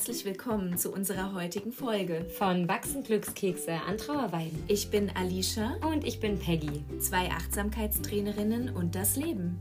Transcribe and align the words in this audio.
herzlich 0.00 0.24
willkommen 0.24 0.78
zu 0.78 0.94
unserer 0.94 1.34
heutigen 1.34 1.72
Folge 1.72 2.24
von 2.24 2.66
Wachsen 2.68 3.02
Glückskekse 3.02 3.74
an 3.86 3.98
Trauerweiden. 3.98 4.64
Ich 4.66 4.90
bin 4.90 5.14
Alicia 5.14 5.76
und 5.86 6.06
ich 6.06 6.20
bin 6.20 6.38
Peggy, 6.38 6.82
zwei 7.00 7.28
Achtsamkeitstrainerinnen 7.28 8.74
und 8.74 8.94
das 8.94 9.16
Leben. 9.16 9.58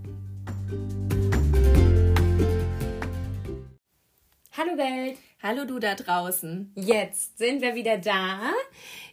Hallo 4.53 4.77
Welt. 4.77 5.17
Hallo 5.43 5.65
du 5.65 5.77
da 5.77 5.95
draußen. 5.95 6.71
Jetzt 6.73 7.37
sind 7.37 7.61
wir 7.61 7.75
wieder 7.75 7.97
da. 7.97 8.53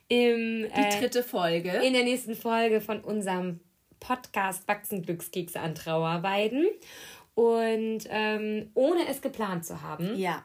Im, 0.06 0.62
Die 0.62 0.80
äh, 0.80 1.00
dritte 1.00 1.24
Folge. 1.24 1.70
In 1.70 1.94
der 1.94 2.04
nächsten 2.04 2.36
Folge 2.36 2.80
von 2.80 3.00
unserem 3.00 3.58
Podcast 3.98 4.68
Wachsen 4.68 5.02
Glückskekse 5.02 5.58
an 5.58 5.74
Trauerweiden. 5.74 6.66
Und 7.34 8.04
ähm, 8.10 8.70
ohne 8.74 9.08
es 9.08 9.20
geplant 9.20 9.66
zu 9.66 9.82
haben, 9.82 10.16
ja. 10.16 10.44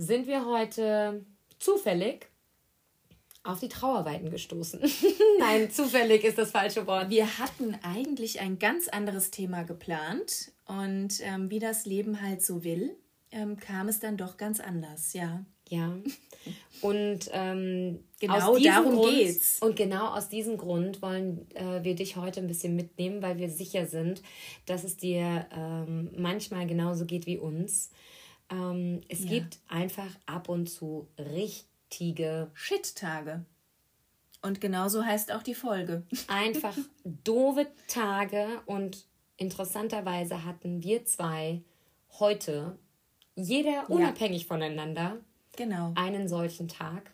Sind 0.00 0.26
wir 0.26 0.46
heute 0.46 1.26
zufällig 1.58 2.30
auf 3.42 3.60
die 3.60 3.68
Trauerweiden 3.68 4.30
gestoßen. 4.30 4.80
Nein, 5.38 5.70
zufällig 5.70 6.24
ist 6.24 6.38
das 6.38 6.50
falsche 6.50 6.86
Wort. 6.86 7.10
Wir 7.10 7.38
hatten 7.38 7.76
eigentlich 7.82 8.40
ein 8.40 8.58
ganz 8.58 8.88
anderes 8.88 9.30
Thema 9.30 9.62
geplant 9.64 10.52
und 10.66 11.20
ähm, 11.20 11.50
wie 11.50 11.58
das 11.58 11.84
Leben 11.84 12.22
halt 12.22 12.42
so 12.42 12.64
will, 12.64 12.96
ähm, 13.30 13.58
kam 13.58 13.88
es 13.88 14.00
dann 14.00 14.16
doch 14.16 14.36
ganz 14.38 14.58
anders, 14.58 15.12
ja. 15.12 15.44
Ja. 15.68 15.94
Und 16.80 17.30
ähm, 17.32 18.00
genau 18.18 18.58
darum 18.58 18.94
Grund, 18.96 19.10
geht's. 19.10 19.58
Und 19.60 19.76
genau 19.76 20.08
aus 20.08 20.28
diesem 20.28 20.56
Grund 20.56 21.00
wollen 21.00 21.46
äh, 21.54 21.84
wir 21.84 21.94
dich 21.94 22.16
heute 22.16 22.40
ein 22.40 22.48
bisschen 22.48 22.74
mitnehmen, 22.74 23.22
weil 23.22 23.38
wir 23.38 23.48
sicher 23.48 23.86
sind, 23.86 24.22
dass 24.66 24.82
es 24.82 24.96
dir 24.96 25.46
ähm, 25.54 26.10
manchmal 26.16 26.66
genauso 26.66 27.04
geht 27.04 27.26
wie 27.26 27.38
uns. 27.38 27.90
Ähm, 28.50 29.00
es 29.08 29.24
ja. 29.24 29.30
gibt 29.30 29.58
einfach 29.68 30.10
ab 30.26 30.48
und 30.48 30.68
zu 30.68 31.08
richtige 31.18 32.50
Shit-Tage. 32.54 33.44
Und 34.42 34.60
genauso 34.60 35.04
heißt 35.04 35.32
auch 35.32 35.42
die 35.42 35.54
Folge. 35.54 36.04
Einfach 36.28 36.76
doofe 37.04 37.66
Tage 37.88 38.62
und 38.64 39.04
interessanterweise 39.36 40.44
hatten 40.44 40.82
wir 40.82 41.04
zwei 41.04 41.62
heute 42.18 42.78
jeder 43.34 43.88
unabhängig 43.90 44.42
ja. 44.42 44.48
voneinander 44.48 45.18
genau. 45.56 45.92
einen 45.94 46.26
solchen 46.26 46.68
Tag. 46.68 47.12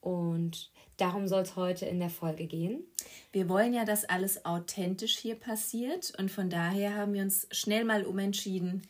Und 0.00 0.70
darum 0.96 1.28
soll 1.28 1.42
es 1.42 1.56
heute 1.56 1.84
in 1.86 1.98
der 1.98 2.10
Folge 2.10 2.46
gehen. 2.46 2.84
Wir 3.32 3.48
wollen 3.48 3.74
ja, 3.74 3.84
dass 3.84 4.04
alles 4.04 4.44
authentisch 4.46 5.18
hier 5.18 5.34
passiert 5.34 6.14
und 6.18 6.30
von 6.30 6.48
daher 6.48 6.94
haben 6.94 7.12
wir 7.12 7.22
uns 7.22 7.48
schnell 7.50 7.84
mal 7.84 8.04
umentschieden 8.04 8.82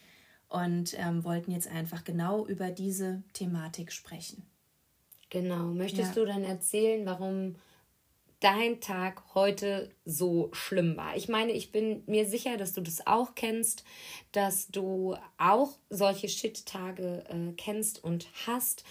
und 0.48 0.94
ähm, 0.98 1.25
wollten 1.25 1.50
jetzt 1.50 1.69
einfach 1.69 2.05
genau 2.05 2.47
über 2.47 2.70
diese 2.70 3.22
Thematik 3.33 3.92
sprechen. 3.92 4.47
Genau. 5.30 5.64
Möchtest 5.66 6.14
ja. 6.16 6.22
du 6.22 6.27
dann 6.27 6.44
erzählen, 6.44 7.05
warum 7.05 7.56
dein 8.41 8.80
Tag 8.80 9.22
heute 9.34 9.91
so 10.05 10.50
schlimm 10.53 10.97
war. 10.97 11.16
Ich 11.16 11.28
meine, 11.28 11.53
ich 11.53 11.72
bin 11.72 12.03
mir 12.06 12.27
sicher, 12.27 12.58
dass 12.58 12.75
du 12.75 12.83
das 12.83 13.06
auch 13.06 13.34
kennst, 13.34 13.83
dass 14.33 14.69
du 14.69 15.16
auch 15.38 15.78
solche 15.88 16.28
Shit-Tage 16.28 17.25
äh, 17.28 17.53
kennst 17.56 18.05
und 18.05 18.28
hast. 18.47 18.84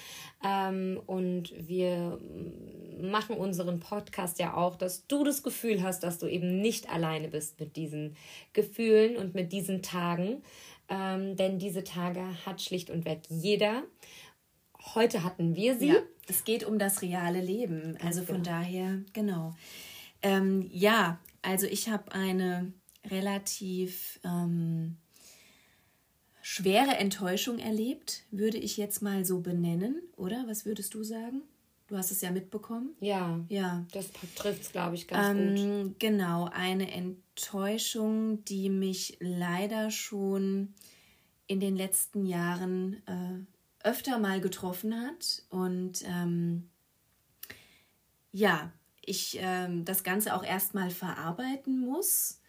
Ähm, 0.44 1.00
und 1.06 1.54
wir 1.56 2.20
machen 3.00 3.38
unseren 3.38 3.80
Podcast 3.80 4.40
ja 4.40 4.56
auch, 4.56 4.76
dass 4.76 5.06
du 5.08 5.24
das 5.24 5.44
Gefühl 5.44 5.84
hast, 5.84 6.02
dass 6.02 6.18
du 6.18 6.28
eben 6.28 6.60
nicht 6.60 6.90
alleine 6.90 7.28
bist 7.28 7.60
mit 7.60 7.76
diesen 7.76 8.16
Gefühlen 8.54 9.16
und 9.16 9.36
mit 9.36 9.54
diesen 9.54 9.84
Tagen. 9.84 10.42
Ähm, 10.90 11.36
denn 11.36 11.58
diese 11.58 11.84
Tage 11.84 12.24
hat 12.46 12.62
schlicht 12.62 12.90
und 12.90 13.06
weg 13.06 13.22
jeder. 13.30 13.84
Heute 14.94 15.24
hatten 15.24 15.56
wir 15.56 15.78
sie. 15.78 15.88
Ja, 15.88 16.02
es 16.28 16.44
geht 16.44 16.64
um 16.64 16.78
das 16.78 17.02
reale 17.02 17.42
Leben. 17.42 17.98
Also 18.04 18.24
von 18.24 18.44
genau. 18.44 18.58
daher, 18.58 19.02
genau. 19.14 19.56
Ähm, 20.22 20.70
ja, 20.72 21.20
also 21.42 21.66
ich 21.66 21.90
habe 21.90 22.12
eine 22.12 22.72
relativ 23.10 24.20
ähm, 24.24 24.98
schwere 26.42 26.98
Enttäuschung 26.98 27.60
erlebt, 27.60 28.24
würde 28.32 28.58
ich 28.58 28.78
jetzt 28.78 29.02
mal 29.02 29.26
so 29.26 29.40
benennen, 29.42 30.02
oder? 30.16 30.46
Was 30.48 30.66
würdest 30.66 30.94
du 30.94 31.04
sagen? 31.04 31.42
Du 31.88 31.98
hast 31.98 32.12
es 32.12 32.22
ja 32.22 32.32
mitbekommen. 32.32 32.96
Ja. 33.00 33.46
Ja. 33.48 33.86
Das 33.92 34.12
trifft 34.36 34.64
es, 34.64 34.72
glaube 34.72 34.96
ich, 34.96 35.08
ganz 35.08 35.38
ähm, 35.38 35.84
gut. 35.84 36.00
Genau, 36.00 36.50
eine 36.52 36.92
Enttäuschung, 36.92 38.44
die 38.46 38.70
mich 38.70 39.18
leider 39.20 39.92
schon 39.92 40.74
in 41.48 41.60
den 41.60 41.76
letzten 41.76 42.26
Jahren 42.26 43.04
äh, 43.06 43.88
öfter 43.88 44.18
mal 44.18 44.42
getroffen 44.42 45.00
hat 45.00 45.44
und 45.50 46.04
ähm, 46.08 46.70
ja, 48.32 48.72
ich 49.02 49.38
ähm, 49.40 49.86
das 49.86 50.04
Ganze 50.04 50.36
auch 50.36 50.44
erstmal 50.44 50.90
verarbeiten 50.90 51.80
muss, 51.80 52.42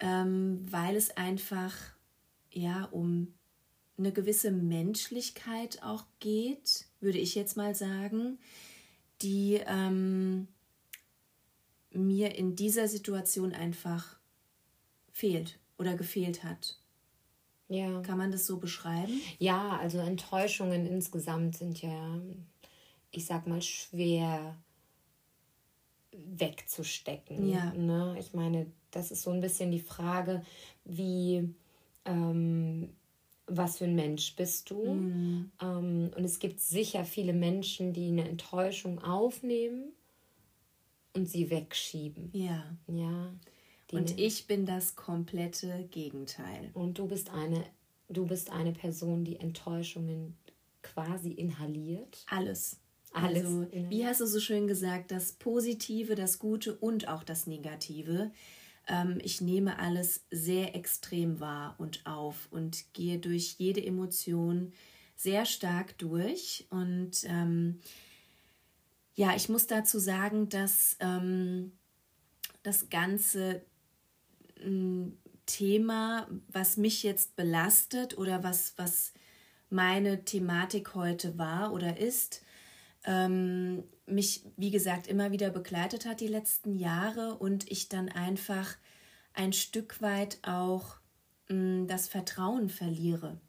ähm, 0.00 0.64
weil 0.70 0.96
es 0.96 1.14
einfach 1.16 1.74
ja 2.50 2.84
um 2.86 3.34
eine 3.98 4.12
gewisse 4.12 4.50
Menschlichkeit 4.50 5.82
auch 5.82 6.06
geht, 6.18 6.86
würde 7.02 7.18
ich 7.18 7.34
jetzt 7.34 7.56
mal 7.56 7.74
sagen, 7.74 8.38
die 9.20 9.60
ähm, 9.66 10.48
mir 11.92 12.34
in 12.34 12.56
dieser 12.56 12.88
Situation 12.88 13.52
einfach 13.52 14.18
fehlt 15.12 15.58
oder 15.78 15.94
gefehlt 15.94 16.44
hat. 16.44 16.78
Ja. 17.68 18.00
Kann 18.02 18.18
man 18.18 18.30
das 18.30 18.46
so 18.46 18.58
beschreiben? 18.58 19.20
Ja, 19.38 19.78
also 19.78 19.98
Enttäuschungen 19.98 20.86
insgesamt 20.86 21.56
sind 21.56 21.80
ja, 21.80 22.20
ich 23.10 23.26
sag 23.26 23.46
mal, 23.46 23.62
schwer 23.62 24.56
wegzustecken. 26.12 27.48
Ja. 27.48 27.72
Ne? 27.72 28.16
Ich 28.18 28.34
meine, 28.34 28.66
das 28.90 29.10
ist 29.10 29.22
so 29.22 29.30
ein 29.30 29.40
bisschen 29.40 29.70
die 29.70 29.80
Frage, 29.80 30.44
wie, 30.84 31.54
ähm, 32.04 32.90
was 33.56 33.78
für 33.78 33.84
ein 33.84 33.94
Mensch 33.94 34.34
bist 34.36 34.70
du? 34.70 34.94
Mhm. 34.94 35.50
Ähm, 35.60 36.10
und 36.16 36.24
es 36.24 36.38
gibt 36.38 36.60
sicher 36.60 37.04
viele 37.04 37.32
Menschen, 37.32 37.92
die 37.92 38.08
eine 38.08 38.28
Enttäuschung 38.28 39.02
aufnehmen 39.02 39.92
und 41.14 41.28
sie 41.28 41.50
wegschieben. 41.50 42.30
Ja. 42.32 42.76
Ja. 42.86 43.32
Und 43.92 44.18
ich 44.18 44.46
bin 44.46 44.64
das 44.64 44.96
komplette 44.96 45.86
Gegenteil. 45.90 46.70
Und 46.72 46.98
du 46.98 47.06
bist 47.06 47.30
eine, 47.30 47.62
du 48.08 48.26
bist 48.26 48.50
eine 48.50 48.72
Person, 48.72 49.24
die 49.24 49.36
Enttäuschungen 49.36 50.36
quasi 50.82 51.30
inhaliert. 51.30 52.24
Alles. 52.28 52.78
Alles. 53.12 53.44
Also, 53.44 53.66
wie 53.90 54.06
hast 54.06 54.22
du 54.22 54.26
so 54.26 54.40
schön 54.40 54.66
gesagt, 54.66 55.10
das 55.10 55.32
Positive, 55.32 56.14
das 56.14 56.38
Gute 56.38 56.74
und 56.74 57.08
auch 57.08 57.22
das 57.22 57.46
Negative. 57.46 58.30
Ähm, 58.88 59.18
ich 59.22 59.40
nehme 59.40 59.78
alles 59.78 60.24
sehr 60.30 60.74
extrem 60.74 61.40
wahr 61.40 61.74
und 61.78 62.06
auf 62.06 62.48
und 62.50 62.92
gehe 62.92 63.18
durch 63.18 63.56
jede 63.58 63.84
Emotion 63.84 64.72
sehr 65.16 65.46
stark 65.46 65.96
durch. 65.98 66.66
Und 66.70 67.24
ähm, 67.24 67.80
ja, 69.14 69.34
ich 69.36 69.48
muss 69.48 69.66
dazu 69.66 69.98
sagen, 69.98 70.48
dass 70.48 70.96
ähm, 71.00 71.72
das 72.62 72.90
Ganze 72.90 73.62
ein 74.60 75.18
Thema, 75.46 76.28
was 76.48 76.76
mich 76.76 77.02
jetzt 77.02 77.36
belastet 77.36 78.16
oder 78.16 78.42
was, 78.42 78.74
was 78.76 79.12
meine 79.70 80.24
Thematik 80.24 80.94
heute 80.94 81.38
war 81.38 81.72
oder 81.72 81.98
ist, 81.98 82.42
ähm, 83.04 83.84
mich, 84.12 84.44
wie 84.56 84.70
gesagt, 84.70 85.06
immer 85.06 85.32
wieder 85.32 85.50
begleitet 85.50 86.06
hat 86.06 86.20
die 86.20 86.28
letzten 86.28 86.74
Jahre 86.78 87.34
und 87.36 87.70
ich 87.70 87.88
dann 87.88 88.08
einfach 88.08 88.76
ein 89.34 89.52
Stück 89.52 90.00
weit 90.02 90.38
auch 90.42 90.96
mh, 91.48 91.56
mm, 91.56 91.86
das 91.88 92.08
Vertrauen 92.08 92.68
verliere. 92.68 93.40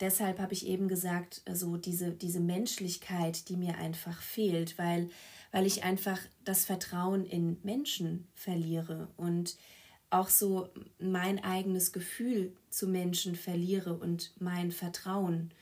Deshalb 0.00 0.40
habe 0.40 0.52
ich 0.52 0.66
eben 0.66 0.88
gesagt, 0.88 1.42
also 1.44 1.76
diese, 1.76 2.10
diese 2.10 2.40
Menschlichkeit, 2.40 3.48
die 3.48 3.56
mir 3.56 3.78
einfach 3.78 4.20
fehlt, 4.20 4.76
weil, 4.76 5.08
weil 5.52 5.64
ich 5.64 5.84
einfach 5.84 6.18
das 6.42 6.64
Vertrauen 6.64 7.24
in 7.24 7.58
Menschen 7.62 8.26
verliere 8.34 9.08
und 9.16 9.56
auch 10.10 10.28
so 10.28 10.68
mein 10.98 11.42
eigenes 11.42 11.92
Gefühl 11.92 12.52
zu 12.68 12.88
Menschen 12.88 13.36
verliere 13.36 13.94
und 13.94 14.32
mein 14.40 14.72
Vertrauen 14.72 15.52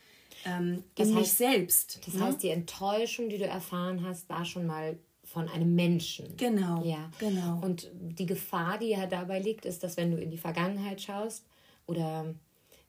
ähm, 0.45 0.83
das 0.95 1.07
in 1.07 1.15
heißt, 1.15 1.21
mich 1.21 1.33
selbst. 1.33 1.99
Das 2.05 2.15
ne? 2.15 2.25
heißt, 2.25 2.43
die 2.43 2.49
Enttäuschung, 2.49 3.29
die 3.29 3.37
du 3.37 3.45
erfahren 3.45 4.05
hast, 4.05 4.29
war 4.29 4.45
schon 4.45 4.65
mal 4.65 4.97
von 5.23 5.47
einem 5.47 5.75
Menschen. 5.75 6.35
Genau. 6.37 6.83
Ja. 6.83 7.09
Genau. 7.19 7.59
Und 7.61 7.89
die 7.93 8.25
Gefahr, 8.25 8.77
die 8.77 8.89
ja 8.89 9.05
dabei 9.05 9.39
liegt, 9.39 9.65
ist, 9.65 9.83
dass 9.83 9.97
wenn 9.97 10.11
du 10.11 10.17
in 10.17 10.29
die 10.29 10.37
Vergangenheit 10.37 11.01
schaust 11.01 11.45
oder 11.85 12.33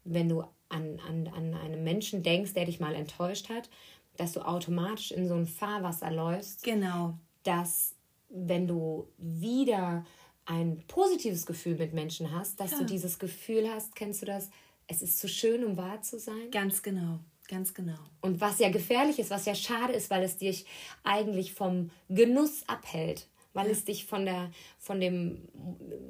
wenn 0.05 0.29
du 0.29 0.43
an, 0.69 1.01
an, 1.07 1.29
an 1.29 1.55
einen 1.55 1.85
Menschen 1.85 2.23
denkst, 2.23 2.55
der 2.55 2.65
dich 2.65 2.81
mal 2.81 2.95
enttäuscht 2.95 3.49
hat, 3.49 3.69
dass 4.17 4.33
du 4.33 4.41
automatisch 4.41 5.13
in 5.13 5.29
so 5.29 5.35
ein 5.35 5.47
Fahrwasser 5.47 6.11
läufst. 6.11 6.65
Genau. 6.65 7.19
Dass 7.45 7.95
wenn 8.29 8.67
du 8.67 9.09
wieder 9.19 10.05
ein 10.45 10.83
positives 10.89 11.47
Gefühl 11.47 11.77
mit 11.77 11.93
Menschen 11.93 12.33
hast, 12.33 12.59
dass 12.59 12.73
ja. 12.73 12.79
du 12.79 12.85
dieses 12.85 13.19
Gefühl 13.19 13.69
hast, 13.71 13.95
kennst 13.95 14.23
du 14.23 14.27
das? 14.27 14.51
Es 14.89 15.01
ist 15.01 15.19
zu 15.19 15.29
schön, 15.29 15.65
um 15.65 15.77
wahr 15.77 16.03
zu 16.03 16.19
sein. 16.19 16.51
Ganz 16.51 16.83
genau. 16.83 17.21
Ganz 17.53 17.75
genau. 17.75 17.99
Und 18.21 18.41
was 18.41 18.59
ja 18.59 18.71
gefährlich 18.71 19.19
ist, 19.19 19.31
was 19.31 19.47
ja 19.47 19.55
schade 19.55 19.93
ist, 19.93 20.11
weil 20.11 20.25
es 20.25 20.39
dich 20.39 20.67
eigentlich 21.05 21.53
vom 21.53 21.91
Genuss 22.09 22.63
abhält 22.67 23.29
weil 23.55 23.67
ja. 23.67 23.73
es 23.73 23.85
dich 23.85 24.07
von, 24.07 24.25
der, 24.25 24.51
von 24.79 25.01
dem 25.01 25.49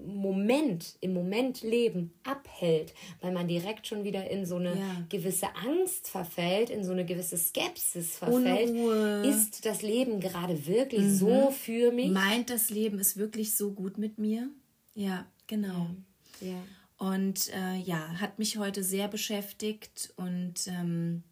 Moment, 0.06 0.96
im 1.00 1.12
Moment 1.12 1.62
leben 1.62 2.12
abhält, 2.24 2.94
weil 3.20 3.32
man 3.32 3.48
direkt 3.48 3.86
schon 3.86 4.04
wieder 4.04 4.30
in 4.30 4.46
so 4.46 4.56
eine 4.56 4.76
ja. 4.76 5.06
gewisse 5.08 5.48
Angst 5.56 6.08
verfällt, 6.08 6.70
in 6.70 6.84
so 6.84 6.92
eine 6.92 7.04
gewisse 7.04 7.36
Skepsis 7.36 8.18
verfällt. 8.18 8.70
Unruhe. 8.70 9.26
Ist 9.26 9.66
das 9.66 9.82
Leben 9.82 10.20
gerade 10.20 10.66
wirklich 10.66 11.02
mhm. 11.02 11.16
so 11.16 11.50
für 11.50 11.92
mich? 11.92 12.10
Meint 12.10 12.50
das 12.50 12.70
Leben 12.70 12.98
ist 12.98 13.16
wirklich 13.16 13.56
so 13.56 13.72
gut 13.72 13.98
mit 13.98 14.18
mir? 14.18 14.48
Ja, 14.94 15.26
genau. 15.46 15.88
Ja. 16.40 16.48
ja. 16.48 16.62
Und 16.98 17.52
äh, 17.52 17.78
ja, 17.78 18.20
hat 18.20 18.38
mich 18.38 18.58
heute 18.58 18.84
sehr 18.84 19.08
beschäftigt 19.08 20.12
und 20.16 20.68
ähm, 20.68 21.24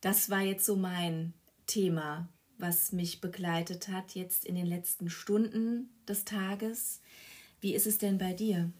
das 0.00 0.30
war 0.30 0.40
jetzt 0.40 0.66
so 0.66 0.76
mein 0.76 1.34
Thema 1.66 2.28
was 2.60 2.92
mich 2.92 3.20
begleitet 3.20 3.88
hat 3.88 4.14
jetzt 4.14 4.44
in 4.44 4.54
den 4.54 4.66
letzten 4.66 5.10
Stunden 5.10 5.90
des 6.08 6.24
Tages. 6.24 7.00
Wie 7.60 7.74
ist 7.74 7.86
es 7.86 7.98
denn 7.98 8.18
bei 8.18 8.32
dir? 8.32 8.70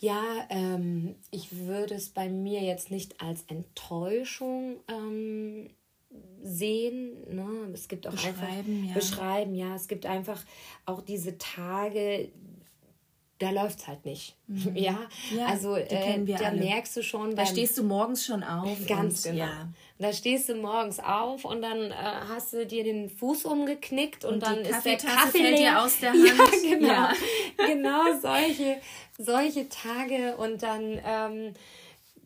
Ja, 0.00 0.46
ähm, 0.50 1.14
ich 1.30 1.56
würde 1.56 1.94
es 1.94 2.08
bei 2.08 2.28
mir 2.28 2.60
jetzt 2.62 2.90
nicht 2.90 3.20
als 3.20 3.44
Enttäuschung 3.46 4.80
ähm, 4.88 5.70
sehen. 6.42 7.12
Ne? 7.34 7.70
Es 7.72 7.88
gibt 7.88 8.06
auch 8.06 8.12
beschreiben, 8.12 8.42
einfach 8.42 8.88
ja. 8.88 8.94
beschreiben, 8.94 9.54
ja. 9.54 9.74
Es 9.74 9.88
gibt 9.88 10.06
einfach 10.06 10.42
auch 10.84 11.00
diese 11.00 11.38
Tage, 11.38 12.30
da 13.38 13.50
läuft 13.50 13.80
es 13.80 13.86
halt 13.86 14.04
nicht. 14.04 14.36
Mhm. 14.46 14.76
Ja? 14.76 14.98
ja, 15.36 15.46
also 15.46 15.76
äh, 15.76 16.24
da 16.24 16.46
alle. 16.46 16.60
merkst 16.60 16.96
du 16.96 17.02
schon. 17.02 17.34
Da 17.34 17.46
stehst 17.46 17.76
du 17.78 17.82
morgens 17.82 18.24
schon 18.24 18.42
auf. 18.42 18.78
Ganz 18.86 19.24
und, 19.26 19.32
genau. 19.32 19.44
Ja. 19.44 19.68
Da 19.98 20.12
stehst 20.12 20.48
du 20.48 20.56
morgens 20.56 20.98
auf 20.98 21.44
und 21.44 21.62
dann 21.62 21.90
äh, 21.90 21.94
hast 22.28 22.52
du 22.52 22.66
dir 22.66 22.84
den 22.84 23.08
Fuß 23.08 23.44
umgeknickt 23.44 24.24
und, 24.24 24.34
und 24.34 24.42
dann 24.42 24.58
ist 24.58 24.84
der 24.84 24.96
Kaffee 24.96 25.38
fällt 25.38 25.58
dir 25.58 25.80
aus 25.82 26.00
der 26.00 26.10
Hand. 26.12 26.24
Ja, 26.24 26.70
genau. 26.70 26.88
Ja. 26.88 27.12
genau 27.66 28.02
solche, 28.20 28.80
solche 29.18 29.68
Tage 29.68 30.36
und 30.36 30.62
dann. 30.62 31.00
Ähm, 31.04 31.54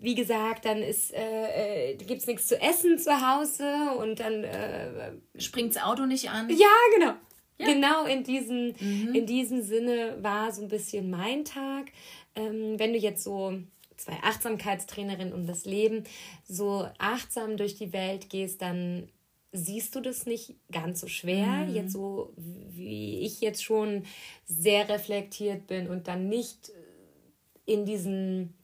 wie 0.00 0.14
gesagt, 0.14 0.64
dann 0.64 0.81
ist 0.81 1.12
äh, 1.12 1.90
äh, 1.90 1.96
gibt 1.96 2.20
es 2.20 2.26
nichts 2.28 2.46
zu 2.46 2.60
essen 2.60 2.99
zu 2.99 3.10
Hause 3.10 3.93
und 3.99 4.20
dann 4.20 4.44
äh, 4.44 5.12
springt 5.38 5.75
das 5.75 5.82
Auto 5.82 6.06
nicht 6.06 6.31
an. 6.31 6.49
Ja, 6.50 6.69
genau. 6.96 7.14
Ja. 7.58 7.66
Genau 7.66 8.06
in 8.06 8.22
diesem, 8.22 8.75
mhm. 8.78 9.14
in 9.14 9.26
diesem 9.26 9.62
Sinne 9.62 10.16
war 10.22 10.52
so 10.52 10.62
ein 10.62 10.69
bisschen 10.69 11.10
mein 11.10 11.44
Tag. 11.44 11.90
Ähm, 12.34 12.78
wenn 12.78 12.93
du 12.93 12.99
jetzt 12.99 13.25
so 13.25 13.55
zwei 13.96 14.14
Achtsamkeitstrainerinnen 14.22 15.34
um 15.34 15.46
das 15.46 15.64
Leben 15.64 16.05
so 16.46 16.88
achtsam 16.99 17.56
durch 17.56 17.75
die 17.75 17.93
Welt 17.93 18.31
gehst, 18.31 18.62
dann 18.62 19.08
siehst 19.50 19.94
du 19.96 20.00
das 20.00 20.26
nicht 20.26 20.55
ganz 20.70 21.00
so 21.00 21.08
schwer. 21.08 21.66
Mhm. 21.66 21.75
Jetzt 21.75 21.93
so, 21.93 22.32
wie 22.37 23.20
ich 23.20 23.40
jetzt 23.40 23.64
schon 23.64 24.05
sehr 24.46 24.88
reflektiert 24.88 25.66
bin 25.66 25.88
und 25.88 26.06
dann 26.06 26.28
nicht 26.28 26.70
in 27.66 27.84
diesen 27.84 28.55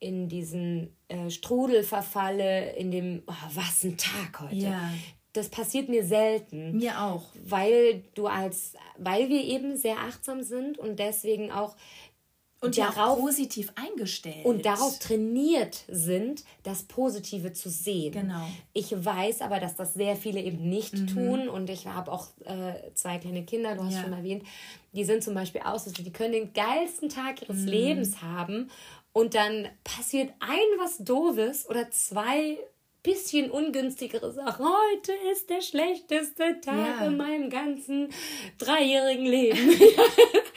in 0.00 0.28
diesen 0.28 0.96
äh, 1.08 1.28
Strudel 1.28 1.82
verfalle, 1.82 2.72
in 2.76 2.92
dem, 2.92 3.24
oh, 3.26 3.32
was 3.54 3.82
ein 3.82 3.96
Tag 3.96 4.42
heute. 4.42 4.54
Ja 4.54 4.92
das 5.38 5.48
passiert 5.48 5.88
mir 5.88 6.04
selten. 6.04 6.76
Mir 6.76 7.00
auch. 7.00 7.24
Weil 7.44 8.02
du 8.14 8.26
als, 8.26 8.74
weil 8.98 9.28
wir 9.28 9.42
eben 9.42 9.76
sehr 9.76 9.98
achtsam 9.98 10.42
sind 10.42 10.78
und 10.78 10.98
deswegen 10.98 11.50
auch 11.50 11.76
und 12.60 12.76
darauf 12.76 13.20
positiv 13.20 13.72
eingestellt 13.76 14.44
und 14.44 14.66
darauf 14.66 14.98
trainiert 14.98 15.84
sind, 15.86 16.42
das 16.64 16.82
Positive 16.82 17.52
zu 17.52 17.70
sehen. 17.70 18.12
Genau. 18.12 18.48
Ich 18.72 18.92
weiß 18.92 19.42
aber, 19.42 19.60
dass 19.60 19.76
das 19.76 19.94
sehr 19.94 20.16
viele 20.16 20.40
eben 20.40 20.68
nicht 20.68 20.94
mhm. 20.94 21.06
tun 21.06 21.48
und 21.48 21.70
ich 21.70 21.86
habe 21.86 22.10
auch 22.10 22.26
äh, 22.44 22.92
zwei 22.94 23.18
kleine 23.18 23.44
Kinder, 23.44 23.76
du 23.76 23.84
hast 23.84 23.94
ja. 23.94 24.02
schon 24.02 24.12
erwähnt, 24.12 24.42
die 24.92 25.04
sind 25.04 25.22
zum 25.22 25.34
Beispiel 25.34 25.60
aus, 25.60 25.84
die 25.84 26.12
können 26.12 26.32
den 26.32 26.52
geilsten 26.52 27.08
Tag 27.08 27.42
ihres 27.42 27.58
mhm. 27.58 27.68
Lebens 27.68 28.22
haben 28.22 28.70
und 29.12 29.34
dann 29.34 29.68
passiert 29.84 30.32
ein 30.40 30.78
was 30.80 30.98
Doofes 30.98 31.68
oder 31.68 31.90
zwei 31.92 32.58
bisschen 33.02 33.50
ungünstigere 33.50 34.32
Sache. 34.32 34.62
Heute 34.62 35.12
ist 35.32 35.48
der 35.50 35.60
schlechteste 35.60 36.60
Tag 36.60 37.00
ja. 37.00 37.06
in 37.06 37.16
meinem 37.16 37.48
ganzen 37.50 38.08
dreijährigen 38.58 39.26
Leben. 39.26 39.58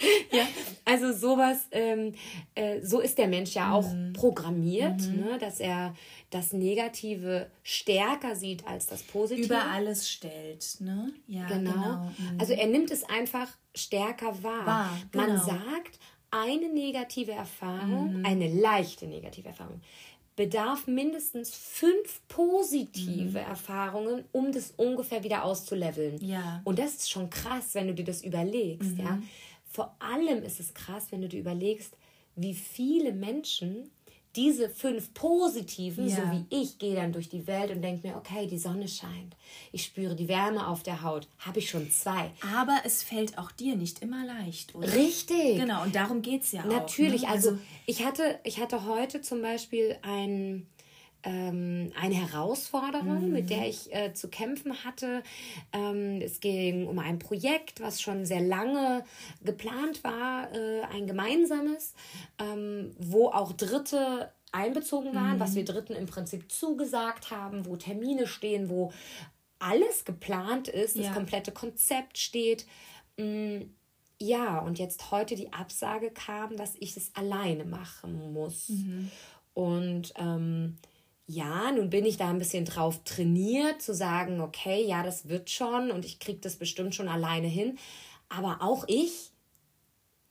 ja, 0.31 0.47
also 0.85 1.13
sowas, 1.13 1.67
ähm, 1.71 2.13
äh, 2.55 2.81
so 2.81 2.99
ist 2.99 3.17
der 3.17 3.27
Mensch 3.27 3.53
ja 3.53 3.73
auch 3.73 3.91
mhm. 3.91 4.13
programmiert, 4.13 5.01
mhm. 5.01 5.21
Ne, 5.21 5.37
dass 5.39 5.59
er 5.59 5.93
das 6.29 6.53
Negative 6.53 7.47
stärker 7.61 8.35
sieht 8.35 8.65
als 8.65 8.87
das 8.87 9.03
Positive. 9.03 9.45
Über 9.45 9.65
alles 9.65 10.09
stellt, 10.09 10.77
ne? 10.79 11.11
Ja, 11.27 11.45
genau. 11.47 11.71
genau. 11.71 12.11
Mhm. 12.17 12.39
Also 12.39 12.53
er 12.53 12.67
nimmt 12.67 12.89
es 12.89 13.03
einfach 13.03 13.47
stärker 13.75 14.41
wahr. 14.43 14.65
wahr 14.65 14.97
genau. 15.11 15.27
Man 15.27 15.37
sagt, 15.37 15.99
eine 16.31 16.69
negative 16.69 17.33
Erfahrung, 17.33 18.19
mhm. 18.19 18.25
eine 18.25 18.47
leichte 18.47 19.05
negative 19.05 19.49
Erfahrung 19.49 19.81
bedarf 20.35 20.87
mindestens 20.87 21.53
fünf 21.53 22.21
positive 22.27 23.29
mhm. 23.29 23.35
Erfahrungen, 23.35 24.23
um 24.31 24.51
das 24.51 24.71
ungefähr 24.77 25.23
wieder 25.23 25.43
auszuleveln. 25.43 26.23
Ja. 26.23 26.61
Und 26.63 26.79
das 26.79 26.95
ist 26.95 27.11
schon 27.11 27.29
krass, 27.29 27.73
wenn 27.73 27.87
du 27.87 27.93
dir 27.93 28.05
das 28.05 28.23
überlegst. 28.23 28.97
Mhm. 28.97 28.99
Ja? 28.99 29.21
Vor 29.65 29.95
allem 29.99 30.43
ist 30.43 30.59
es 30.59 30.73
krass, 30.73 31.07
wenn 31.11 31.21
du 31.21 31.27
dir 31.27 31.39
überlegst, 31.39 31.95
wie 32.35 32.53
viele 32.53 33.13
Menschen 33.13 33.91
diese 34.35 34.69
fünf 34.69 35.13
positiven, 35.13 36.07
ja. 36.07 36.15
so 36.15 36.21
wie 36.31 36.45
ich, 36.49 36.77
gehe 36.77 36.95
dann 36.95 37.11
durch 37.11 37.29
die 37.29 37.47
Welt 37.47 37.71
und 37.71 37.81
denke 37.81 38.07
mir, 38.07 38.15
okay, 38.15 38.47
die 38.47 38.57
Sonne 38.57 38.87
scheint. 38.87 39.35
Ich 39.71 39.83
spüre 39.83 40.15
die 40.15 40.27
Wärme 40.27 40.67
auf 40.67 40.83
der 40.83 41.01
Haut. 41.01 41.27
Habe 41.39 41.59
ich 41.59 41.69
schon 41.69 41.89
zwei. 41.91 42.31
Aber 42.55 42.79
es 42.85 43.03
fällt 43.03 43.37
auch 43.37 43.51
dir 43.51 43.75
nicht 43.75 44.01
immer 44.01 44.25
leicht, 44.25 44.73
oder? 44.75 44.93
Richtig. 44.93 45.57
Genau, 45.57 45.83
und 45.83 45.95
darum 45.95 46.21
geht 46.21 46.43
es 46.43 46.51
ja 46.53 46.63
Natürlich, 46.65 46.77
auch. 46.77 46.81
Natürlich, 46.81 47.21
ne? 47.23 47.27
also, 47.29 47.49
also 47.49 47.61
ich, 47.85 48.05
hatte, 48.05 48.39
ich 48.43 48.59
hatte 48.59 48.85
heute 48.85 49.21
zum 49.21 49.41
Beispiel 49.41 49.97
ein 50.01 50.67
ähm, 51.23 51.91
eine 51.99 52.15
Herausforderung, 52.15 53.27
mhm. 53.27 53.33
mit 53.33 53.49
der 53.49 53.67
ich 53.67 53.93
äh, 53.93 54.13
zu 54.13 54.27
kämpfen 54.27 54.83
hatte. 54.83 55.23
Ähm, 55.71 56.21
es 56.21 56.39
ging 56.39 56.87
um 56.87 56.99
ein 56.99 57.19
Projekt, 57.19 57.81
was 57.81 58.01
schon 58.01 58.25
sehr 58.25 58.41
lange 58.41 59.03
geplant 59.43 60.03
war, 60.03 60.53
äh, 60.53 60.81
ein 60.93 61.07
gemeinsames, 61.07 61.93
ähm, 62.39 62.95
wo 62.97 63.27
auch 63.27 63.53
Dritte 63.53 64.31
einbezogen 64.51 65.15
waren, 65.15 65.35
mhm. 65.35 65.39
was 65.39 65.55
wir 65.55 65.65
Dritten 65.65 65.93
im 65.93 66.07
Prinzip 66.07 66.51
zugesagt 66.51 67.31
haben, 67.31 67.65
wo 67.65 67.75
Termine 67.75 68.27
stehen, 68.27 68.69
wo 68.69 68.91
alles 69.59 70.05
geplant 70.05 70.67
ist, 70.67 70.95
ja. 70.95 71.03
das 71.03 71.13
komplette 71.13 71.51
Konzept 71.51 72.17
steht. 72.17 72.65
Mm, 73.17 73.61
ja, 74.19 74.59
und 74.59 74.77
jetzt 74.77 75.11
heute 75.11 75.35
die 75.35 75.53
Absage 75.53 76.11
kam, 76.11 76.57
dass 76.57 76.75
ich 76.79 76.97
es 76.97 77.11
alleine 77.15 77.65
machen 77.65 78.33
muss. 78.33 78.69
Mhm. 78.69 79.11
Und 79.53 80.13
ähm, 80.17 80.77
ja, 81.31 81.71
nun 81.71 81.89
bin 81.89 82.05
ich 82.05 82.17
da 82.17 82.29
ein 82.29 82.39
bisschen 82.39 82.65
drauf 82.65 83.03
trainiert, 83.05 83.81
zu 83.81 83.93
sagen, 83.93 84.41
okay, 84.41 84.85
ja, 84.85 85.01
das 85.01 85.29
wird 85.29 85.49
schon 85.49 85.91
und 85.91 86.03
ich 86.03 86.19
kriege 86.19 86.39
das 86.39 86.57
bestimmt 86.57 86.93
schon 86.93 87.07
alleine 87.07 87.47
hin. 87.47 87.77
Aber 88.27 88.57
auch 88.61 88.83
ich 88.87 89.31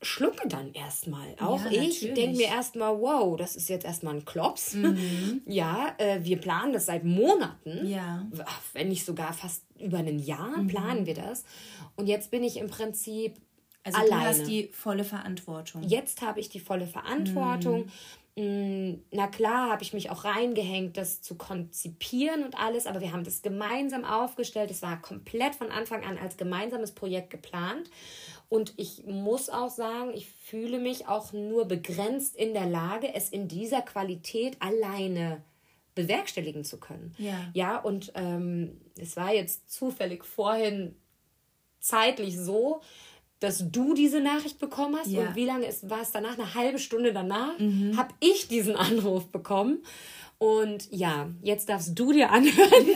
schlucke 0.02 0.46
dann 0.48 0.72
erstmal. 0.72 1.34
Auch 1.40 1.64
ja, 1.70 1.82
ich 1.82 2.00
denke 2.00 2.36
mir 2.36 2.48
erstmal, 2.48 2.98
wow, 3.00 3.36
das 3.36 3.56
ist 3.56 3.68
jetzt 3.68 3.84
erstmal 3.84 4.14
ein 4.14 4.24
Klops. 4.24 4.74
Mhm. 4.74 5.42
Ja, 5.46 5.94
äh, 5.98 6.20
wir 6.22 6.38
planen 6.38 6.72
das 6.72 6.86
seit 6.86 7.04
Monaten. 7.04 7.86
Ja. 7.86 8.26
Wenn 8.72 8.88
nicht 8.88 9.04
sogar 9.04 9.32
fast 9.32 9.64
über 9.78 9.98
ein 9.98 10.18
Jahr 10.18 10.58
mhm. 10.58 10.66
planen 10.68 11.06
wir 11.06 11.14
das. 11.14 11.44
Und 11.96 12.06
jetzt 12.06 12.30
bin 12.30 12.44
ich 12.44 12.58
im 12.58 12.68
Prinzip 12.68 13.36
also 13.82 13.98
alleine. 13.98 14.20
du 14.20 14.26
hast 14.26 14.46
die 14.46 14.68
volle 14.72 15.04
Verantwortung. 15.04 15.82
Jetzt 15.82 16.20
habe 16.20 16.40
ich 16.40 16.50
die 16.50 16.60
volle 16.60 16.86
Verantwortung. 16.86 17.84
Mhm. 17.84 17.90
Mm, 18.40 19.02
na 19.10 19.26
klar, 19.26 19.70
habe 19.70 19.82
ich 19.82 19.92
mich 19.92 20.08
auch 20.08 20.24
reingehängt, 20.24 20.96
das 20.96 21.20
zu 21.20 21.34
konzipieren 21.34 22.42
und 22.42 22.58
alles, 22.58 22.86
aber 22.86 23.02
wir 23.02 23.12
haben 23.12 23.24
das 23.24 23.42
gemeinsam 23.42 24.04
aufgestellt. 24.04 24.70
Es 24.70 24.80
war 24.80 25.02
komplett 25.02 25.54
von 25.54 25.70
Anfang 25.70 26.04
an 26.04 26.16
als 26.16 26.38
gemeinsames 26.38 26.92
Projekt 26.92 27.28
geplant. 27.28 27.90
Und 28.48 28.72
ich 28.78 29.04
muss 29.04 29.50
auch 29.50 29.68
sagen, 29.68 30.12
ich 30.14 30.26
fühle 30.26 30.78
mich 30.78 31.06
auch 31.06 31.34
nur 31.34 31.66
begrenzt 31.66 32.34
in 32.34 32.54
der 32.54 32.66
Lage, 32.66 33.14
es 33.14 33.28
in 33.28 33.46
dieser 33.46 33.82
Qualität 33.82 34.56
alleine 34.60 35.42
bewerkstelligen 35.94 36.64
zu 36.64 36.80
können. 36.80 37.14
Ja. 37.18 37.50
Ja, 37.52 37.78
und 37.78 38.12
ähm, 38.14 38.80
es 38.98 39.16
war 39.16 39.34
jetzt 39.34 39.70
zufällig 39.70 40.24
vorhin 40.24 40.94
zeitlich 41.78 42.38
so, 42.38 42.80
dass 43.40 43.70
du 43.70 43.94
diese 43.94 44.20
Nachricht 44.20 44.58
bekommen 44.58 44.96
hast. 44.96 45.08
Ja. 45.08 45.22
Und 45.22 45.36
wie 45.36 45.46
lange 45.46 45.66
ist, 45.66 45.88
war 45.90 46.02
es 46.02 46.12
danach? 46.12 46.38
Eine 46.38 46.54
halbe 46.54 46.78
Stunde 46.78 47.12
danach 47.12 47.58
mhm. 47.58 47.96
habe 47.96 48.14
ich 48.20 48.48
diesen 48.48 48.76
Anruf 48.76 49.28
bekommen. 49.28 49.82
Und 50.38 50.88
ja, 50.90 51.28
jetzt 51.42 51.68
darfst 51.68 51.98
du 51.98 52.12
dir 52.12 52.30
anhören, 52.30 52.86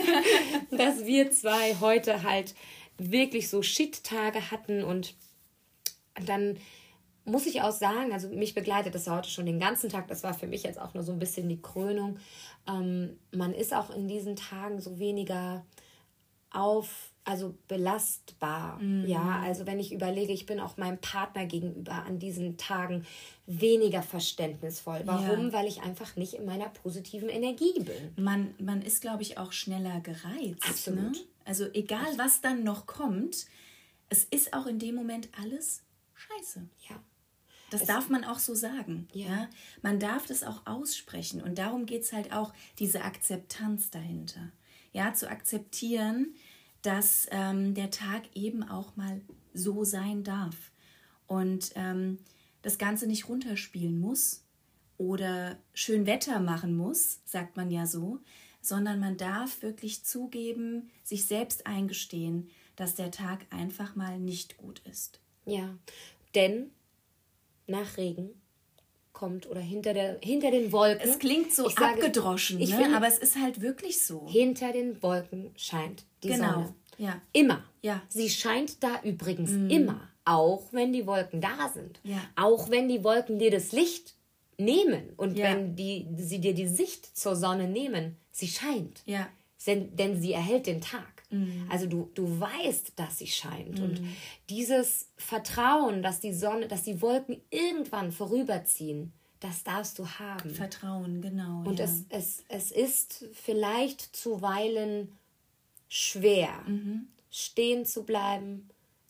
dass 0.71 1.05
wir 1.05 1.31
zwei 1.31 1.75
heute 1.79 2.23
halt 2.23 2.55
wirklich 2.97 3.49
so 3.49 3.61
Shit-Tage 3.61 4.51
hatten 4.51 4.83
und 4.83 5.15
dann 6.25 6.57
muss 7.25 7.47
ich 7.47 7.61
auch 7.61 7.71
sagen, 7.71 8.13
also 8.13 8.29
mich 8.29 8.53
begleitet 8.53 8.93
das 8.93 9.07
heute 9.07 9.29
schon 9.29 9.47
den 9.47 9.59
ganzen 9.59 9.89
Tag. 9.89 10.07
Das 10.07 10.23
war 10.23 10.33
für 10.33 10.47
mich 10.47 10.63
jetzt 10.63 10.79
auch 10.79 10.93
nur 10.93 11.03
so 11.03 11.11
ein 11.11 11.19
bisschen 11.19 11.49
die 11.49 11.61
Krönung. 11.61 12.19
Ähm, 12.67 13.17
man 13.31 13.53
ist 13.53 13.73
auch 13.73 13.89
in 13.89 14.07
diesen 14.07 14.35
Tagen 14.35 14.79
so 14.79 14.99
weniger 14.99 15.65
auf, 16.51 17.11
also 17.25 17.55
belastbar. 17.67 18.79
Mhm. 18.79 19.05
Ja, 19.07 19.41
also 19.43 19.65
wenn 19.65 19.79
ich 19.79 19.91
überlege, 19.91 20.31
ich 20.31 20.45
bin 20.45 20.59
auch 20.59 20.77
meinem 20.77 20.99
Partner 20.99 21.45
gegenüber 21.45 22.05
an 22.05 22.19
diesen 22.19 22.57
Tagen 22.57 23.05
weniger 23.47 24.01
verständnisvoll. 24.03 25.01
Warum? 25.05 25.47
Ja. 25.47 25.53
Weil 25.53 25.67
ich 25.67 25.81
einfach 25.81 26.15
nicht 26.15 26.35
in 26.35 26.45
meiner 26.45 26.69
positiven 26.69 27.29
Energie 27.29 27.79
bin. 27.79 28.23
Man, 28.23 28.53
man 28.59 28.81
ist, 28.81 29.01
glaube 29.01 29.23
ich, 29.23 29.37
auch 29.37 29.51
schneller 29.51 29.99
gereizt. 30.01 30.69
Absolut. 30.69 31.13
Ne? 31.13 31.19
Also 31.45 31.65
egal, 31.73 32.17
was 32.17 32.41
dann 32.41 32.63
noch 32.63 32.85
kommt, 32.85 33.47
es 34.09 34.23
ist 34.23 34.53
auch 34.53 34.67
in 34.67 34.79
dem 34.79 34.95
Moment 34.95 35.29
alles 35.41 35.83
scheiße. 36.13 36.67
Ja. 36.89 36.95
Das 37.71 37.81
es 37.81 37.87
darf 37.87 38.09
man 38.09 38.23
auch 38.23 38.39
so 38.39 38.53
sagen. 38.53 39.07
Ja. 39.13 39.27
ja. 39.27 39.49
Man 39.81 39.99
darf 39.99 40.27
das 40.27 40.43
auch 40.43 40.65
aussprechen. 40.65 41.41
Und 41.41 41.57
darum 41.57 41.85
geht 41.87 42.03
es 42.03 42.13
halt 42.13 42.31
auch, 42.31 42.53
diese 42.77 43.01
Akzeptanz 43.03 43.89
dahinter. 43.89 44.51
Ja, 44.93 45.13
zu 45.13 45.29
akzeptieren, 45.29 46.35
dass 46.85 47.27
ähm, 47.31 47.73
der 47.73 47.89
Tag 47.89 48.23
eben 48.35 48.63
auch 48.63 48.95
mal 48.95 49.21
so 49.53 49.83
sein 49.83 50.23
darf. 50.23 50.71
Und 51.27 51.71
ähm, 51.75 52.19
das 52.61 52.77
Ganze 52.77 53.07
nicht 53.07 53.27
runterspielen 53.27 53.99
muss 53.99 54.43
oder 54.97 55.57
schön 55.73 56.05
Wetter 56.05 56.39
machen 56.39 56.75
muss, 56.75 57.21
sagt 57.25 57.57
man 57.57 57.71
ja 57.71 57.85
so, 57.85 58.19
sondern 58.61 58.99
man 58.99 59.17
darf 59.17 59.61
wirklich 59.61 60.03
zugeben, 60.03 60.89
sich 61.03 61.25
selbst 61.25 61.67
eingestehen, 61.67 62.49
dass 62.75 62.95
der 62.95 63.11
Tag 63.11 63.45
einfach 63.49 63.95
mal 63.95 64.19
nicht 64.19 64.57
gut 64.57 64.79
ist. 64.85 65.19
Ja, 65.45 65.75
denn 66.33 66.71
nach 67.67 67.97
Regen 67.97 68.29
kommt 69.15 69.49
oder 69.49 69.61
hinter, 69.61 69.95
der, 69.95 70.19
hinter 70.21 70.51
den 70.51 70.71
Wolken. 70.71 71.09
Es 71.09 71.17
klingt 71.17 71.51
so 71.51 71.67
sage, 71.69 71.95
abgedroschen, 71.95 72.59
ne? 72.59 72.67
Finde, 72.67 72.95
aber 72.95 73.07
es 73.07 73.17
ist 73.17 73.35
halt 73.41 73.61
wirklich 73.61 74.05
so. 74.05 74.27
Hinter 74.29 74.71
den 74.71 75.01
Wolken 75.01 75.51
scheint 75.55 76.03
die 76.21 76.27
genau. 76.27 76.51
Sonne. 76.51 76.75
Ja. 76.99 77.21
Immer. 77.33 77.63
Ja. 77.81 78.03
Sie 78.09 78.29
scheint 78.29 78.83
da 78.83 79.01
übrigens 79.03 79.51
mhm. 79.51 79.69
immer, 79.69 80.09
auch 80.25 80.63
wenn 80.71 80.93
die 80.93 81.07
Wolken 81.07 81.41
da 81.41 81.71
sind. 81.73 81.99
Ja. 82.03 82.21
Auch 82.35 82.69
wenn 82.69 82.87
die 82.87 83.03
Wolken 83.03 83.39
dir 83.39 83.49
das 83.49 83.71
Licht 83.71 84.13
nehmen 84.57 85.09
und 85.17 85.37
ja. 85.37 85.45
wenn 85.45 85.75
die, 85.75 86.07
sie 86.17 86.39
dir 86.39 86.53
die 86.53 86.67
Sicht 86.67 87.17
zur 87.17 87.35
Sonne 87.35 87.67
nehmen, 87.67 88.17
sie 88.31 88.47
scheint. 88.47 89.01
Ja. 89.05 89.27
Denn, 89.65 89.95
denn 89.95 90.21
sie 90.21 90.33
erhält 90.33 90.67
den 90.67 90.81
Tag. 90.81 91.14
Mhm. 91.29 91.67
Also 91.69 91.87
du, 91.87 92.09
du 92.13 92.39
weißt, 92.39 92.93
dass 92.95 93.17
sie 93.19 93.27
scheint. 93.27 93.79
Mhm. 93.79 93.83
Und 93.83 94.01
dieses 94.49 95.09
Vertrauen, 95.17 96.01
dass 96.01 96.19
die 96.19 96.33
Sonne, 96.33 96.67
dass 96.67 96.83
die 96.83 97.01
Wolken 97.01 97.41
irgendwann 97.49 98.11
vorüberziehen, 98.11 99.13
das 99.39 99.63
darfst 99.63 99.99
du 99.99 100.07
haben. 100.07 100.49
Vertrauen, 100.49 101.21
genau. 101.21 101.63
Und 101.65 101.79
ja. 101.79 101.85
es, 101.85 102.05
es, 102.09 102.43
es 102.47 102.71
ist 102.71 103.25
vielleicht 103.33 104.15
zuweilen 104.15 105.09
schwer, 105.87 106.61
mhm. 106.67 107.07
stehen 107.29 107.85
zu 107.85 108.03
bleiben, 108.03 108.69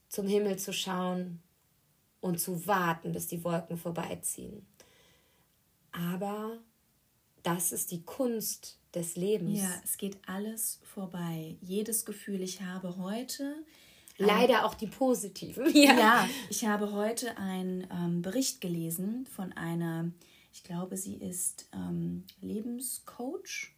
zum 0.09 0.27
Himmel 0.27 0.57
zu 0.57 0.73
schauen 0.73 1.41
und 2.21 2.39
zu 2.39 2.67
warten, 2.67 3.11
bis 3.11 3.27
die 3.27 3.43
Wolken 3.43 3.77
vorbeiziehen. 3.77 4.65
Aber 5.91 6.57
das 7.43 7.71
ist 7.71 7.91
die 7.91 8.03
Kunst 8.03 8.79
des 8.95 9.15
Lebens. 9.15 9.59
Ja, 9.59 9.69
es 9.83 9.97
geht 9.97 10.17
alles 10.25 10.79
vorbei. 10.83 11.57
Jedes 11.61 12.05
Gefühl, 12.05 12.41
ich 12.41 12.61
habe 12.61 12.97
heute. 12.97 13.55
Leider 14.17 14.59
ein, 14.59 14.65
auch 14.65 14.75
die 14.75 14.87
positiven. 14.87 15.65
Ja. 15.75 15.97
ja, 15.97 16.29
ich 16.49 16.65
habe 16.65 16.93
heute 16.93 17.37
einen 17.37 17.85
ähm, 17.91 18.21
Bericht 18.21 18.61
gelesen 18.61 19.25
von 19.25 19.51
einer, 19.53 20.11
ich 20.53 20.63
glaube, 20.63 20.95
sie 20.95 21.15
ist 21.15 21.67
ähm, 21.73 22.23
Lebenscoach. 22.41 23.73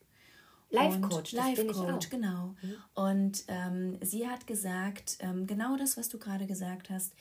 Life 0.70 1.00
Coach, 1.00 1.32
Life 1.32 1.66
Coach, 1.68 2.10
genau. 2.10 2.56
Mhm. 2.62 2.76
Und 2.94 3.44
ähm, 3.48 3.98
sie 4.02 4.28
hat 4.28 4.48
gesagt, 4.48 5.18
ähm, 5.22 5.48
genau 5.48 5.78
das, 5.78 5.96
was 5.96 6.10
du 6.10 6.20
gerade 6.20 6.46
gesagt 6.46 6.90
hast, 6.90 7.14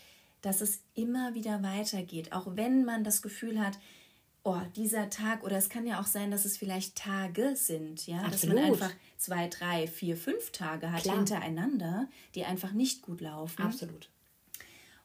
dass 0.43 0.61
es 0.61 0.83
immer 0.95 1.35
wieder 1.35 1.63
weitergeht, 1.63 2.33
auch 2.33 2.57
wenn 2.57 2.85
man 2.85 3.05
das 3.05 3.23
Gefühl 3.23 3.61
hat, 3.61 3.79
oh, 4.47 4.61
dieser 4.77 5.11
Tag, 5.11 5.43
oder 5.43 5.57
es 5.57 5.69
kann 5.69 5.87
ja 5.87 6.01
auch 6.01 6.07
sein, 6.07 6.31
dass 6.31 6.45
es 6.45 6.57
vielleicht 6.57 6.97
Tage 6.97 7.57
sind, 7.57 8.07
ja, 8.07 8.19
Absolut. 8.23 8.57
dass 8.57 8.63
man 8.63 8.73
einfach 8.73 8.93
zwei, 9.19 9.49
drei, 9.49 9.89
vier, 9.89 10.17
fünf 10.17 10.53
Tage 10.53 10.93
hat 10.93 11.03
Klar. 11.03 11.17
hintereinander, 11.17 12.09
die 12.37 12.45
einfach 12.45 12.71
nicht 12.71 13.03
gut 13.03 13.21
laufen. 13.21 13.63
Absolut. 13.63 14.09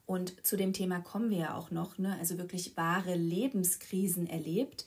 Und 0.05 0.45
zu 0.45 0.57
dem 0.57 0.73
Thema 0.73 0.99
kommen 0.99 1.31
wir 1.31 1.37
ja 1.37 1.57
auch 1.57 1.71
noch, 1.71 1.97
ne? 1.97 2.15
also 2.19 2.37
wirklich 2.37 2.77
wahre 2.77 3.15
Lebenskrisen 3.15 4.27
erlebt, 4.27 4.85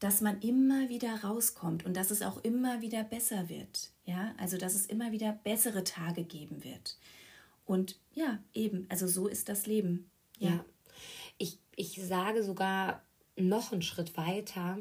dass 0.00 0.20
man 0.22 0.40
immer 0.40 0.88
wieder 0.88 1.22
rauskommt 1.22 1.86
und 1.86 1.96
dass 1.96 2.10
es 2.10 2.22
auch 2.22 2.42
immer 2.42 2.80
wieder 2.80 3.04
besser 3.04 3.48
wird. 3.48 3.90
Ja, 4.04 4.34
also 4.38 4.56
dass 4.56 4.74
es 4.74 4.86
immer 4.86 5.12
wieder 5.12 5.38
bessere 5.44 5.84
Tage 5.84 6.24
geben 6.24 6.64
wird. 6.64 6.98
Und 7.64 7.96
ja, 8.14 8.38
eben, 8.54 8.86
also 8.88 9.06
so 9.06 9.28
ist 9.28 9.48
das 9.48 9.66
Leben. 9.66 10.10
Ja. 10.38 10.50
ja. 10.50 10.64
Ich, 11.36 11.58
ich 11.76 12.00
sage 12.02 12.42
sogar, 12.42 13.02
noch 13.38 13.72
einen 13.72 13.82
Schritt 13.82 14.16
weiter. 14.16 14.78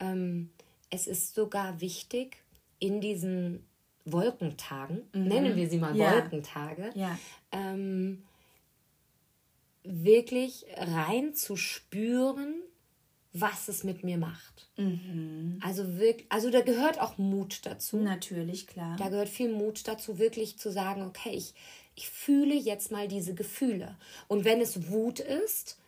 Ähm, 0.00 0.50
es 0.90 1.06
ist 1.06 1.34
sogar 1.34 1.80
wichtig, 1.80 2.36
in 2.78 3.00
diesen 3.00 3.64
Wolkentagen, 4.04 5.02
mhm. 5.12 5.24
nennen 5.24 5.56
wir 5.56 5.68
sie 5.68 5.78
mal 5.78 5.96
ja. 5.96 6.12
Wolkentage, 6.12 6.90
ja. 6.94 7.18
Ähm, 7.52 8.22
wirklich 9.82 10.66
rein 10.76 11.34
zu 11.34 11.56
spüren, 11.56 12.62
was 13.32 13.68
es 13.68 13.82
mit 13.82 14.04
mir 14.04 14.16
macht. 14.16 14.68
Mhm. 14.76 15.58
Also 15.62 15.98
wirklich, 15.98 16.30
also 16.30 16.50
da 16.50 16.60
gehört 16.60 17.00
auch 17.00 17.18
Mut 17.18 17.60
dazu. 17.64 17.96
Natürlich, 17.96 18.66
klar. 18.66 18.96
Da 18.96 19.08
gehört 19.08 19.28
viel 19.28 19.52
Mut 19.52 19.86
dazu, 19.88 20.18
wirklich 20.18 20.58
zu 20.58 20.70
sagen, 20.70 21.02
okay, 21.02 21.30
ich, 21.30 21.54
ich 21.96 22.08
fühle 22.08 22.54
jetzt 22.54 22.92
mal 22.92 23.08
diese 23.08 23.34
Gefühle. 23.34 23.96
Und 24.28 24.44
wenn 24.44 24.60
es 24.60 24.88
Wut 24.90 25.20
ist, 25.20 25.78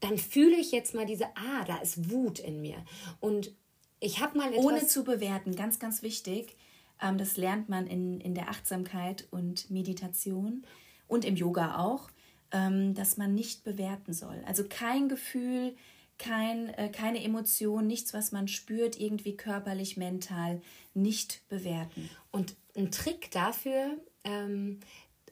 dann 0.00 0.18
fühle 0.18 0.56
ich 0.56 0.72
jetzt 0.72 0.94
mal 0.94 1.06
diese, 1.06 1.26
ah, 1.36 1.64
da 1.66 1.76
ist 1.78 2.10
Wut 2.10 2.38
in 2.38 2.60
mir. 2.60 2.76
Und 3.20 3.52
ich 4.00 4.20
habe 4.20 4.36
mal 4.38 4.52
etwas... 4.52 4.64
Ohne 4.64 4.86
zu 4.86 5.04
bewerten, 5.04 5.56
ganz, 5.56 5.78
ganz 5.78 6.02
wichtig. 6.02 6.56
Ähm, 7.00 7.18
das 7.18 7.36
lernt 7.36 7.68
man 7.68 7.86
in, 7.86 8.20
in 8.20 8.34
der 8.34 8.48
Achtsamkeit 8.48 9.26
und 9.30 9.70
Meditation 9.70 10.66
und 11.06 11.24
im 11.24 11.36
Yoga 11.36 11.78
auch, 11.78 12.10
ähm, 12.50 12.94
dass 12.94 13.16
man 13.16 13.34
nicht 13.34 13.64
bewerten 13.64 14.12
soll. 14.12 14.42
Also 14.46 14.64
kein 14.68 15.08
Gefühl, 15.08 15.74
kein, 16.18 16.68
äh, 16.74 16.90
keine 16.90 17.22
Emotion, 17.22 17.86
nichts, 17.86 18.14
was 18.14 18.32
man 18.32 18.48
spürt, 18.48 19.00
irgendwie 19.00 19.36
körperlich, 19.36 19.96
mental, 19.96 20.60
nicht 20.94 21.42
bewerten. 21.48 22.08
Und 22.30 22.56
ein 22.76 22.90
Trick 22.90 23.30
dafür, 23.30 23.98
ähm, 24.24 24.80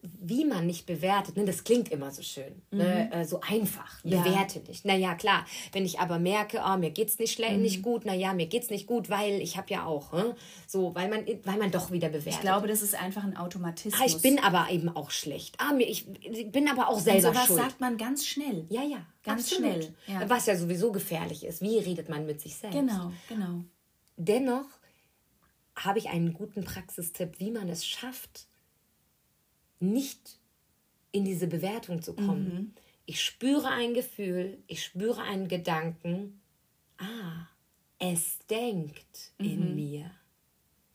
wie 0.02 0.44
man 0.44 0.66
nicht 0.66 0.84
bewertet, 0.86 1.36
ne, 1.36 1.44
das 1.44 1.62
klingt 1.62 1.90
immer 1.90 2.10
so 2.10 2.22
schön, 2.22 2.62
ne, 2.72 2.84
mhm. 2.84 2.90
ne, 2.90 3.12
äh, 3.12 3.24
so 3.24 3.40
einfach, 3.40 4.00
ja. 4.02 4.20
bewerte 4.20 4.58
nicht. 4.60 4.84
Naja, 4.84 5.14
klar, 5.14 5.46
wenn 5.72 5.84
ich 5.84 6.00
aber 6.00 6.18
merke, 6.18 6.60
oh, 6.66 6.76
mir 6.76 6.90
geht's 6.90 7.20
nicht 7.20 7.34
schlecht, 7.34 7.56
mhm. 7.56 7.62
nicht 7.62 7.82
gut, 7.82 8.04
naja, 8.04 8.34
mir 8.34 8.46
geht's 8.46 8.68
nicht 8.68 8.88
gut, 8.88 9.10
weil 9.10 9.40
ich 9.40 9.56
habe 9.56 9.70
ja 9.70 9.86
auch, 9.86 10.12
ne, 10.12 10.34
so, 10.66 10.92
weil 10.96 11.08
man, 11.08 11.24
weil 11.44 11.56
man 11.56 11.70
doch 11.70 11.92
wieder 11.92 12.08
bewertet. 12.08 12.32
Ich 12.34 12.40
glaube, 12.40 12.66
das 12.66 12.82
ist 12.82 12.96
einfach 13.00 13.22
ein 13.22 13.36
Automatismus. 13.36 14.00
Ah, 14.00 14.04
ich 14.04 14.20
bin 14.20 14.40
aber 14.40 14.70
eben 14.70 14.88
auch 14.88 15.12
schlecht. 15.12 15.54
Ah, 15.58 15.72
mir, 15.72 15.88
ich, 15.88 16.08
ich 16.20 16.50
bin 16.50 16.68
aber 16.68 16.88
auch 16.88 16.98
selber 16.98 17.28
Und 17.28 17.34
sowas 17.34 17.46
schuld. 17.46 17.60
sagt 17.60 17.80
man 17.80 17.96
ganz 17.96 18.26
schnell. 18.26 18.66
Ja, 18.70 18.82
ja, 18.82 19.06
ganz 19.22 19.52
absolut. 19.52 19.72
schnell. 19.72 19.94
Ja. 20.08 20.28
Was 20.28 20.46
ja 20.46 20.56
sowieso 20.56 20.90
gefährlich 20.90 21.44
ist. 21.44 21.62
Wie 21.62 21.78
redet 21.78 22.08
man 22.08 22.26
mit 22.26 22.40
sich 22.40 22.56
selbst? 22.56 22.76
Genau, 22.76 23.12
genau. 23.28 23.64
Dennoch 24.16 24.66
habe 25.76 26.00
ich 26.00 26.08
einen 26.08 26.32
guten 26.32 26.64
Praxistipp, 26.64 27.38
wie 27.38 27.52
man 27.52 27.68
es 27.68 27.86
schafft, 27.86 28.48
nicht 29.82 30.38
in 31.10 31.24
diese 31.24 31.46
Bewertung 31.46 32.02
zu 32.02 32.14
kommen. 32.14 32.54
Mhm. 32.54 32.74
Ich 33.04 33.22
spüre 33.22 33.68
ein 33.68 33.94
Gefühl, 33.94 34.62
ich 34.66 34.84
spüre 34.84 35.22
einen 35.22 35.48
Gedanken. 35.48 36.40
Ah, 36.98 37.48
es 37.98 38.38
denkt 38.48 39.32
mhm. 39.38 39.46
in 39.46 39.74
mir. 39.74 40.10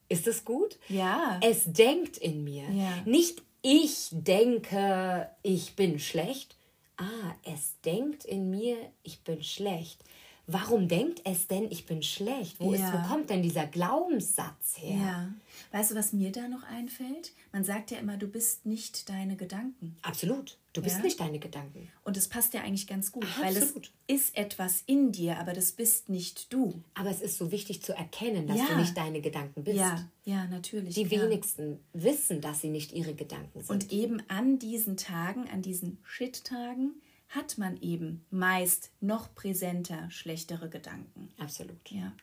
Ist 0.09 0.25
das 0.25 0.45
gut? 0.45 0.79
Ja. 0.87 1.39
Es 1.43 1.65
denkt 1.65 2.17
in 2.17 2.43
mir. 2.43 2.69
Ja. 2.71 3.01
Nicht 3.05 3.43
ich 3.61 4.09
denke, 4.11 5.29
ich 5.43 5.75
bin 5.75 5.99
schlecht. 5.99 6.55
Ah, 6.95 7.35
es 7.43 7.79
denkt 7.81 8.23
in 8.23 8.49
mir, 8.49 8.77
ich 9.03 9.23
bin 9.23 9.43
schlecht 9.43 10.03
warum 10.47 10.87
denkt 10.87 11.21
es 11.25 11.47
denn, 11.47 11.69
ich 11.69 11.85
bin 11.85 12.01
schlecht? 12.01 12.59
Wo, 12.59 12.73
ja. 12.73 12.87
ist, 12.87 12.93
wo 12.93 13.07
kommt 13.07 13.29
denn 13.29 13.43
dieser 13.43 13.67
Glaubenssatz 13.67 14.77
her? 14.77 14.97
Ja. 14.97 15.33
Weißt 15.71 15.91
du, 15.91 15.95
was 15.95 16.13
mir 16.13 16.31
da 16.31 16.47
noch 16.47 16.63
einfällt? 16.63 17.33
Man 17.51 17.65
sagt 17.65 17.91
ja 17.91 17.97
immer, 17.97 18.15
du 18.17 18.27
bist 18.27 18.65
nicht 18.65 19.09
deine 19.09 19.35
Gedanken. 19.35 19.97
Absolut. 20.01 20.57
Du 20.71 20.81
bist 20.81 20.97
ja? 20.97 21.03
nicht 21.03 21.19
deine 21.19 21.39
Gedanken. 21.39 21.89
Und 22.03 22.15
das 22.15 22.27
passt 22.27 22.53
ja 22.53 22.61
eigentlich 22.61 22.87
ganz 22.87 23.11
gut, 23.11 23.25
Ach, 23.27 23.41
weil 23.41 23.57
es 23.57 23.73
ist 24.07 24.37
etwas 24.37 24.83
in 24.85 25.11
dir, 25.11 25.37
aber 25.39 25.53
das 25.53 25.71
bist 25.71 26.07
nicht 26.07 26.53
du. 26.53 26.81
Aber 26.93 27.09
es 27.09 27.21
ist 27.21 27.37
so 27.37 27.51
wichtig 27.51 27.81
zu 27.81 27.93
erkennen, 27.93 28.47
dass 28.47 28.57
ja. 28.57 28.67
du 28.67 28.77
nicht 28.77 28.95
deine 28.95 29.19
Gedanken 29.19 29.63
bist. 29.63 29.77
Ja, 29.77 30.07
ja, 30.23 30.45
natürlich. 30.45 30.95
Die 30.95 31.05
klar. 31.05 31.23
wenigsten 31.23 31.79
wissen, 31.93 32.39
dass 32.41 32.61
sie 32.61 32.69
nicht 32.69 32.93
ihre 32.93 33.15
Gedanken 33.15 33.61
sind. 33.61 33.69
Und 33.69 33.91
eben 33.91 34.21
an 34.29 34.59
diesen 34.59 34.95
Tagen, 34.97 35.49
an 35.49 35.61
diesen 35.61 35.97
Shit-Tagen, 36.03 36.91
hat 37.29 37.57
man 37.57 37.77
eben 37.81 38.25
meist 38.29 38.91
noch 39.01 39.33
präsenter 39.35 40.09
schlechtere 40.09 40.69
Gedanken. 40.69 41.29
Absolut. 41.37 41.91
Ja. 41.91 42.13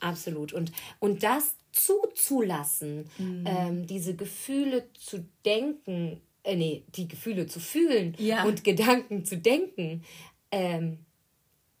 Absolut. 0.00 0.52
Und, 0.52 0.72
und 0.98 1.22
das 1.22 1.56
zuzulassen, 1.72 3.08
mhm. 3.18 3.44
ähm, 3.46 3.86
diese 3.86 4.14
Gefühle 4.14 4.88
zu 4.94 5.26
denken, 5.44 6.20
äh, 6.42 6.56
nee, 6.56 6.84
die 6.94 7.08
Gefühle 7.08 7.46
zu 7.46 7.58
fühlen 7.58 8.14
ja. 8.18 8.44
und 8.44 8.64
Gedanken 8.64 9.24
zu 9.24 9.38
denken, 9.38 10.04
ähm, 10.50 10.98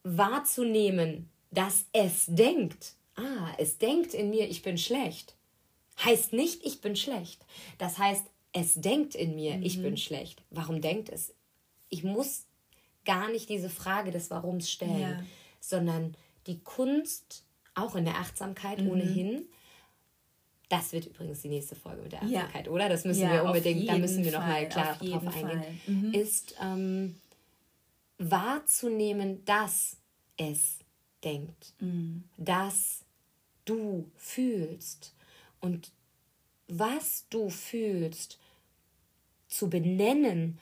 wahrzunehmen, 0.02 1.28
dass 1.50 1.86
es 1.92 2.26
denkt. 2.26 2.94
Ah, 3.16 3.52
es 3.58 3.78
denkt 3.78 4.14
in 4.14 4.30
mir, 4.30 4.48
ich 4.48 4.62
bin 4.62 4.78
schlecht. 4.78 5.36
Heißt 6.02 6.32
nicht, 6.32 6.64
ich 6.64 6.80
bin 6.80 6.96
schlecht. 6.96 7.44
Das 7.78 7.98
heißt, 7.98 8.24
es 8.52 8.74
denkt 8.74 9.14
in 9.14 9.36
mir, 9.36 9.56
mhm. 9.56 9.62
ich 9.62 9.80
bin 9.80 9.96
schlecht. 9.96 10.42
Warum 10.50 10.80
denkt 10.80 11.08
es? 11.08 11.34
Ich 11.88 12.02
muss 12.02 12.46
gar 13.04 13.30
nicht 13.30 13.48
diese 13.48 13.70
Frage 13.70 14.10
des 14.10 14.30
Warums 14.30 14.70
stellen, 14.70 15.00
ja. 15.00 15.22
sondern 15.60 16.16
die 16.46 16.60
Kunst, 16.60 17.44
auch 17.74 17.96
in 17.96 18.04
der 18.04 18.16
Achtsamkeit 18.16 18.80
mhm. 18.80 18.90
ohnehin, 18.90 19.46
das 20.68 20.92
wird 20.92 21.06
übrigens 21.06 21.42
die 21.42 21.48
nächste 21.48 21.76
Folge 21.76 22.02
mit 22.02 22.12
der 22.12 22.22
Achtsamkeit, 22.22 22.66
ja. 22.66 22.72
oder? 22.72 22.88
Das 22.88 23.04
müssen 23.04 23.22
ja, 23.22 23.32
wir 23.32 23.44
unbedingt, 23.44 23.88
da 23.88 23.98
müssen 23.98 24.24
wir 24.24 24.32
nochmal 24.32 24.68
klar 24.68 24.96
drauf 24.96 25.26
eingehen. 25.26 25.80
Mhm. 25.86 26.14
Ist 26.14 26.56
ähm, 26.60 27.20
wahrzunehmen, 28.18 29.44
dass 29.44 29.98
es 30.36 30.78
denkt, 31.22 31.74
mhm. 31.80 32.24
dass 32.36 33.04
du 33.64 34.10
fühlst 34.16 35.14
und 35.60 35.92
was 36.68 37.26
du 37.30 37.50
fühlst 37.50 38.38
zu 39.48 39.68
benennen, 39.68 40.58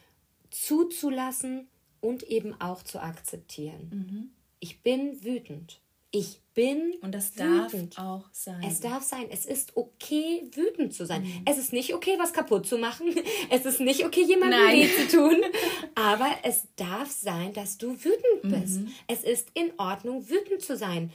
zuzulassen 0.50 1.68
und 2.02 2.24
eben 2.24 2.60
auch 2.60 2.82
zu 2.82 3.00
akzeptieren. 3.00 3.88
Mhm. 3.90 4.30
Ich 4.60 4.82
bin 4.82 5.24
wütend. 5.24 5.80
Ich 6.10 6.40
bin 6.52 6.92
und 7.00 7.12
das 7.12 7.34
wütend. 7.36 7.96
darf 7.96 8.04
auch 8.04 8.28
sein. 8.32 8.62
Es 8.62 8.80
darf 8.80 9.02
sein. 9.02 9.28
Es 9.30 9.46
ist 9.46 9.78
okay, 9.78 10.42
wütend 10.52 10.92
zu 10.92 11.06
sein. 11.06 11.22
Mhm. 11.22 11.42
Es 11.46 11.56
ist 11.56 11.72
nicht 11.72 11.94
okay, 11.94 12.16
was 12.18 12.34
kaputt 12.34 12.66
zu 12.66 12.76
machen. 12.76 13.14
Es 13.50 13.64
ist 13.64 13.80
nicht 13.80 14.04
okay, 14.04 14.22
jemandem 14.22 14.60
weh 14.60 14.88
zu 14.88 15.16
tun. 15.16 15.36
Aber 15.94 16.28
es 16.42 16.66
darf 16.76 17.10
sein, 17.10 17.54
dass 17.54 17.78
du 17.78 17.92
wütend 17.92 18.42
bist. 18.42 18.80
Mhm. 18.80 18.92
Es 19.06 19.24
ist 19.24 19.48
in 19.54 19.72
Ordnung, 19.78 20.28
wütend 20.28 20.60
zu 20.60 20.76
sein. 20.76 21.10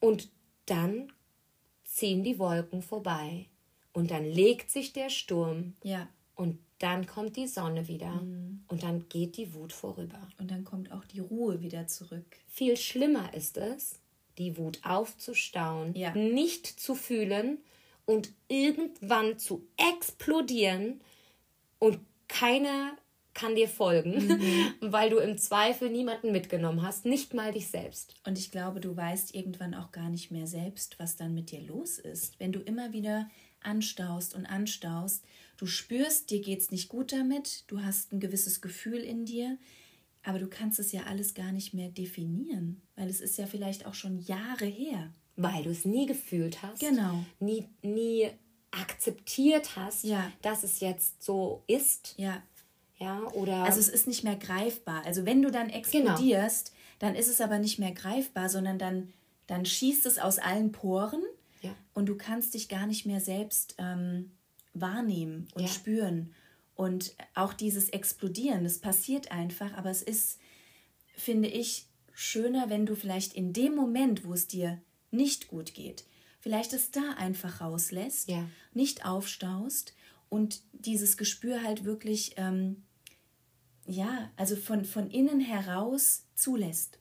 Und 0.00 0.28
dann 0.66 1.12
ziehen 1.84 2.22
die 2.22 2.38
Wolken 2.38 2.82
vorbei. 2.82 3.46
Und 3.92 4.10
dann 4.10 4.24
legt 4.24 4.70
sich 4.70 4.92
der 4.92 5.08
Sturm. 5.08 5.76
Ja. 5.82 6.08
Und 6.34 6.58
dann 6.80 7.06
kommt 7.06 7.36
die 7.36 7.46
Sonne 7.46 7.86
wieder 7.88 8.10
mhm. 8.10 8.64
und 8.66 8.82
dann 8.82 9.08
geht 9.08 9.36
die 9.36 9.54
Wut 9.54 9.72
vorüber. 9.72 10.20
Und 10.38 10.50
dann 10.50 10.64
kommt 10.64 10.90
auch 10.90 11.04
die 11.04 11.20
Ruhe 11.20 11.60
wieder 11.60 11.86
zurück. 11.86 12.38
Viel 12.48 12.76
schlimmer 12.76 13.32
ist 13.34 13.58
es, 13.58 14.00
die 14.38 14.56
Wut 14.56 14.80
aufzustauen, 14.82 15.94
ja. 15.94 16.14
nicht 16.14 16.66
zu 16.66 16.94
fühlen 16.94 17.58
und 18.06 18.32
irgendwann 18.48 19.38
zu 19.38 19.66
explodieren 19.76 21.00
und 21.78 22.00
keiner 22.28 22.96
kann 23.34 23.54
dir 23.54 23.68
folgen, 23.68 24.26
mhm. 24.26 24.72
weil 24.80 25.10
du 25.10 25.18
im 25.18 25.36
Zweifel 25.36 25.90
niemanden 25.90 26.32
mitgenommen 26.32 26.82
hast, 26.82 27.04
nicht 27.04 27.34
mal 27.34 27.52
dich 27.52 27.68
selbst. 27.68 28.14
Und 28.24 28.38
ich 28.38 28.50
glaube, 28.50 28.80
du 28.80 28.96
weißt 28.96 29.34
irgendwann 29.34 29.74
auch 29.74 29.92
gar 29.92 30.08
nicht 30.08 30.30
mehr 30.30 30.46
selbst, 30.46 30.98
was 30.98 31.16
dann 31.16 31.34
mit 31.34 31.50
dir 31.50 31.60
los 31.60 31.98
ist, 31.98 32.40
wenn 32.40 32.52
du 32.52 32.60
immer 32.60 32.94
wieder 32.94 33.28
anstaust 33.62 34.34
und 34.34 34.46
anstaust 34.46 35.24
Du 35.60 35.66
spürst, 35.66 36.30
dir 36.30 36.40
geht 36.40 36.60
es 36.60 36.70
nicht 36.70 36.88
gut 36.88 37.12
damit, 37.12 37.64
du 37.66 37.82
hast 37.82 38.14
ein 38.14 38.18
gewisses 38.18 38.62
Gefühl 38.62 39.00
in 39.00 39.26
dir, 39.26 39.58
aber 40.22 40.38
du 40.38 40.46
kannst 40.46 40.78
es 40.78 40.90
ja 40.90 41.02
alles 41.02 41.34
gar 41.34 41.52
nicht 41.52 41.74
mehr 41.74 41.90
definieren, 41.90 42.80
weil 42.96 43.10
es 43.10 43.20
ist 43.20 43.36
ja 43.36 43.46
vielleicht 43.46 43.84
auch 43.84 43.92
schon 43.92 44.20
Jahre 44.20 44.64
her. 44.64 45.12
Weil 45.36 45.64
du 45.64 45.68
es 45.68 45.84
nie 45.84 46.06
gefühlt 46.06 46.62
hast. 46.62 46.80
Genau. 46.80 47.26
Nie, 47.40 47.68
nie 47.82 48.30
akzeptiert 48.70 49.76
hast, 49.76 50.04
ja. 50.04 50.32
dass 50.40 50.62
es 50.62 50.80
jetzt 50.80 51.22
so 51.22 51.62
ist. 51.66 52.14
Ja. 52.16 52.42
Ja, 52.96 53.30
oder. 53.34 53.64
Also 53.64 53.80
es 53.80 53.90
ist 53.90 54.06
nicht 54.06 54.24
mehr 54.24 54.36
greifbar. 54.36 55.04
Also 55.04 55.26
wenn 55.26 55.42
du 55.42 55.50
dann 55.50 55.68
genau. 55.68 55.78
explodierst, 55.78 56.68
genau. 56.68 56.78
dann 57.00 57.14
ist 57.16 57.28
es 57.28 57.42
aber 57.42 57.58
nicht 57.58 57.78
mehr 57.78 57.92
greifbar, 57.92 58.48
sondern 58.48 58.78
dann, 58.78 59.12
dann 59.46 59.66
schießt 59.66 60.06
es 60.06 60.18
aus 60.18 60.38
allen 60.38 60.72
Poren 60.72 61.22
ja. 61.60 61.74
und 61.92 62.06
du 62.06 62.16
kannst 62.16 62.54
dich 62.54 62.70
gar 62.70 62.86
nicht 62.86 63.04
mehr 63.04 63.20
selbst 63.20 63.74
ähm, 63.76 64.30
wahrnehmen 64.72 65.48
und 65.54 65.62
ja. 65.62 65.68
spüren. 65.68 66.34
Und 66.74 67.14
auch 67.34 67.52
dieses 67.52 67.90
Explodieren, 67.90 68.64
das 68.64 68.78
passiert 68.78 69.30
einfach, 69.30 69.74
aber 69.74 69.90
es 69.90 70.02
ist, 70.02 70.40
finde 71.14 71.48
ich, 71.48 71.88
schöner, 72.12 72.70
wenn 72.70 72.86
du 72.86 72.94
vielleicht 72.94 73.34
in 73.34 73.52
dem 73.52 73.74
Moment, 73.74 74.24
wo 74.24 74.32
es 74.32 74.46
dir 74.46 74.80
nicht 75.10 75.48
gut 75.48 75.74
geht, 75.74 76.04
vielleicht 76.38 76.72
es 76.72 76.90
da 76.90 77.14
einfach 77.18 77.60
rauslässt, 77.60 78.30
ja. 78.30 78.48
nicht 78.72 79.04
aufstaust 79.04 79.94
und 80.28 80.62
dieses 80.72 81.16
Gespür 81.16 81.62
halt 81.62 81.84
wirklich, 81.84 82.34
ähm, 82.36 82.84
ja, 83.86 84.30
also 84.36 84.56
von, 84.56 84.84
von 84.84 85.10
innen 85.10 85.40
heraus 85.40 86.26
zulässt. 86.34 86.98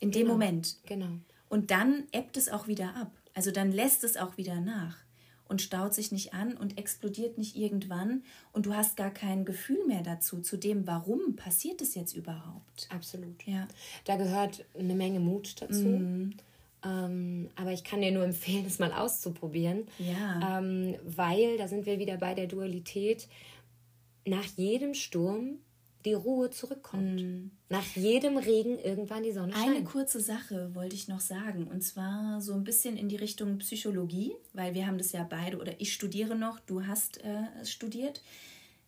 In 0.00 0.12
dem 0.12 0.22
genau. 0.22 0.32
Moment. 0.34 0.78
Genau. 0.86 1.18
Und 1.48 1.70
dann 1.70 2.06
ebbt 2.12 2.36
es 2.36 2.48
auch 2.48 2.68
wieder 2.68 2.94
ab. 2.94 3.20
Also 3.34 3.50
dann 3.50 3.72
lässt 3.72 4.04
es 4.04 4.16
auch 4.16 4.36
wieder 4.36 4.60
nach 4.60 5.07
und 5.48 5.62
staut 5.62 5.94
sich 5.94 6.12
nicht 6.12 6.34
an 6.34 6.56
und 6.56 6.78
explodiert 6.78 7.38
nicht 7.38 7.56
irgendwann 7.56 8.22
und 8.52 8.66
du 8.66 8.74
hast 8.74 8.96
gar 8.96 9.10
kein 9.10 9.44
Gefühl 9.44 9.84
mehr 9.86 10.02
dazu, 10.02 10.40
zu 10.40 10.56
dem, 10.56 10.86
warum 10.86 11.36
passiert 11.36 11.80
es 11.80 11.94
jetzt 11.94 12.14
überhaupt. 12.14 12.88
Absolut. 12.90 13.46
Ja. 13.46 13.66
Da 14.04 14.16
gehört 14.16 14.64
eine 14.78 14.94
Menge 14.94 15.20
Mut 15.20 15.60
dazu. 15.60 15.86
Mhm. 15.86 16.34
Ähm, 16.84 17.48
aber 17.56 17.72
ich 17.72 17.82
kann 17.82 18.00
dir 18.00 18.12
nur 18.12 18.24
empfehlen, 18.24 18.64
es 18.66 18.78
mal 18.78 18.92
auszuprobieren. 18.92 19.88
Ja. 19.98 20.58
Ähm, 20.58 20.94
weil, 21.04 21.56
da 21.56 21.66
sind 21.66 21.86
wir 21.86 21.98
wieder 21.98 22.18
bei 22.18 22.34
der 22.34 22.46
Dualität, 22.46 23.26
nach 24.24 24.44
jedem 24.56 24.94
Sturm 24.94 25.58
die 26.08 26.14
Ruhe 26.14 26.50
zurückkommt. 26.50 27.22
Mm. 27.22 27.50
Nach 27.68 27.84
jedem 27.94 28.36
Regen 28.36 28.78
irgendwann 28.78 29.22
die 29.22 29.32
Sonne 29.32 29.52
scheint. 29.52 29.76
Eine 29.76 29.84
kurze 29.84 30.20
Sache 30.20 30.74
wollte 30.74 30.96
ich 30.96 31.08
noch 31.08 31.20
sagen. 31.20 31.66
Und 31.66 31.82
zwar 31.82 32.40
so 32.40 32.54
ein 32.54 32.64
bisschen 32.64 32.96
in 32.96 33.08
die 33.08 33.16
Richtung 33.16 33.58
Psychologie, 33.58 34.32
weil 34.54 34.74
wir 34.74 34.86
haben 34.86 34.98
das 34.98 35.12
ja 35.12 35.22
beide, 35.22 35.58
oder 35.58 35.80
ich 35.80 35.92
studiere 35.92 36.34
noch, 36.34 36.58
du 36.60 36.86
hast 36.86 37.22
äh, 37.22 37.64
studiert. 37.64 38.22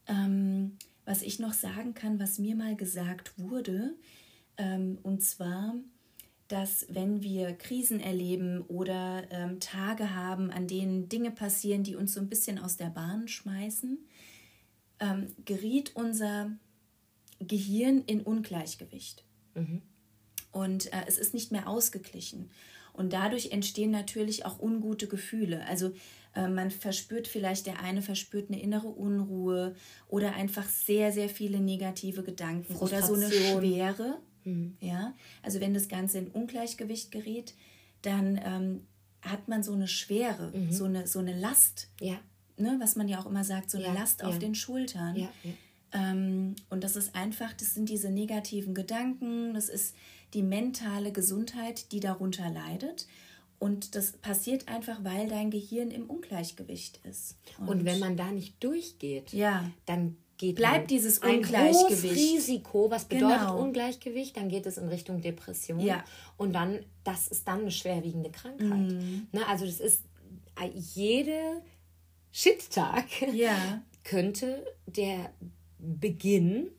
Ähm, 0.07 0.77
was 1.05 1.23
ich 1.23 1.39
noch 1.39 1.53
sagen 1.53 1.95
kann, 1.95 2.21
was 2.21 2.39
mir 2.39 2.55
mal 2.55 2.77
gesagt 2.77 3.33
wurde, 3.37 3.95
ähm, 4.57 4.99
und 5.03 5.23
zwar, 5.23 5.75
dass 6.49 6.87
wenn 6.89 7.23
wir 7.23 7.53
Krisen 7.53 8.01
erleben 8.01 8.63
oder 8.63 9.25
ähm, 9.31 9.61
Tage 9.61 10.15
haben, 10.15 10.51
an 10.51 10.67
denen 10.67 11.09
Dinge 11.09 11.31
passieren, 11.31 11.83
die 11.83 11.97
uns 11.97 12.15
so 12.15 12.21
ein 12.21 12.29
bisschen 12.29 12.59
aus 12.59 12.77
der 12.77 12.91
Bahn 12.91 13.29
schmeißen, 13.29 13.99
ähm, 15.01 15.29
geriet 15.45 15.93
unser 15.95 16.53
Gehirn 17.41 18.03
in 18.07 18.21
Ungleichgewicht. 18.23 19.25
Mhm. 19.55 19.83
Und 20.53 20.93
äh, 20.93 21.03
es 21.07 21.19
ist 21.19 21.35
nicht 21.35 21.53
mehr 21.53 21.69
ausgeglichen. 21.69 22.51
Und 22.93 23.13
dadurch 23.13 23.53
entstehen 23.53 23.91
natürlich 23.91 24.45
auch 24.45 24.59
ungute 24.59 25.07
Gefühle. 25.07 25.65
Also 25.67 25.93
äh, 26.35 26.49
man 26.49 26.71
verspürt 26.71 27.29
vielleicht, 27.29 27.67
der 27.67 27.81
eine 27.81 28.03
verspürt 28.03 28.51
eine 28.51 28.61
innere 28.61 28.89
Unruhe 28.89 29.75
oder 30.09 30.35
einfach 30.35 30.69
sehr, 30.69 31.13
sehr 31.13 31.29
viele 31.29 31.61
negative 31.61 32.23
Gedanken 32.23 32.77
oder 32.77 33.03
so 33.03 33.15
eine 33.15 33.31
Schwere. 33.31 34.19
Mhm. 34.45 34.77
Ja? 34.81 35.15
Also 35.43 35.61
wenn 35.61 35.73
das 35.73 35.89
Ganze 35.89 36.19
in 36.19 36.29
Ungleichgewicht 36.29 37.11
gerät, 37.11 37.55
dann 38.03 38.41
ähm, 38.45 38.87
hat 39.23 39.49
man 39.49 39.63
so 39.63 39.73
eine 39.73 39.89
Schwere, 39.89 40.53
mhm. 40.55 40.73
so, 40.73 40.85
eine, 40.85 41.07
so 41.07 41.21
eine 41.21 41.39
Last. 41.39 41.89
Ja. 42.01 42.19
Ne, 42.57 42.77
was 42.79 42.95
man 42.95 43.09
ja 43.09 43.19
auch 43.19 43.27
immer 43.27 43.45
sagt, 43.45 43.71
so 43.71 43.79
eine 43.79 43.87
ja, 43.87 43.95
Last 43.95 44.21
ja. 44.21 44.27
auf 44.27 44.39
den 44.39 44.55
Schultern. 44.55 45.17
Ja, 45.17 45.31
und 45.93 46.85
das 46.85 46.97
ist 46.97 47.15
einfach, 47.17 47.53
das 47.53 47.75
sind 47.75 47.89
diese 47.89 48.11
negativen 48.11 48.75
Gedanken, 48.75 49.55
das 49.55 49.69
ist 49.69 49.97
die 50.35 50.43
mentale 50.43 51.13
Gesundheit, 51.13 51.91
die 51.93 52.01
darunter 52.01 52.49
leidet. 52.49 53.07
Und 53.59 53.95
das 53.95 54.13
passiert 54.13 54.69
einfach, 54.69 55.05
weil 55.05 55.29
dein 55.29 55.51
Gehirn 55.51 55.91
im 55.91 56.09
Ungleichgewicht 56.09 57.01
ist. 57.05 57.37
Und, 57.59 57.69
und 57.69 57.85
wenn 57.85 57.99
man 57.99 58.17
da 58.17 58.31
nicht 58.31 58.63
durchgeht, 58.65 59.33
ja. 59.33 59.71
dann 59.85 60.17
geht 60.39 60.57
bleibt 60.57 60.91
dieses 60.91 61.19
Ungleichgewicht. 61.19 62.05
Ein 62.05 62.11
Risiko, 62.11 62.91
was 62.91 63.05
bedeutet 63.05 63.41
genau. 63.41 63.61
Ungleichgewicht? 63.61 64.37
Dann 64.37 64.49
geht 64.49 64.65
es 64.65 64.79
in 64.79 64.89
Richtung 64.89 65.21
Depression. 65.21 65.81
Ja. 65.81 66.03
Und 66.39 66.55
dann, 66.55 66.79
das 67.05 67.29
ist 67.29 67.47
dann 67.47 67.61
eine 67.61 67.71
schwerwiegende 67.71 68.31
Krankheit. 68.31 68.93
Mhm. 68.93 69.27
Ne, 69.33 69.47
also 69.47 69.67
das 69.67 69.79
ist 69.81 70.05
äh, 70.59 70.71
jede 70.95 71.61
Shit-Tag 72.33 73.07
ja. 73.35 73.83
könnte 74.05 74.65
der 74.87 75.33
Beginn 75.83 76.71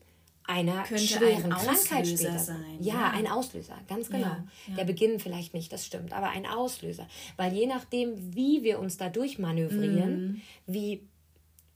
einer 0.44 0.82
Könnte 0.82 1.04
schweren 1.04 1.52
ein 1.52 1.58
Krankheit 1.58 2.06
später 2.06 2.38
sein. 2.38 2.78
Ja, 2.80 2.94
ja, 2.94 3.10
ein 3.12 3.26
Auslöser, 3.26 3.78
ganz 3.88 4.08
genau. 4.08 4.26
Ja, 4.26 4.44
ja. 4.68 4.74
Der 4.76 4.84
Beginn 4.84 5.20
vielleicht 5.20 5.54
nicht, 5.54 5.72
das 5.72 5.86
stimmt, 5.86 6.12
aber 6.12 6.30
ein 6.30 6.46
Auslöser. 6.46 7.08
Weil 7.36 7.54
je 7.54 7.66
nachdem, 7.66 8.34
wie 8.34 8.62
wir 8.62 8.78
uns 8.78 8.96
da 8.96 9.08
durchmanövrieren, 9.08 10.22
mhm. 10.22 10.40
wie 10.66 11.08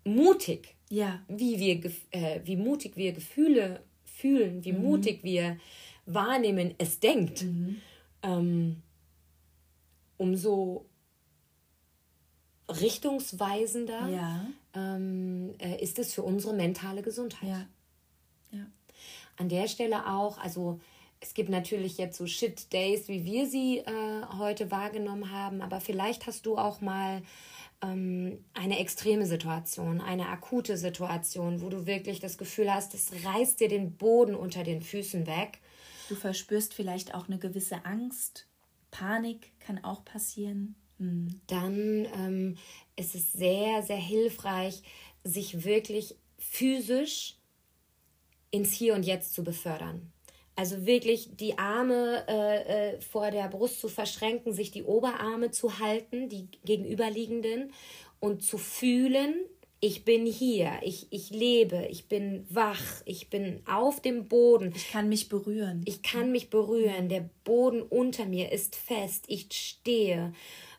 mutig, 0.05 0.75
ja. 0.91 1.21
wie, 1.29 1.59
wir, 1.59 1.93
äh, 2.11 2.41
wie 2.45 2.57
mutig 2.57 2.97
wir 2.97 3.13
Gefühle 3.13 3.83
fühlen, 4.05 4.65
wie 4.65 4.73
mhm. 4.73 4.83
mutig 4.83 5.23
wir 5.23 5.59
wahrnehmen, 6.07 6.75
es 6.79 7.01
denkt, 7.01 7.45
mhm. 7.45 7.81
ähm, 8.23 8.83
umso 10.17 10.87
richtungsweisender 12.69 14.09
ja. 14.09 14.47
Ähm, 14.77 15.55
äh, 15.59 15.83
ist 15.83 15.99
es 15.99 16.13
für 16.13 16.23
unsere 16.23 16.55
mentale 16.55 17.03
Gesundheit. 17.03 17.49
Ja. 17.49 17.67
Ja. 18.53 18.67
An 19.37 19.49
der 19.49 19.67
Stelle 19.67 20.07
auch, 20.07 20.39
also 20.39 20.81
es 21.21 21.35
gibt 21.35 21.49
natürlich 21.49 21.99
jetzt 21.99 22.19
so 22.19 22.27
Shit 22.27 22.73
Days, 22.73 23.09
wie 23.09 23.25
wir 23.25 23.47
sie 23.47 23.79
äh, 23.79 24.23
heute 24.39 24.71
wahrgenommen 24.71 25.33
haben, 25.33 25.63
aber 25.63 25.81
vielleicht 25.81 26.27
hast 26.27 26.47
du 26.47 26.59
auch 26.59 26.81
mal 26.81 27.23
ähm, 27.83 28.45
eine 28.55 28.79
extreme 28.79 29.27
Situation, 29.27 30.01
eine 30.01 30.29
akute 30.29 30.77
Situation, 30.77 31.63
wo 31.63 31.69
du 31.71 31.87
wirklich 31.87 32.21
das 32.21 32.37
Gefühl 32.39 32.73
hast, 32.73 32.95
es 32.95 33.11
reißt 33.25 33.61
dir 33.61 33.69
den 33.69 33.97
Boden 33.97 34.35
unter 34.35 34.63
den 34.63 34.83
Füßen 34.83 35.27
weg. 35.27 35.59
Du 36.09 36.15
verspürst 36.15 36.75
vielleicht 36.75 37.15
auch 37.15 37.29
eine 37.29 37.39
gewisse 37.39 37.85
Angst, 37.85 38.47
Panik 38.91 39.53
kann 39.59 39.83
auch 39.83 40.05
passieren. 40.05 40.77
Hm. 40.99 41.41
Dann 41.47 42.07
ähm, 42.15 42.57
ist 42.97 43.15
es 43.15 43.33
sehr, 43.33 43.83
sehr 43.83 43.97
hilfreich, 43.97 44.83
sich 45.25 45.65
wirklich 45.65 46.17
physisch 46.39 47.37
ins 48.51 48.73
Hier 48.73 48.95
und 48.95 49.05
Jetzt 49.05 49.35
zu 49.35 49.45
befördern. 49.45 50.13
Also 50.59 50.87
wirklich 50.87 51.37
die 51.37 51.59
Arme 51.59 52.25
äh, 52.29 52.95
äh, 52.95 53.01
vor 53.01 53.31
der 53.31 53.49
Brust 53.49 53.79
zu 53.81 53.89
verschränken, 53.89 54.55
sich 54.55 54.71
die 54.71 54.85
Oberarme 54.85 55.51
zu 55.51 55.79
halten, 55.81 56.31
die 56.31 56.49
gegenüberliegenden, 56.65 57.73
und 58.21 58.43
zu 58.43 58.59
fühlen, 58.59 59.35
ich 59.81 60.05
bin 60.05 60.25
hier, 60.25 60.73
ich, 60.83 61.07
ich 61.11 61.31
lebe, 61.31 61.87
ich 61.91 62.09
bin 62.09 62.47
wach, 62.49 63.03
ich 63.05 63.29
bin 63.29 63.61
auf 63.67 64.01
dem 64.01 64.27
Boden. 64.27 64.73
Ich 64.75 64.91
kann 64.91 65.09
mich 65.09 65.29
berühren. 65.29 65.83
Ich 65.85 66.03
kann 66.03 66.33
mich 66.33 66.49
berühren. 66.49 67.09
Der 67.11 67.29
Boden 67.45 67.83
unter 67.83 68.25
mir 68.25 68.51
ist 68.53 68.75
fest. 68.75 69.27
Ich 69.29 69.49
stehe. 69.53 70.33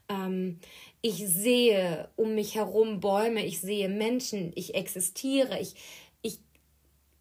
Ähm, 0.10 0.60
ich 1.02 1.28
sehe 1.28 2.10
um 2.16 2.36
mich 2.36 2.56
herum 2.56 3.00
Bäume, 3.00 3.46
ich 3.46 3.62
sehe 3.62 3.90
Menschen, 3.90 4.52
ich 4.56 4.76
existiere, 4.76 5.60
ich, 5.60 5.76
ich, 6.22 6.40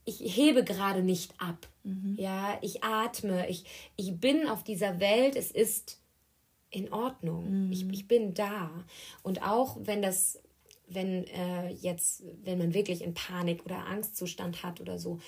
ich 0.05 0.37
hebe 0.37 0.65
gerade 0.65 1.03
nicht 1.03 1.35
ab. 1.39 1.69
Mhm. 1.85 2.17
Ja, 2.19 2.59
ich 2.62 2.83
atme, 2.83 3.49
ich, 3.49 3.65
ich 3.97 4.19
bin 4.19 4.49
auf 4.49 4.65
dieser 4.65 4.99
Welt, 5.01 5.37
es 5.37 5.51
ist 5.51 6.01
in 6.71 6.93
Ordnung. 6.93 7.67
Mhm. 7.67 7.73
Ich, 7.73 7.89
ich 7.91 8.09
bin 8.09 8.35
da. 8.35 8.71
Und 9.23 9.43
auch 9.43 9.77
wenn 9.81 10.03
das, 10.03 10.41
wenn 10.89 11.25
äh, 11.29 11.71
jetzt, 11.71 12.23
wenn 12.43 12.59
man 12.59 12.75
wirklich 12.75 13.03
in 13.03 13.15
Panik 13.15 13.65
oder 13.65 13.87
Angstzustand 13.87 14.62
hat 14.62 14.81
oder 14.81 14.99
so, 14.99 15.21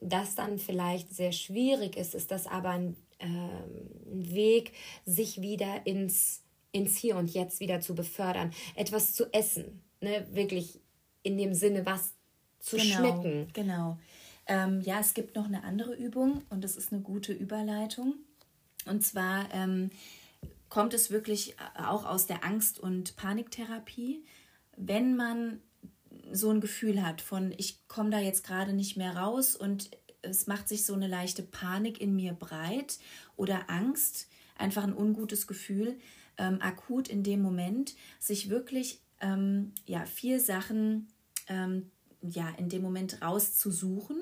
das 0.00 0.34
dann 0.34 0.58
vielleicht 0.58 1.14
sehr 1.14 1.32
schwierig 1.32 1.96
ist, 1.96 2.14
ist 2.14 2.30
das 2.30 2.46
aber 2.46 2.70
ein, 2.70 2.96
äh, 3.18 3.26
ein 3.26 4.32
Weg, 4.32 4.72
sich 5.04 5.40
wieder 5.40 5.86
ins, 5.86 6.42
ins 6.72 6.96
Hier 6.96 7.16
und 7.16 7.32
Jetzt 7.32 7.60
wieder 7.60 7.80
zu 7.80 7.94
befördern, 7.94 8.52
etwas 8.74 9.14
zu 9.14 9.32
essen, 9.32 9.82
ne? 10.00 10.26
wirklich 10.30 10.80
in 11.22 11.36
dem 11.36 11.54
Sinne, 11.54 11.84
was 11.86 12.14
zu 12.60 12.76
genau, 12.76 12.96
schmecken. 12.96 13.48
Genau. 13.52 13.98
Ähm, 14.46 14.80
ja, 14.80 15.00
es 15.00 15.14
gibt 15.14 15.36
noch 15.36 15.46
eine 15.46 15.64
andere 15.64 15.94
Übung 15.94 16.42
und 16.50 16.64
das 16.64 16.76
ist 16.76 16.92
eine 16.92 17.02
gute 17.02 17.32
Überleitung. 17.32 18.14
Und 18.86 19.04
zwar 19.04 19.52
ähm, 19.52 19.90
kommt 20.68 20.94
es 20.94 21.10
wirklich 21.10 21.56
auch 21.76 22.04
aus 22.04 22.26
der 22.26 22.44
Angst- 22.44 22.78
und 22.78 23.16
Paniktherapie, 23.16 24.24
wenn 24.76 25.16
man 25.16 25.60
so 26.32 26.50
ein 26.50 26.60
Gefühl 26.60 27.04
hat 27.04 27.20
von, 27.20 27.52
ich 27.56 27.86
komme 27.88 28.10
da 28.10 28.18
jetzt 28.18 28.44
gerade 28.44 28.72
nicht 28.72 28.96
mehr 28.96 29.16
raus 29.16 29.56
und 29.56 29.90
es 30.22 30.46
macht 30.46 30.68
sich 30.68 30.84
so 30.84 30.94
eine 30.94 31.06
leichte 31.06 31.42
Panik 31.42 32.00
in 32.00 32.14
mir 32.14 32.32
breit 32.32 32.98
oder 33.36 33.68
Angst, 33.68 34.28
einfach 34.56 34.84
ein 34.84 34.96
ungutes 34.96 35.46
Gefühl, 35.46 35.98
ähm, 36.40 36.60
akut 36.60 37.08
in 37.08 37.22
dem 37.22 37.42
Moment, 37.42 37.94
sich 38.18 38.48
wirklich 38.48 39.00
ähm, 39.20 39.72
ja, 39.84 40.06
vier 40.06 40.40
Sachen 40.40 41.08
ähm, 41.48 41.90
ja, 42.22 42.48
in 42.56 42.68
dem 42.68 42.82
Moment 42.82 43.22
rauszusuchen. 43.22 44.16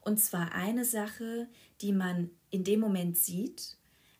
Und 0.00 0.20
zwar 0.20 0.54
eine 0.54 0.84
Sache, 0.84 1.48
die 1.80 1.92
man 1.92 2.30
in 2.50 2.64
dem 2.64 2.80
Moment 2.80 3.18
sieht, 3.18 3.76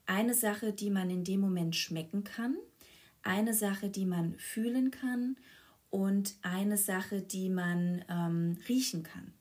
eine 0.07 0.35
Sache, 0.35 0.73
die 0.73 0.91
man 0.91 1.11
in 1.11 1.25
dem 1.25 1.41
Moment 1.41 1.77
schmecken 1.77 2.25
kann, 2.25 2.57
eine 3.23 3.55
Sache, 3.55 3.89
die 3.89 4.07
man 4.07 4.35
fühlen 4.39 4.91
kann 4.91 5.37
und 5.91 6.35
eine 6.43 6.77
Sache, 6.77 7.23
die 7.23 7.49
man 7.49 8.05
ähm, 8.09 8.59
riechen 8.69 9.03
kann. 9.03 9.33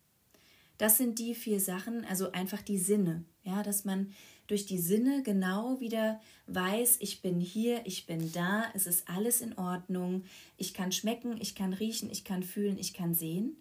Das 0.78 0.98
sind 0.98 1.20
die 1.20 1.34
vier 1.34 1.60
Sachen, 1.60 2.06
also 2.06 2.32
einfach 2.32 2.62
die 2.62 2.78
Sinne, 2.78 3.24
ja, 3.44 3.64
dass 3.64 3.84
man 3.84 4.12
durch 4.48 4.66
die 4.66 4.80
Sinne 4.80 5.24
genau 5.24 5.80
wieder 5.80 6.20
weiß, 6.48 6.98
ich 7.02 7.22
bin 7.22 7.40
hier, 7.40 7.82
ich 7.86 8.06
bin 8.06 8.32
da, 8.32 8.66
es 8.74 8.88
ist 8.88 9.10
alles 9.10 9.42
in 9.42 9.58
Ordnung, 9.58 10.24
ich 10.58 10.74
kann 10.74 10.92
schmecken, 10.92 11.38
ich 11.40 11.54
kann 11.54 11.74
riechen, 11.74 12.10
ich 12.10 12.24
kann 12.24 12.44
fühlen, 12.44 12.78
ich 12.80 12.94
kann 12.94 13.14
sehen. 13.14 13.58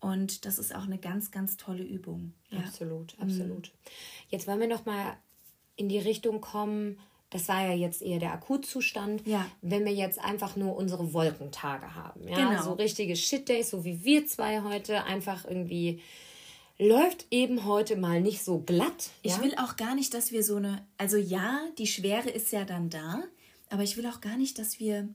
Und 0.00 0.46
das 0.46 0.58
ist 0.58 0.74
auch 0.74 0.82
eine 0.82 0.98
ganz, 0.98 1.30
ganz 1.30 1.56
tolle 1.56 1.84
Übung. 1.84 2.32
Ja. 2.50 2.58
Absolut, 2.58 3.16
mhm. 3.16 3.22
absolut. 3.22 3.68
Mhm. 3.68 3.90
Jetzt 4.30 4.48
wollen 4.48 4.60
wir 4.60 4.66
noch 4.66 4.84
mal 4.84 5.16
in 5.76 5.88
die 5.88 5.98
Richtung 5.98 6.40
kommen. 6.40 6.98
Das 7.30 7.48
war 7.48 7.64
ja 7.64 7.74
jetzt 7.74 8.02
eher 8.02 8.18
der 8.18 8.32
Akutzustand. 8.32 9.26
Ja. 9.26 9.46
Wenn 9.60 9.84
wir 9.84 9.92
jetzt 9.92 10.18
einfach 10.18 10.56
nur 10.56 10.76
unsere 10.76 11.12
Wolkentage 11.12 11.94
haben, 11.94 12.26
ja, 12.26 12.50
genau. 12.50 12.62
so 12.62 12.72
richtige 12.72 13.14
Shit-Days, 13.14 13.70
so 13.70 13.84
wie 13.84 14.04
wir 14.04 14.26
zwei 14.26 14.62
heute, 14.62 15.04
einfach 15.04 15.44
irgendwie 15.44 16.00
läuft 16.82 17.26
eben 17.30 17.64
heute 17.64 17.96
mal 17.96 18.20
nicht 18.20 18.44
so 18.44 18.58
glatt. 18.58 19.10
Ich 19.22 19.40
will 19.40 19.54
auch 19.56 19.76
gar 19.76 19.94
nicht, 19.94 20.14
dass 20.14 20.32
wir 20.32 20.42
so 20.42 20.56
eine, 20.56 20.86
also 20.98 21.16
ja, 21.16 21.60
die 21.78 21.86
Schwere 21.86 22.28
ist 22.30 22.52
ja 22.52 22.64
dann 22.64 22.90
da, 22.90 23.22
aber 23.70 23.82
ich 23.82 23.96
will 23.96 24.06
auch 24.06 24.20
gar 24.20 24.36
nicht, 24.36 24.58
dass 24.58 24.80
wir 24.80 25.08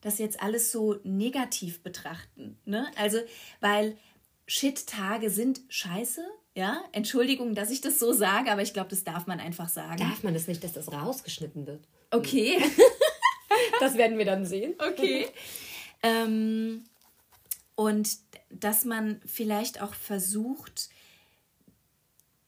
das 0.00 0.18
jetzt 0.18 0.42
alles 0.42 0.72
so 0.72 0.98
negativ 1.04 1.82
betrachten. 1.82 2.58
Ne? 2.64 2.90
Also, 2.96 3.18
weil 3.60 3.96
Shit-Tage 4.46 5.30
sind 5.30 5.60
scheiße. 5.68 6.24
Ja, 6.56 6.82
Entschuldigung, 6.92 7.54
dass 7.54 7.70
ich 7.70 7.80
das 7.80 7.98
so 7.98 8.12
sage, 8.12 8.50
aber 8.50 8.62
ich 8.62 8.72
glaube, 8.72 8.90
das 8.90 9.04
darf 9.04 9.26
man 9.26 9.38
einfach 9.38 9.68
sagen. 9.68 9.98
Darf 9.98 10.22
man 10.24 10.34
das 10.34 10.48
nicht, 10.48 10.64
dass 10.64 10.72
das 10.72 10.90
rausgeschnitten 10.90 11.66
wird? 11.66 11.86
Okay. 12.10 12.58
das 13.80 13.94
werden 13.96 14.18
wir 14.18 14.24
dann 14.24 14.44
sehen. 14.44 14.74
Okay. 14.78 15.28
ähm, 16.02 16.84
und 17.76 18.18
dass 18.50 18.84
man 18.84 19.20
vielleicht 19.24 19.80
auch 19.80 19.94
versucht, 19.94 20.90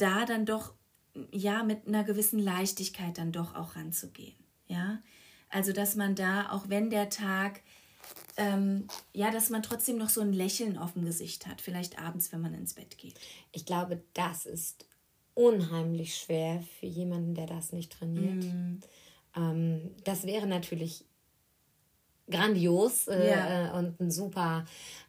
da 0.02 0.24
dann 0.24 0.44
doch 0.44 0.74
ja 1.30 1.62
mit 1.62 1.86
einer 1.86 2.04
gewissen 2.04 2.38
Leichtigkeit 2.38 3.18
dann 3.18 3.32
doch 3.32 3.54
auch 3.54 3.76
ranzugehen. 3.76 4.36
Ja, 4.66 5.02
also 5.48 5.72
dass 5.72 5.96
man 5.96 6.14
da, 6.14 6.50
auch 6.50 6.68
wenn 6.68 6.90
der 6.90 7.10
Tag 7.10 7.60
ähm, 8.36 8.86
ja, 9.12 9.30
dass 9.30 9.50
man 9.50 9.62
trotzdem 9.62 9.98
noch 9.98 10.08
so 10.08 10.20
ein 10.20 10.32
Lächeln 10.32 10.78
auf 10.78 10.94
dem 10.94 11.04
Gesicht 11.04 11.46
hat, 11.46 11.60
vielleicht 11.60 11.98
abends, 11.98 12.32
wenn 12.32 12.40
man 12.40 12.54
ins 12.54 12.74
Bett 12.74 12.96
geht. 12.98 13.20
Ich 13.52 13.66
glaube, 13.66 14.02
das 14.14 14.46
ist 14.46 14.86
unheimlich 15.34 16.16
schwer 16.16 16.62
für 16.80 16.86
jemanden, 16.86 17.34
der 17.34 17.46
das 17.46 17.72
nicht 17.72 17.92
trainiert. 17.92 18.44
Mm. 18.44 18.80
Ähm, 19.36 19.90
das 20.04 20.24
wäre 20.24 20.46
natürlich 20.46 21.04
grandios 22.30 23.08
äh, 23.08 23.30
ja. 23.30 23.68
Äh, 23.68 23.78
und 23.78 24.00
ein 24.00 24.10
super, 24.10 24.64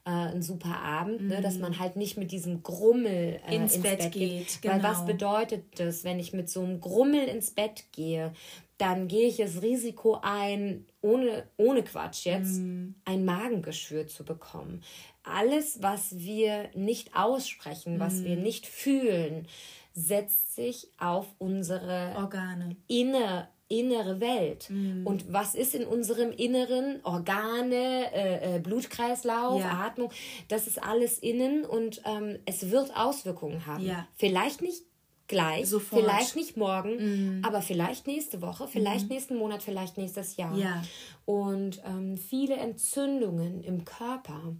äh, 0.06 0.10
ein 0.10 0.42
super 0.42 0.78
Abend, 0.78 1.22
mm. 1.22 1.28
ne, 1.28 1.42
dass 1.42 1.56
mhm. 1.56 1.62
man 1.62 1.80
halt 1.80 1.96
nicht 1.96 2.18
mit 2.18 2.32
diesem 2.32 2.64
Grummel 2.64 3.40
äh, 3.48 3.56
ins, 3.56 3.76
ins, 3.76 3.84
Bett, 3.84 4.00
Bett 4.00 4.12
geht. 4.12 4.48
geht. 4.48 4.62
Genau. 4.62 4.76
Weil 4.76 4.84
was 4.84 5.06
bedeutet 5.06 5.80
das, 5.80 6.04
wenn 6.04 6.20
ich 6.20 6.34
mit 6.34 6.50
so 6.50 6.62
einem 6.62 6.82
Grummel 6.82 7.24
ins 7.28 7.52
Bett 7.52 7.86
gehe? 7.92 8.34
dann 8.78 9.08
gehe 9.08 9.28
ich 9.28 9.38
das 9.38 9.62
Risiko 9.62 10.20
ein, 10.22 10.86
ohne, 11.02 11.48
ohne 11.58 11.84
Quatsch 11.84 12.26
jetzt, 12.26 12.60
mm. 12.60 12.96
ein 13.06 13.24
Magengeschwür 13.24 14.08
zu 14.08 14.26
bekommen. 14.26 14.84
Alles, 15.24 15.82
was 15.82 16.18
wir 16.18 16.70
nicht 16.74 17.16
aussprechen, 17.16 17.98
mm. 17.98 18.00
was 18.00 18.24
wir 18.26 18.36
mhm. 18.36 18.44
nicht 18.44 18.68
fühlen, 18.68 19.48
setzt 19.94 20.56
sich 20.56 20.90
auf 20.98 21.28
unsere 21.38 22.14
Organe. 22.18 22.76
Inne, 22.88 23.48
innere 23.80 24.20
Welt. 24.20 24.70
Mm. 24.70 25.06
Und 25.06 25.32
was 25.32 25.56
ist 25.56 25.74
in 25.74 25.86
unserem 25.86 26.32
Inneren? 26.32 27.00
Organe, 27.04 28.14
äh, 28.14 28.56
äh, 28.56 28.60
Blutkreislauf, 28.60 29.60
ja. 29.60 29.86
Atmung, 29.86 30.12
das 30.48 30.68
ist 30.68 30.82
alles 30.82 31.20
innen 31.20 31.66
und 31.66 32.02
ähm, 32.06 32.40
es 32.46 32.70
wird 32.70 32.96
Auswirkungen 32.96 33.66
haben. 33.66 33.86
Ja. 33.86 34.08
Vielleicht 34.16 34.62
nicht 34.62 34.84
gleich, 35.28 35.68
Sofort. 35.68 36.04
vielleicht 36.04 36.36
nicht 36.36 36.58
morgen, 36.58 37.38
mhm. 37.38 37.46
aber 37.46 37.62
vielleicht 37.62 38.08
nächste 38.08 38.42
Woche, 38.42 38.68
vielleicht 38.68 39.06
mhm. 39.06 39.14
nächsten 39.16 39.38
Monat, 39.38 39.64
vielleicht 39.64 39.98
nächstes 39.98 40.38
Jahr. 40.38 40.56
Ja. 40.56 40.84
Und 41.26 41.82
ähm, 41.86 42.18
viele 42.18 42.56
Entzündungen 42.56 43.64
im 43.64 43.86
Körper 43.86 44.56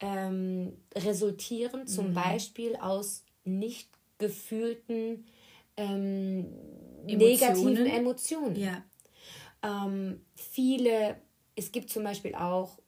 ähm, 0.00 0.74
resultieren 0.94 1.86
zum 1.86 2.10
mhm. 2.10 2.14
Beispiel 2.14 2.76
aus 2.76 3.24
nicht 3.44 3.88
gefühlten 4.18 5.26
ähm, 5.76 6.46
Emotionen. 7.06 7.18
negativen 7.18 7.86
Emotionen. 7.86 8.56
Ja. 8.56 8.82
Ähm, 9.62 10.20
viele, 10.34 11.16
es 11.56 11.72
gibt 11.72 11.90
zum 11.90 12.04
Beispiel 12.04 12.34
auch 12.34 12.78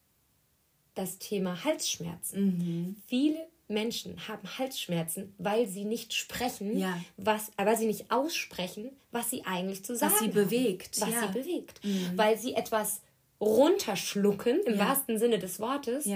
das 0.95 1.19
Thema 1.19 1.65
Halsschmerzen. 1.65 2.45
Mhm. 2.45 2.97
Viele 3.07 3.49
Menschen 3.69 4.29
haben 4.29 4.47
Halsschmerzen, 4.59 5.35
weil 5.39 5.67
sie 5.67 5.85
nicht 5.85 6.15
sprechen, 6.15 6.79
ja. 6.79 6.99
was, 7.17 7.51
weil 7.57 7.77
sie 7.77 7.87
nicht 7.87 8.11
aussprechen, 8.11 8.91
was 9.11 9.31
sie 9.31 9.45
eigentlich 9.45 9.85
zu 9.85 9.97
sagen 9.97 10.13
Was 10.13 10.21
sie 10.21 10.29
bewegt. 10.29 11.01
Haben, 11.01 11.13
was 11.13 11.21
ja. 11.21 11.27
sie 11.27 11.39
bewegt. 11.39 11.85
Mhm. 11.85 12.13
Weil 12.15 12.39
sie 12.39 12.55
etwas 12.55 13.03
runterschlucken, 13.41 14.61
im 14.65 14.75
ja. 14.75 14.89
wahrsten 14.89 15.19
Sinne 15.19 15.39
des 15.39 15.61
Wortes, 15.61 16.09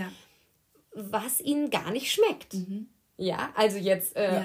was 0.93 1.41
ihnen 1.41 1.71
gar 1.71 1.91
nicht 1.91 2.13
schmeckt. 2.13 2.55
Mhm. 2.55 2.89
Ja, 3.17 3.53
also 3.55 3.77
jetzt 3.77 4.17
äh, 4.17 4.41
äh, 4.41 4.45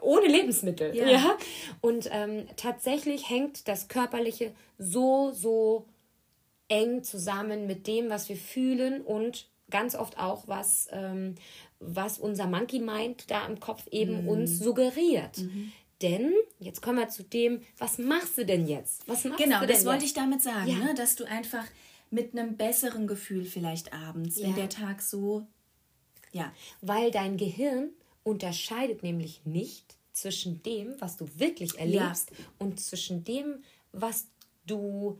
ohne 0.00 0.26
Lebensmittel. 0.26 0.94
Ja. 0.96 1.36
Und 1.80 2.08
ähm, 2.12 2.46
tatsächlich 2.56 3.28
hängt 3.28 3.68
das 3.68 3.88
Körperliche 3.88 4.52
so, 4.78 5.32
so 5.32 5.86
eng 6.68 7.02
zusammen 7.02 7.66
mit 7.66 7.86
dem, 7.86 8.10
was 8.10 8.28
wir 8.28 8.36
fühlen 8.36 9.00
und 9.02 9.48
ganz 9.70 9.94
oft 9.94 10.18
auch, 10.18 10.48
was, 10.48 10.88
ähm, 10.92 11.34
was 11.80 12.18
unser 12.18 12.46
Monkey 12.46 12.80
Mind 12.80 13.30
da 13.30 13.46
im 13.46 13.60
Kopf 13.60 13.86
eben 13.90 14.22
mhm. 14.22 14.28
uns 14.28 14.58
suggeriert. 14.58 15.38
Mhm. 15.38 15.72
Denn, 16.02 16.32
jetzt 16.60 16.80
kommen 16.80 16.98
wir 16.98 17.08
zu 17.08 17.24
dem, 17.24 17.62
was 17.76 17.98
machst 17.98 18.38
du 18.38 18.46
denn 18.46 18.68
jetzt? 18.68 19.06
Was 19.08 19.24
machst 19.24 19.42
genau, 19.42 19.66
das 19.66 19.84
wollte 19.84 20.04
jetzt? 20.04 20.10
ich 20.10 20.14
damit 20.14 20.42
sagen, 20.42 20.68
ja. 20.68 20.76
ne? 20.76 20.94
dass 20.94 21.16
du 21.16 21.24
einfach 21.24 21.64
mit 22.10 22.32
einem 22.32 22.56
besseren 22.56 23.06
Gefühl 23.06 23.44
vielleicht 23.44 23.92
abends, 23.92 24.38
ja. 24.38 24.46
wenn 24.46 24.54
der 24.54 24.68
Tag 24.68 25.02
so, 25.02 25.46
ja. 26.32 26.52
Weil 26.80 27.10
dein 27.10 27.36
Gehirn 27.36 27.90
unterscheidet 28.28 29.02
nämlich 29.02 29.42
nicht 29.44 29.96
zwischen 30.12 30.62
dem, 30.62 30.94
was 31.00 31.16
du 31.16 31.26
wirklich 31.36 31.78
erlebst 31.78 32.30
ja. 32.30 32.44
und 32.58 32.80
zwischen 32.80 33.24
dem, 33.24 33.62
was 33.92 34.26
du 34.66 35.18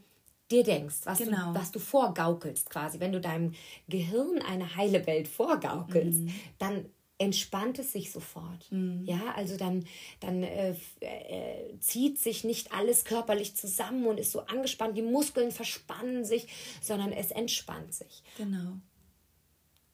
dir 0.51 0.65
denkst, 0.65 0.97
was, 1.05 1.19
genau. 1.19 1.53
du, 1.53 1.59
was 1.59 1.71
du 1.71 1.79
vorgaukelst 1.79 2.71
quasi. 2.71 3.01
Wenn 3.01 3.13
du 3.13 3.21
deinem 3.21 3.55
Gehirn 3.89 4.43
eine 4.43 4.77
heile 4.77 5.07
Welt 5.07 5.29
vorgaukelst, 5.29 6.21
mhm. 6.21 6.35
dann 6.59 6.87
entspannt 7.19 7.79
es 7.81 7.93
sich 7.93 8.13
sofort. 8.13 8.71
Mhm. 8.71 9.05
Ja, 9.05 9.35
also 9.35 9.57
dann, 9.57 9.85
dann 10.21 10.43
äh, 10.43 10.75
äh, 11.01 11.79
zieht 11.81 12.19
sich 12.19 12.45
nicht 12.45 12.73
alles 12.73 13.05
körperlich 13.05 13.57
zusammen 13.57 14.07
und 14.07 14.19
ist 14.19 14.33
so 14.33 14.41
angespannt, 14.41 14.97
die 14.97 15.03
Muskeln 15.03 15.51
verspannen 15.51 16.25
sich, 16.25 16.47
sondern 16.81 17.13
es 17.13 17.31
entspannt 17.31 17.93
sich. 17.93 18.23
Genau. 18.37 18.79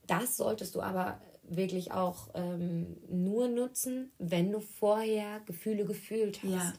Das 0.07 0.37
solltest 0.37 0.74
du 0.74 0.83
aber 0.83 1.20
wirklich 1.48 1.92
auch 1.92 2.28
ähm, 2.35 2.96
nur 3.09 3.48
nutzen, 3.48 4.12
wenn 4.18 4.52
du 4.52 4.61
vorher 4.61 5.40
Gefühle 5.46 5.85
gefühlt 5.85 6.42
hast. 6.42 6.50
Ja 6.52 6.72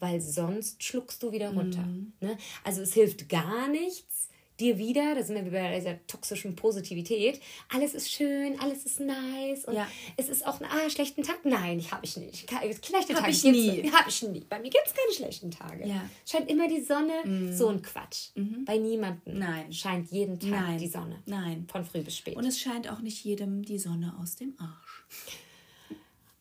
weil 0.00 0.20
sonst 0.20 0.82
schluckst 0.82 1.22
du 1.22 1.30
wieder 1.30 1.52
runter. 1.52 1.82
Mhm. 1.82 2.14
Ne? 2.20 2.36
Also 2.64 2.82
es 2.82 2.94
hilft 2.94 3.28
gar 3.28 3.68
nichts, 3.68 4.29
dir 4.60 4.78
wieder, 4.78 5.14
da 5.14 5.22
sind 5.22 5.36
wir 5.44 5.50
bei 5.50 5.76
dieser 5.76 6.06
toxischen 6.06 6.54
Positivität, 6.54 7.40
alles 7.68 7.94
ist 7.94 8.10
schön, 8.10 8.58
alles 8.60 8.84
ist 8.84 9.00
nice 9.00 9.64
und 9.64 9.74
ja. 9.74 9.86
es 10.16 10.28
ist 10.28 10.46
auch 10.46 10.60
ein 10.60 10.66
ah, 10.66 10.90
schlechten 10.90 11.22
Tag. 11.22 11.44
Nein, 11.44 11.78
ich 11.78 11.90
habe 11.92 12.04
ich 12.04 12.16
nicht. 12.16 12.50
Schlechte 12.50 13.14
hab 13.14 13.20
Tage 13.20 13.30
ich 13.30 13.44
nie. 13.44 13.90
Habe 13.90 14.08
ich 14.08 14.22
nie. 14.22 14.44
Bei 14.48 14.58
mir 14.58 14.70
gibt 14.70 14.84
es 14.86 14.94
keine 14.94 15.12
schlechten 15.12 15.50
Tage. 15.50 15.86
Ja. 15.86 16.08
Scheint 16.26 16.50
immer 16.50 16.68
die 16.68 16.80
Sonne, 16.80 17.12
mhm. 17.24 17.52
so 17.52 17.68
ein 17.68 17.82
Quatsch. 17.82 18.28
Mhm. 18.34 18.64
Bei 18.64 18.76
niemandem 18.76 19.38
Nein. 19.38 19.72
scheint 19.72 20.10
jeden 20.10 20.38
Tag 20.38 20.50
Nein. 20.50 20.78
die 20.78 20.88
Sonne. 20.88 21.22
Nein. 21.26 21.66
Von 21.70 21.84
früh 21.84 22.02
bis 22.02 22.16
spät. 22.16 22.36
Und 22.36 22.44
es 22.44 22.60
scheint 22.60 22.90
auch 22.90 23.00
nicht 23.00 23.24
jedem 23.24 23.64
die 23.64 23.78
Sonne 23.78 24.14
aus 24.20 24.36
dem 24.36 24.54
Arsch. 24.58 25.04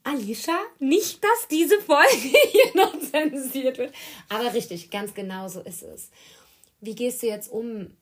Alicia, 0.03 0.57
nicht, 0.79 1.23
dass 1.23 1.47
diese 1.49 1.79
Folge 1.81 2.09
hier 2.51 2.75
noch 2.75 2.97
zensiert 2.99 3.77
wird. 3.77 3.93
Aber 4.29 4.53
richtig, 4.53 4.89
ganz 4.89 5.13
genau 5.13 5.47
so 5.47 5.61
ist 5.61 5.83
es. 5.83 6.09
Wie 6.81 6.95
gehst 6.95 7.21
du 7.21 7.27
jetzt 7.27 7.51
um 7.51 7.95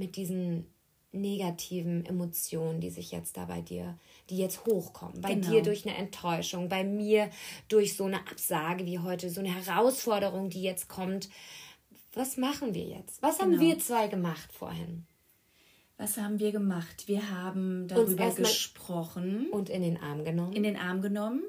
mit 0.00 0.16
diesen 0.16 0.66
negativen 1.12 2.06
Emotionen, 2.06 2.80
die 2.80 2.90
sich 2.90 3.12
jetzt 3.12 3.36
da 3.36 3.44
bei 3.44 3.60
dir, 3.60 3.98
die 4.30 4.38
jetzt 4.38 4.64
hochkommen? 4.64 5.20
Bei 5.20 5.34
genau. 5.34 5.50
dir 5.50 5.62
durch 5.62 5.86
eine 5.86 5.96
Enttäuschung, 5.96 6.68
bei 6.68 6.82
mir 6.82 7.30
durch 7.68 7.96
so 7.96 8.04
eine 8.04 8.18
Absage 8.18 8.86
wie 8.86 8.98
heute, 8.98 9.30
so 9.30 9.40
eine 9.40 9.54
Herausforderung, 9.54 10.50
die 10.50 10.62
jetzt 10.62 10.88
kommt. 10.88 11.28
Was 12.14 12.36
machen 12.36 12.74
wir 12.74 12.84
jetzt? 12.84 13.22
Was 13.22 13.38
genau. 13.38 13.52
haben 13.52 13.60
wir 13.60 13.78
zwei 13.78 14.08
gemacht 14.08 14.52
vorhin? 14.52 15.06
Was 15.96 16.16
haben 16.16 16.38
wir 16.38 16.50
gemacht? 16.50 17.08
Wir 17.08 17.30
haben 17.30 17.86
darüber 17.86 18.30
gesprochen. 18.30 19.48
Und 19.50 19.68
in 19.68 19.82
den 19.82 19.98
Arm 20.02 20.24
genommen. 20.24 20.54
In 20.54 20.62
den 20.62 20.76
Arm 20.76 21.02
genommen. 21.02 21.42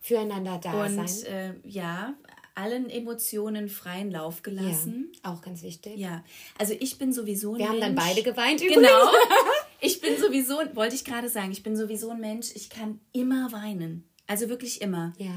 Füreinander 0.00 0.58
da 0.58 0.86
und, 0.86 1.06
sein. 1.08 1.52
Und 1.52 1.64
äh, 1.64 1.68
ja, 1.68 2.14
allen 2.54 2.90
Emotionen 2.90 3.68
freien 3.68 4.10
Lauf 4.10 4.42
gelassen. 4.42 5.12
Ja, 5.24 5.32
auch 5.32 5.42
ganz 5.42 5.62
wichtig. 5.62 5.96
Ja, 5.96 6.24
also 6.58 6.74
ich 6.78 6.98
bin 6.98 7.12
sowieso 7.12 7.54
ein 7.54 7.58
Wir 7.58 7.70
Mensch, 7.70 7.82
haben 7.84 7.94
dann 7.94 8.04
beide 8.06 8.22
geweint 8.22 8.60
übrigens. 8.60 8.88
Genau. 8.88 9.10
Ich 9.84 10.00
bin 10.00 10.16
sowieso, 10.16 10.60
wollte 10.74 10.94
ich 10.94 11.04
gerade 11.04 11.28
sagen, 11.28 11.50
ich 11.50 11.64
bin 11.64 11.76
sowieso 11.76 12.10
ein 12.10 12.20
Mensch, 12.20 12.52
ich 12.54 12.70
kann 12.70 13.00
immer 13.12 13.50
weinen. 13.50 14.08
Also 14.28 14.48
wirklich 14.48 14.80
immer. 14.80 15.12
Ja. 15.18 15.34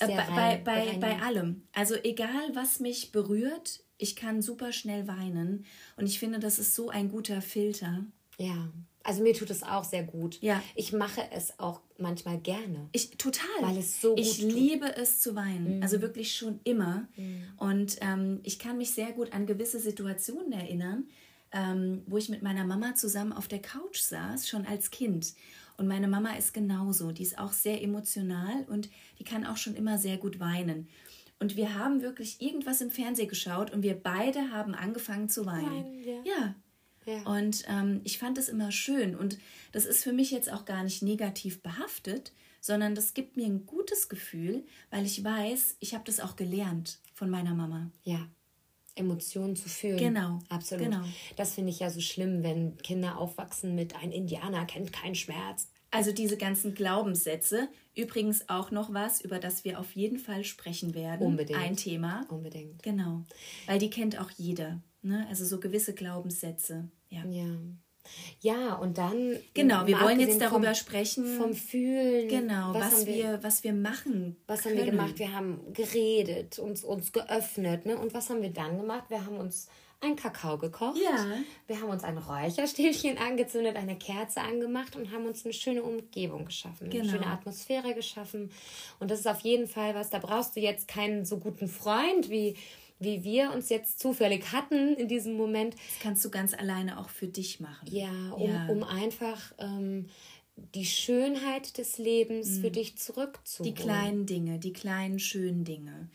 Äh, 0.00 0.08
bei, 0.08 0.26
bei, 0.34 0.56
bei, 0.64 0.98
bei 0.98 1.22
allem. 1.22 1.62
Also 1.72 1.94
egal, 2.02 2.50
was 2.54 2.80
mich 2.80 3.12
berührt, 3.12 3.84
ich 3.96 4.16
kann 4.16 4.42
super 4.42 4.72
schnell 4.72 5.06
weinen. 5.06 5.64
Und 5.96 6.06
ich 6.06 6.18
finde, 6.18 6.40
das 6.40 6.58
ist 6.58 6.74
so 6.74 6.88
ein 6.88 7.08
guter 7.08 7.40
Filter. 7.40 8.04
Ja. 8.36 8.68
Also 9.04 9.22
mir 9.22 9.34
tut 9.34 9.50
es 9.50 9.62
auch 9.62 9.84
sehr 9.84 10.02
gut. 10.02 10.40
Ja. 10.40 10.62
Ich 10.74 10.92
mache 10.92 11.22
es 11.30 11.58
auch 11.60 11.80
manchmal 11.98 12.38
gerne. 12.38 12.88
Ich 12.92 13.10
total. 13.10 13.46
Weil 13.60 13.78
es 13.78 14.00
so 14.00 14.16
Ich 14.16 14.40
tut. 14.40 14.52
liebe 14.52 14.96
es 14.96 15.20
zu 15.20 15.34
weinen. 15.34 15.76
Mhm. 15.76 15.82
Also 15.82 16.00
wirklich 16.00 16.34
schon 16.36 16.60
immer. 16.64 17.06
Mhm. 17.16 17.42
Und 17.56 17.96
ähm, 18.00 18.40
ich 18.42 18.58
kann 18.58 18.78
mich 18.78 18.90
sehr 18.92 19.12
gut 19.12 19.32
an 19.32 19.46
gewisse 19.46 19.78
Situationen 19.78 20.52
erinnern, 20.52 21.04
ähm, 21.52 22.02
wo 22.06 22.18
ich 22.18 22.28
mit 22.28 22.42
meiner 22.42 22.64
Mama 22.64 22.94
zusammen 22.94 23.32
auf 23.32 23.48
der 23.48 23.60
Couch 23.62 24.00
saß, 24.00 24.48
schon 24.48 24.66
als 24.66 24.90
Kind. 24.90 25.34
Und 25.76 25.86
meine 25.86 26.08
Mama 26.08 26.34
ist 26.36 26.54
genauso. 26.54 27.12
Die 27.12 27.22
ist 27.22 27.38
auch 27.38 27.52
sehr 27.52 27.82
emotional 27.82 28.64
und 28.68 28.88
die 29.18 29.24
kann 29.24 29.44
auch 29.46 29.56
schon 29.56 29.74
immer 29.74 29.98
sehr 29.98 30.16
gut 30.18 30.40
weinen. 30.40 30.88
Und 31.40 31.56
wir 31.56 31.74
haben 31.74 32.00
wirklich 32.00 32.40
irgendwas 32.40 32.80
im 32.80 32.90
Fernsehen 32.90 33.28
geschaut 33.28 33.72
und 33.72 33.82
wir 33.82 33.94
beide 33.94 34.52
haben 34.52 34.74
angefangen 34.74 35.28
zu 35.28 35.46
weinen. 35.46 35.84
Wein, 35.84 36.02
ja. 36.04 36.22
ja. 36.24 36.54
Ja. 37.06 37.22
Und 37.22 37.64
ähm, 37.68 38.00
ich 38.04 38.18
fand 38.18 38.38
es 38.38 38.48
immer 38.48 38.72
schön. 38.72 39.14
Und 39.14 39.38
das 39.72 39.84
ist 39.86 40.02
für 40.02 40.12
mich 40.12 40.30
jetzt 40.30 40.52
auch 40.52 40.64
gar 40.64 40.82
nicht 40.84 41.02
negativ 41.02 41.62
behaftet, 41.62 42.32
sondern 42.60 42.94
das 42.94 43.14
gibt 43.14 43.36
mir 43.36 43.46
ein 43.46 43.66
gutes 43.66 44.08
Gefühl, 44.08 44.64
weil 44.90 45.04
ich 45.04 45.22
weiß, 45.22 45.76
ich 45.80 45.94
habe 45.94 46.04
das 46.04 46.20
auch 46.20 46.36
gelernt 46.36 46.98
von 47.12 47.28
meiner 47.28 47.54
Mama. 47.54 47.90
Ja. 48.04 48.26
Emotionen 48.96 49.56
zu 49.56 49.68
fühlen. 49.68 49.98
Genau. 49.98 50.38
Absolut. 50.48 50.84
Genau. 50.84 51.02
Das 51.36 51.54
finde 51.54 51.70
ich 51.70 51.80
ja 51.80 51.90
so 51.90 52.00
schlimm, 52.00 52.42
wenn 52.42 52.76
Kinder 52.78 53.18
aufwachsen 53.18 53.74
mit 53.74 53.96
ein 53.96 54.12
Indianer 54.12 54.64
kennt 54.66 54.92
keinen 54.92 55.14
Schmerz. 55.16 55.68
Also 55.90 56.12
diese 56.12 56.36
ganzen 56.36 56.74
Glaubenssätze. 56.74 57.68
Übrigens 57.94 58.48
auch 58.48 58.70
noch 58.70 58.92
was, 58.92 59.20
über 59.20 59.38
das 59.38 59.64
wir 59.64 59.78
auf 59.78 59.94
jeden 59.94 60.18
Fall 60.18 60.44
sprechen 60.44 60.94
werden. 60.94 61.24
Unbedingt. 61.26 61.58
Ein 61.58 61.76
Thema. 61.76 62.26
Unbedingt. 62.28 62.82
Genau. 62.82 63.24
Weil 63.66 63.78
die 63.78 63.90
kennt 63.90 64.18
auch 64.18 64.30
jeder. 64.30 64.80
Ne? 65.04 65.26
Also 65.28 65.44
so 65.44 65.60
gewisse 65.60 65.94
Glaubenssätze. 65.94 66.88
Ja. 67.10 67.24
ja. 67.26 67.46
Ja, 68.40 68.74
und 68.74 68.98
dann. 68.98 69.38
Genau, 69.54 69.86
wir 69.86 69.98
wollen 70.00 70.20
jetzt 70.20 70.40
darüber 70.40 70.66
vom, 70.66 70.74
sprechen. 70.74 71.38
Vom 71.38 71.54
Fühlen. 71.54 72.28
Genau, 72.28 72.74
was, 72.74 72.92
was 72.92 73.06
wir, 73.06 73.14
wir, 73.14 73.42
was 73.42 73.64
wir 73.64 73.72
machen. 73.72 74.36
Was 74.46 74.62
können. 74.62 74.76
haben 74.76 74.84
wir 74.84 74.90
gemacht? 74.90 75.18
Wir 75.18 75.32
haben 75.32 75.72
geredet, 75.72 76.58
uns, 76.58 76.84
uns 76.84 77.12
geöffnet. 77.12 77.86
Ne? 77.86 77.96
Und 77.96 78.12
was 78.12 78.28
haben 78.28 78.42
wir 78.42 78.50
dann 78.50 78.76
gemacht? 78.76 79.04
Wir 79.08 79.24
haben 79.24 79.38
uns 79.38 79.68
einen 80.00 80.16
Kakao 80.16 80.58
gekocht. 80.58 80.98
Ja. 81.02 81.26
Wir 81.66 81.80
haben 81.80 81.88
uns 81.88 82.04
ein 82.04 82.18
Räucherstäbchen 82.18 83.16
angezündet, 83.26 83.76
eine 83.76 83.96
Kerze 83.96 84.42
angemacht 84.42 84.96
und 84.96 85.10
haben 85.10 85.26
uns 85.26 85.44
eine 85.44 85.54
schöne 85.54 85.82
Umgebung 85.82 86.44
geschaffen, 86.44 86.90
genau. 86.90 87.04
eine 87.04 87.12
schöne 87.12 87.26
Atmosphäre 87.26 87.94
geschaffen. 87.94 88.50
Und 89.00 89.10
das 89.10 89.20
ist 89.20 89.26
auf 89.26 89.40
jeden 89.40 89.66
Fall 89.66 89.94
was, 89.94 90.10
da 90.10 90.18
brauchst 90.18 90.56
du 90.56 90.60
jetzt 90.60 90.88
keinen 90.88 91.24
so 91.24 91.38
guten 91.38 91.68
Freund 91.68 92.28
wie 92.28 92.56
wie 92.98 93.24
wir 93.24 93.52
uns 93.52 93.68
jetzt 93.68 93.98
zufällig 94.00 94.52
hatten 94.52 94.94
in 94.94 95.08
diesem 95.08 95.34
Moment. 95.34 95.74
Das 95.74 96.00
kannst 96.00 96.24
du 96.24 96.30
ganz 96.30 96.54
alleine 96.54 96.98
auch 96.98 97.08
für 97.08 97.26
dich 97.26 97.60
machen. 97.60 97.88
Ja, 97.90 98.30
um, 98.30 98.50
ja. 98.50 98.66
um 98.68 98.82
einfach 98.84 99.52
ähm, 99.58 100.06
die 100.56 100.86
Schönheit 100.86 101.78
des 101.78 101.98
Lebens 101.98 102.48
mhm. 102.50 102.60
für 102.60 102.70
dich 102.70 102.96
zurückzuholen. 102.96 103.74
Die 103.74 103.82
kleinen 103.82 104.26
Dinge, 104.26 104.58
die 104.58 104.72
kleinen 104.72 105.18
schönen 105.18 105.64
Dinge. 105.64 106.08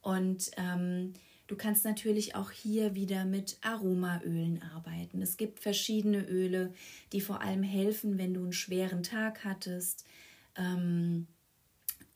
Und 0.00 0.50
ähm, 0.56 1.14
Du 1.52 1.58
kannst 1.58 1.84
natürlich 1.84 2.34
auch 2.34 2.50
hier 2.50 2.94
wieder 2.94 3.26
mit 3.26 3.58
Aromaölen 3.60 4.62
arbeiten. 4.74 5.20
Es 5.20 5.36
gibt 5.36 5.60
verschiedene 5.60 6.26
Öle, 6.26 6.72
die 7.12 7.20
vor 7.20 7.42
allem 7.42 7.62
helfen, 7.62 8.16
wenn 8.16 8.32
du 8.32 8.40
einen 8.40 8.54
schweren 8.54 9.02
Tag 9.02 9.44
hattest. 9.44 10.06
Ähm, 10.56 11.26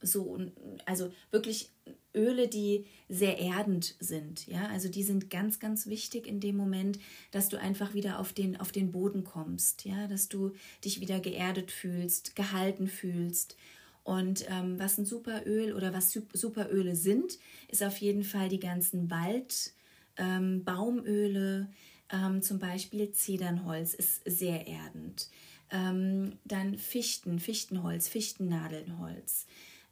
so, 0.01 0.39
also 0.87 1.13
wirklich 1.31 1.71
Öle, 2.17 2.49
die 2.49 2.87
sehr 3.09 3.39
erdend 3.39 3.95
sind. 4.01 4.47
Ja, 4.47 4.67
also 4.69 4.89
die 4.89 5.03
sind 5.03 5.31
ganz, 5.31 5.61
ganz 5.61 5.87
wichtig 5.87 6.27
in 6.27 6.41
dem 6.41 6.57
Moment, 6.57 6.99
dass 7.31 7.49
du 7.49 7.61
einfach 7.61 7.95
wieder 7.95 8.19
auf 8.19 8.33
den, 8.33 8.59
auf 8.59 8.73
den 8.73 8.91
Boden 8.91 9.23
kommst. 9.23 9.85
Ja, 9.85 10.09
dass 10.09 10.29
du 10.29 10.53
dich 10.85 11.01
wieder 11.01 11.21
geerdet 11.21 11.71
fühlst, 11.71 12.35
gehalten 12.35 12.89
fühlst. 12.89 13.57
Und 14.03 14.47
ähm, 14.49 14.79
was 14.79 14.99
ein 14.99 15.05
Superöl 15.05 15.75
oder 15.75 15.93
was 15.93 16.13
Superöle 16.33 16.95
sind, 16.95 17.39
ist 17.69 17.83
auf 17.83 17.99
jeden 17.99 18.23
Fall 18.23 18.49
die 18.49 18.61
ganzen 18.61 19.11
Wald, 19.11 19.73
ähm, 20.17 20.65
Baumöle, 20.65 21.69
ähm, 22.11 22.41
zum 22.41 22.59
Beispiel 22.59 23.11
Zedernholz 23.11 23.95
ist 23.95 24.23
sehr 24.25 24.67
erdend. 24.67 25.29
Ähm, 25.71 26.39
dann 26.45 26.79
Fichten, 26.79 27.41
Fichtenholz, 27.41 28.09
Fichtennadelnholz. 28.09 29.47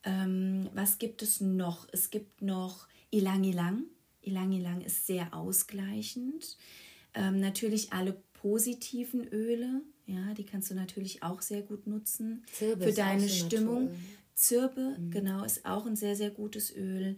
Ähm, 0.04 0.68
was 0.74 0.98
gibt 0.98 1.22
es 1.22 1.40
noch? 1.40 1.86
Es 1.92 2.10
gibt 2.10 2.42
noch 2.42 2.86
Ilang 3.10 3.44
Ilang. 3.44 3.84
Ilang 4.22 4.52
Ilang 4.52 4.80
ist 4.80 5.06
sehr 5.06 5.34
ausgleichend. 5.34 6.56
Ähm, 7.14 7.40
natürlich 7.40 7.92
alle 7.92 8.16
positiven 8.34 9.26
Öle, 9.28 9.82
ja, 10.06 10.34
die 10.34 10.44
kannst 10.44 10.70
du 10.70 10.74
natürlich 10.74 11.22
auch 11.22 11.40
sehr 11.40 11.62
gut 11.62 11.86
nutzen 11.86 12.44
Zirbe 12.52 12.84
für 12.84 12.92
deine 12.92 13.28
Stimmung. 13.28 13.84
Natur. 13.84 13.98
Zirbe, 14.34 14.96
mhm. 14.98 15.10
genau, 15.10 15.44
ist 15.44 15.64
auch 15.64 15.86
ein 15.86 15.96
sehr, 15.96 16.16
sehr 16.16 16.30
gutes 16.30 16.74
Öl. 16.76 17.16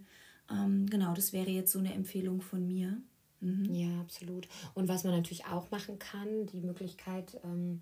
Ähm, 0.51 0.87
genau, 0.87 1.14
das 1.14 1.33
wäre 1.33 1.51
jetzt 1.51 1.72
so 1.72 1.79
eine 1.79 1.94
Empfehlung 1.94 2.42
von 2.42 2.66
mir. 2.66 3.01
Mhm. 3.40 3.75
Ja, 3.75 4.01
absolut. 4.01 4.49
Und 4.75 4.88
was 4.88 5.05
man 5.05 5.14
natürlich 5.14 5.46
auch 5.46 5.70
machen 5.70 5.99
kann, 5.99 6.46
die 6.46 6.61
Möglichkeit, 6.61 7.40
ähm, 7.42 7.81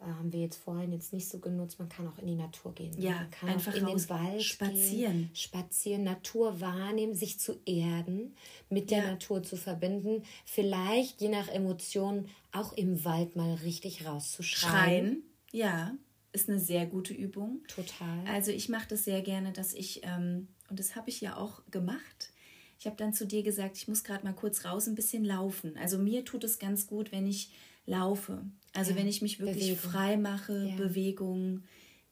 äh, 0.00 0.06
haben 0.06 0.32
wir 0.32 0.40
jetzt 0.40 0.56
vorhin 0.56 0.92
jetzt 0.92 1.12
nicht 1.12 1.28
so 1.28 1.38
genutzt. 1.38 1.78
Man 1.78 1.88
kann 1.88 2.08
auch 2.08 2.18
in 2.18 2.26
die 2.26 2.34
Natur 2.34 2.74
gehen. 2.74 3.00
Ja, 3.00 3.12
man 3.12 3.30
kann 3.30 3.48
einfach 3.50 3.74
in 3.74 3.86
den 3.86 4.08
Wald 4.08 4.42
spazieren. 4.42 5.12
Gehen, 5.12 5.30
spazieren, 5.34 6.04
Natur 6.04 6.60
wahrnehmen, 6.60 7.14
sich 7.14 7.38
zu 7.38 7.60
erden, 7.64 8.34
mit 8.68 8.90
der 8.90 8.98
ja. 8.98 9.10
Natur 9.12 9.42
zu 9.42 9.56
verbinden. 9.56 10.22
Vielleicht, 10.44 11.20
je 11.20 11.28
nach 11.28 11.48
Emotion, 11.48 12.28
auch 12.52 12.72
im 12.72 13.04
Wald 13.04 13.36
mal 13.36 13.54
richtig 13.54 14.06
rauszuschreien. 14.06 14.72
Schreien, 14.72 15.22
ja, 15.52 15.94
ist 16.32 16.48
eine 16.48 16.58
sehr 16.58 16.86
gute 16.86 17.14
Übung. 17.14 17.62
Total. 17.68 18.26
Also 18.26 18.50
ich 18.50 18.68
mache 18.68 18.88
das 18.88 19.04
sehr 19.04 19.22
gerne, 19.22 19.52
dass 19.52 19.72
ich, 19.72 20.00
ähm, 20.04 20.48
und 20.68 20.80
das 20.80 20.96
habe 20.96 21.08
ich 21.08 21.20
ja 21.20 21.36
auch 21.36 21.62
gemacht, 21.70 22.32
ich 22.78 22.86
habe 22.86 22.96
dann 22.96 23.14
zu 23.14 23.26
dir 23.26 23.42
gesagt, 23.42 23.78
ich 23.78 23.88
muss 23.88 24.04
gerade 24.04 24.24
mal 24.24 24.34
kurz 24.34 24.64
raus 24.64 24.88
ein 24.88 24.94
bisschen 24.94 25.24
laufen. 25.24 25.76
Also 25.78 25.96
mir 25.96 26.24
tut 26.24 26.44
es 26.44 26.58
ganz 26.58 26.86
gut, 26.86 27.12
wenn 27.12 27.26
ich 27.26 27.50
laufe. 27.86 28.42
Also 28.74 28.90
ja, 28.90 28.98
wenn 28.98 29.08
ich 29.08 29.22
mich 29.22 29.40
wirklich 29.40 29.68
Bewegung. 29.68 29.90
frei 29.90 30.16
mache, 30.16 30.66
ja. 30.68 30.76
Bewegung, 30.76 31.62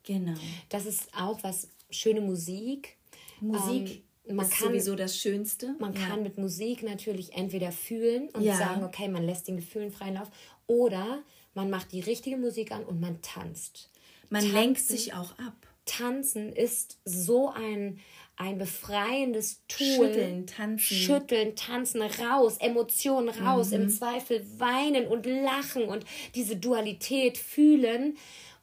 genau. 0.05 0.35
Das 0.69 0.87
ist 0.87 1.09
auch 1.15 1.43
was, 1.43 1.69
schöne 1.91 2.21
Musik. 2.21 2.97
Musik 3.41 4.03
ähm, 4.27 4.37
man 4.37 4.47
ist 4.47 4.55
kann, 4.55 4.69
sowieso 4.69 4.95
das 4.95 5.19
Schönste. 5.19 5.75
Man 5.79 5.95
ja. 5.95 6.07
kann 6.07 6.23
mit 6.23 6.39
Musik 6.39 6.83
natürlich 6.83 7.33
entweder 7.35 7.73
fühlen 7.73 8.29
und 8.31 8.45
sagen, 8.45 8.85
okay, 8.85 9.09
man 9.09 9.25
lässt 9.25 9.49
den 9.49 9.57
Gefühlen 9.57 9.91
freien 9.91 10.15
Lauf, 10.15 10.31
oder 10.67 11.23
man 11.55 11.69
macht 11.71 11.93
die 11.93 12.01
richtige 12.01 12.37
Musik 12.37 12.73
an 12.73 12.85
und 12.85 13.01
man 13.01 13.21
tanzt. 13.21 13.91
Man 14.31 14.43
Tanzen, 14.43 14.55
lenkt 14.55 14.81
sich 14.81 15.13
auch 15.15 15.39
ab. 15.39 15.67
Tanzen 15.85 16.53
ist 16.53 16.99
so 17.05 17.51
ein, 17.51 17.99
ein 18.37 18.59
befreiendes 18.59 19.63
Tool. 19.69 19.87
Schütteln, 19.87 20.47
tanzen. 20.47 20.97
Schütteln, 20.97 21.57
tanzen, 21.57 22.03
raus, 22.03 22.57
Emotionen 22.59 23.29
raus, 23.29 23.71
mhm. 23.71 23.83
im 23.83 23.91
Zweifel 23.91 24.45
weinen 24.59 25.07
und 25.07 25.27
lachen 25.27 25.85
und 25.85 26.05
diese 26.35 26.57
Dualität 26.57 27.39
fühlen 27.39 28.17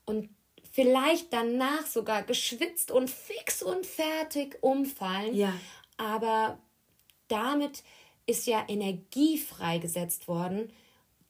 und 0.05 0.29
vielleicht 0.71 1.31
danach 1.33 1.85
sogar 1.85 2.23
geschwitzt 2.23 2.91
und 2.91 3.09
fix 3.09 3.61
und 3.61 3.85
fertig 3.85 4.57
umfallen. 4.61 5.35
Ja. 5.35 5.53
Aber 5.97 6.59
damit 7.27 7.83
ist 8.25 8.47
ja 8.47 8.63
Energie 8.67 9.37
freigesetzt 9.37 10.27
worden, 10.27 10.71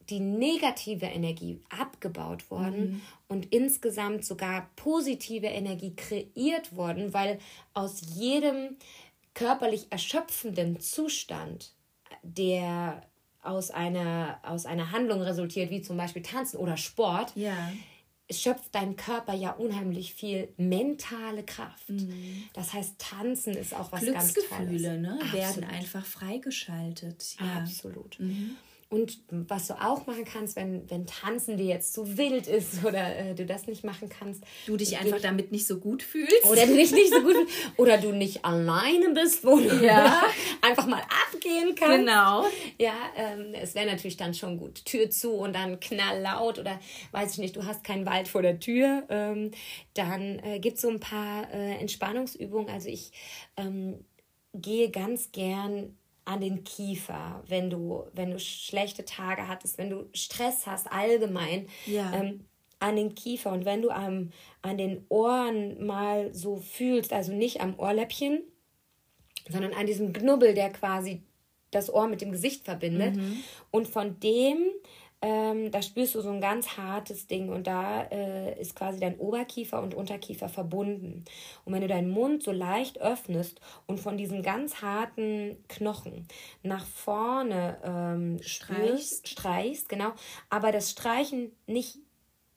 die 0.09 0.19
negative 0.19 1.05
Energie 1.05 1.61
abgebaut 1.69 2.49
worden 2.49 2.91
mhm. 2.91 3.01
Und 3.29 3.53
insgesamt 3.53 4.25
sogar 4.25 4.69
positive 4.75 5.47
Energie 5.47 5.95
kreiert 5.95 6.75
worden, 6.75 7.13
weil 7.13 7.39
aus 7.73 8.01
jedem 8.15 8.75
körperlich 9.33 9.87
erschöpfenden 9.91 10.81
Zustand, 10.81 11.71
der 12.23 13.03
aus 13.41 13.71
einer, 13.71 14.39
aus 14.43 14.65
einer 14.65 14.91
Handlung 14.91 15.21
resultiert, 15.21 15.69
wie 15.69 15.81
zum 15.81 15.95
Beispiel 15.95 16.23
Tanzen 16.23 16.57
oder 16.57 16.75
Sport, 16.75 17.31
ja. 17.35 17.55
schöpft 18.29 18.73
dein 18.73 18.95
Körper 18.95 19.33
ja 19.33 19.51
unheimlich 19.51 20.13
viel 20.13 20.49
mentale 20.57 21.43
Kraft. 21.43 21.89
Mhm. 21.89 22.43
Das 22.53 22.73
heißt, 22.73 22.95
Tanzen 22.97 23.53
ist 23.53 23.73
auch 23.75 23.91
was 23.91 24.05
ganz 24.05 24.33
Tolles. 24.33 24.49
Glücksgefühle 24.49 24.97
ne, 24.97 25.19
werden 25.31 25.63
einfach 25.63 26.05
freigeschaltet. 26.05 27.37
Ja. 27.39 27.59
Absolut. 27.59 28.19
Mhm. 28.19 28.57
Und 28.91 29.19
was 29.29 29.67
du 29.67 29.75
auch 29.75 30.07
machen 30.07 30.25
kannst, 30.25 30.55
wenn, 30.55 30.89
wenn 30.89 31.05
Tanzen 31.05 31.57
dir 31.57 31.67
jetzt 31.67 31.93
zu 31.93 32.17
wild 32.17 32.47
ist 32.47 32.83
oder 32.83 33.15
äh, 33.15 33.35
du 33.35 33.45
das 33.45 33.67
nicht 33.67 33.83
machen 33.83 34.09
kannst. 34.09 34.43
Du 34.65 34.77
dich 34.77 34.97
einfach 34.97 35.17
dich, 35.17 35.21
damit 35.21 35.51
nicht 35.51 35.67
so 35.67 35.77
gut 35.77 36.01
fühlst. 36.01 36.45
Oder 36.45 36.65
du 36.65 36.75
dich 36.75 36.91
nicht 36.91 37.13
so 37.13 37.21
gut 37.21 37.35
fühlst. 37.35 37.53
Oder 37.77 37.99
du 37.99 38.11
nicht 38.11 38.43
alleine 38.43 39.11
bist, 39.11 39.45
wo 39.45 39.57
du 39.57 39.85
ja. 39.85 40.23
einfach 40.61 40.87
mal 40.87 41.03
abgehen 41.31 41.75
kannst. 41.75 41.99
Genau. 41.99 42.45
Ja, 42.79 42.95
ähm, 43.15 43.53
es 43.53 43.75
wäre 43.75 43.85
natürlich 43.85 44.17
dann 44.17 44.33
schon 44.33 44.57
gut. 44.57 44.83
Tür 44.85 45.11
zu 45.11 45.33
und 45.33 45.53
dann 45.53 45.79
knalllaut 45.79 46.57
oder 46.57 46.79
weiß 47.11 47.33
ich 47.33 47.37
nicht, 47.37 47.55
du 47.55 47.65
hast 47.65 47.83
keinen 47.83 48.07
Wald 48.07 48.27
vor 48.27 48.41
der 48.41 48.59
Tür. 48.59 49.03
Ähm, 49.09 49.51
dann 49.93 50.39
äh, 50.39 50.59
gibt 50.59 50.77
es 50.77 50.81
so 50.81 50.89
ein 50.89 50.99
paar 50.99 51.47
äh, 51.53 51.75
Entspannungsübungen. 51.75 52.69
Also 52.69 52.89
ich 52.89 53.11
ähm, 53.55 54.03
gehe 54.55 54.89
ganz 54.89 55.31
gern 55.31 55.95
an 56.29 56.41
den 56.41 56.63
Kiefer, 56.63 57.43
wenn 57.47 57.71
du, 57.71 58.03
wenn 58.13 58.29
du 58.29 58.39
schlechte 58.39 59.03
Tage 59.03 59.47
hattest, 59.47 59.79
wenn 59.79 59.89
du 59.89 60.07
Stress 60.13 60.67
hast, 60.67 60.91
allgemein. 60.91 61.67
Ja. 61.87 62.13
Ähm, 62.13 62.45
an 62.81 62.95
den 62.95 63.13
Kiefer 63.13 63.51
und 63.51 63.65
wenn 63.65 63.81
du 63.81 63.89
am, 63.89 64.29
an 64.61 64.77
den 64.77 65.05
Ohren 65.09 65.85
mal 65.85 66.33
so 66.33 66.57
fühlst, 66.57 67.11
also 67.11 67.33
nicht 67.33 67.59
am 67.59 67.77
Ohrläppchen, 67.77 68.41
sondern 69.49 69.73
an 69.73 69.85
diesem 69.85 70.13
Knubbel, 70.13 70.53
der 70.53 70.69
quasi 70.69 71.23
das 71.71 71.93
Ohr 71.93 72.07
mit 72.07 72.21
dem 72.21 72.31
Gesicht 72.31 72.63
verbindet. 72.63 73.17
Mhm. 73.17 73.37
Und 73.71 73.87
von 73.87 74.19
dem 74.21 74.59
ähm, 75.21 75.69
da 75.71 75.81
spürst 75.81 76.15
du 76.15 76.21
so 76.21 76.29
ein 76.29 76.39
ganz 76.39 76.77
hartes 76.77 77.27
Ding 77.27 77.49
und 77.49 77.67
da 77.67 78.03
äh, 78.03 78.59
ist 78.59 78.75
quasi 78.75 78.99
dein 78.99 79.17
Oberkiefer 79.17 79.81
und 79.81 79.93
Unterkiefer 79.93 80.47
verbunden. 80.47 81.25
Und 81.65 81.73
wenn 81.73 81.81
du 81.81 81.87
deinen 81.87 82.09
Mund 82.09 82.41
so 82.41 82.51
leicht 82.51 83.01
öffnest 83.01 83.59
und 83.85 83.99
von 83.99 84.17
diesem 84.17 84.43
ganz 84.43 84.81
harten 84.81 85.57
Knochen 85.67 86.27
nach 86.63 86.85
vorne 86.85 87.77
ähm, 87.83 88.41
streichst. 88.41 89.27
streichst, 89.27 89.89
genau, 89.89 90.11
aber 90.49 90.71
das 90.71 90.91
Streichen 90.91 91.51
nicht 91.67 91.97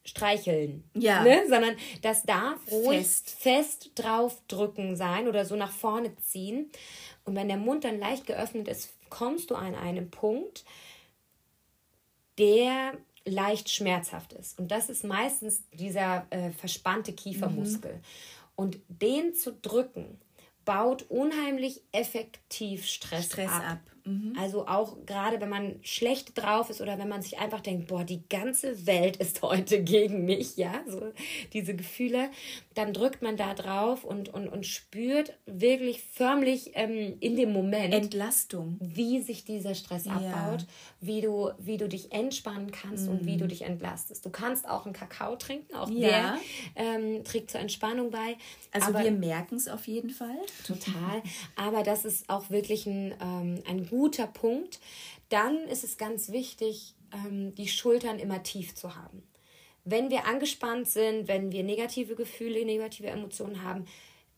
streicheln, 0.04 0.84
ja. 0.94 1.22
ne? 1.22 1.44
sondern 1.48 1.76
das 2.02 2.22
darf 2.22 2.58
ruhig 2.70 3.06
fest. 3.06 3.30
fest 3.38 3.90
drauf 3.94 4.40
drücken 4.48 4.96
sein 4.96 5.28
oder 5.28 5.44
so 5.44 5.56
nach 5.56 5.72
vorne 5.72 6.14
ziehen. 6.16 6.70
Und 7.24 7.36
wenn 7.36 7.48
der 7.48 7.56
Mund 7.56 7.84
dann 7.84 7.98
leicht 7.98 8.26
geöffnet 8.26 8.68
ist, 8.68 8.94
kommst 9.10 9.50
du 9.50 9.54
an 9.54 9.74
einen 9.74 10.10
Punkt, 10.10 10.64
der 12.38 12.94
leicht 13.24 13.70
schmerzhaft 13.70 14.32
ist. 14.32 14.58
Und 14.58 14.70
das 14.70 14.88
ist 14.88 15.04
meistens 15.04 15.62
dieser 15.72 16.26
äh, 16.30 16.50
verspannte 16.50 17.12
Kiefermuskel. 17.12 17.94
Mhm. 17.94 18.00
Und 18.56 18.78
den 18.88 19.34
zu 19.34 19.52
drücken, 19.52 20.20
baut 20.64 21.02
unheimlich 21.10 21.82
effektiv 21.92 22.86
Stress, 22.86 23.26
Stress 23.26 23.50
ab. 23.50 23.62
ab. 23.64 23.80
Mhm. 24.04 24.36
Also 24.38 24.66
auch 24.66 24.96
gerade 25.06 25.40
wenn 25.40 25.48
man 25.48 25.76
schlecht 25.82 26.32
drauf 26.34 26.70
ist 26.70 26.80
oder 26.80 26.98
wenn 26.98 27.08
man 27.08 27.22
sich 27.22 27.38
einfach 27.38 27.60
denkt, 27.60 27.88
boah, 27.88 28.04
die 28.04 28.26
ganze 28.28 28.86
Welt 28.86 29.16
ist 29.18 29.42
heute 29.42 29.82
gegen 29.82 30.24
mich, 30.24 30.56
ja, 30.56 30.82
so 30.86 31.12
diese 31.52 31.74
Gefühle, 31.74 32.30
dann 32.74 32.92
drückt 32.92 33.22
man 33.22 33.36
da 33.36 33.54
drauf 33.54 34.04
und, 34.04 34.28
und, 34.32 34.48
und 34.48 34.66
spürt 34.66 35.34
wirklich 35.46 36.02
förmlich 36.02 36.72
ähm, 36.74 37.16
in 37.20 37.36
dem 37.36 37.52
Moment 37.52 37.94
Entlastung, 37.94 38.76
wie 38.80 39.20
sich 39.20 39.44
dieser 39.44 39.74
Stress 39.74 40.06
ja. 40.06 40.12
abbaut, 40.12 40.66
wie 41.00 41.20
du, 41.20 41.50
wie 41.58 41.76
du 41.76 41.88
dich 41.88 42.12
entspannen 42.12 42.72
kannst 42.72 43.06
mhm. 43.06 43.12
und 43.12 43.26
wie 43.26 43.36
du 43.36 43.44
mhm. 43.44 43.48
dich 43.48 43.62
entlastest. 43.62 44.24
Du 44.24 44.30
kannst 44.30 44.68
auch 44.68 44.84
einen 44.84 44.94
Kakao 44.94 45.36
trinken, 45.36 45.74
auch 45.74 45.90
ja. 45.90 46.08
der 46.08 46.38
ähm, 46.76 47.24
trägt 47.24 47.50
zur 47.50 47.60
Entspannung 47.60 48.10
bei. 48.10 48.36
Also 48.72 48.88
aber, 48.88 49.04
wir 49.04 49.12
merken 49.12 49.56
es 49.56 49.68
auf 49.68 49.86
jeden 49.86 50.10
Fall. 50.10 50.38
Total. 50.66 51.22
Aber 51.56 51.82
das 51.82 52.04
ist 52.04 52.28
auch 52.28 52.50
wirklich 52.50 52.86
ein, 52.86 53.14
ähm, 53.20 53.62
ein 53.68 53.91
guter 53.92 54.26
Punkt. 54.26 54.80
Dann 55.28 55.68
ist 55.68 55.84
es 55.84 55.98
ganz 55.98 56.32
wichtig, 56.32 56.94
ähm, 57.12 57.54
die 57.54 57.68
Schultern 57.68 58.18
immer 58.18 58.42
tief 58.42 58.74
zu 58.74 58.96
haben. 58.96 59.22
Wenn 59.84 60.08
wir 60.08 60.26
angespannt 60.26 60.88
sind, 60.88 61.28
wenn 61.28 61.52
wir 61.52 61.62
negative 61.62 62.14
Gefühle, 62.14 62.64
negative 62.64 63.08
Emotionen 63.08 63.62
haben, 63.62 63.84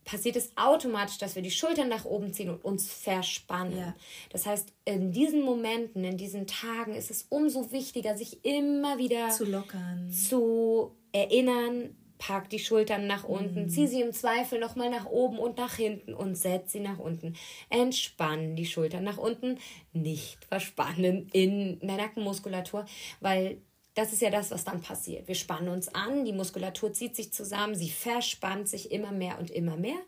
passiert 0.03 0.35
es 0.35 0.51
automatisch, 0.57 1.17
dass 1.19 1.35
wir 1.35 1.41
die 1.41 1.51
Schultern 1.51 1.87
nach 1.87 2.03
oben 2.03 2.33
ziehen 2.33 2.49
und 2.49 2.63
uns 2.65 2.91
verspannen. 2.91 3.77
Ja. 3.77 3.95
Das 4.29 4.45
heißt, 4.45 4.73
in 4.83 5.13
diesen 5.13 5.41
Momenten, 5.41 6.03
in 6.03 6.17
diesen 6.17 6.47
Tagen 6.47 6.93
ist 6.93 7.09
es 7.09 7.25
umso 7.29 7.71
wichtiger, 7.71 8.17
sich 8.17 8.43
immer 8.43 8.97
wieder 8.97 9.29
zu 9.29 9.45
lockern, 9.45 10.11
zu 10.11 10.91
erinnern, 11.13 11.95
Pack 12.17 12.49
die 12.49 12.59
Schultern 12.59 13.07
nach 13.07 13.23
unten, 13.23 13.63
mhm. 13.63 13.69
zieh 13.69 13.87
sie 13.87 14.01
im 14.01 14.13
Zweifel 14.13 14.59
nochmal 14.59 14.89
nach 14.89 15.05
oben 15.05 15.37
und 15.37 15.57
nach 15.57 15.75
hinten 15.75 16.13
und 16.13 16.35
setz 16.35 16.71
sie 16.71 16.79
nach 16.79 16.97
unten. 16.97 17.35
Entspann 17.69 18.55
die 18.55 18.65
Schultern 18.65 19.03
nach 19.03 19.17
unten, 19.17 19.57
nicht 19.93 20.45
verspannen 20.45 21.29
in 21.33 21.79
der 21.81 21.97
Nackenmuskulatur, 21.97 22.85
weil 23.19 23.57
das 23.95 24.11
ist 24.11 24.21
ja 24.21 24.29
das, 24.29 24.51
was 24.51 24.65
dann 24.65 24.81
passiert. 24.81 25.27
Wir 25.27 25.35
spannen 25.35 25.69
uns 25.69 25.87
an, 25.87 26.25
die 26.25 26.33
Muskulatur 26.33 26.93
zieht 26.93 27.15
sich 27.15 27.31
zusammen, 27.31 27.75
sie 27.75 27.89
verspannt 27.89 28.67
sich 28.67 28.91
immer 28.91 29.11
mehr 29.11 29.39
und 29.39 29.49
immer 29.51 29.77
mehr 29.77 29.99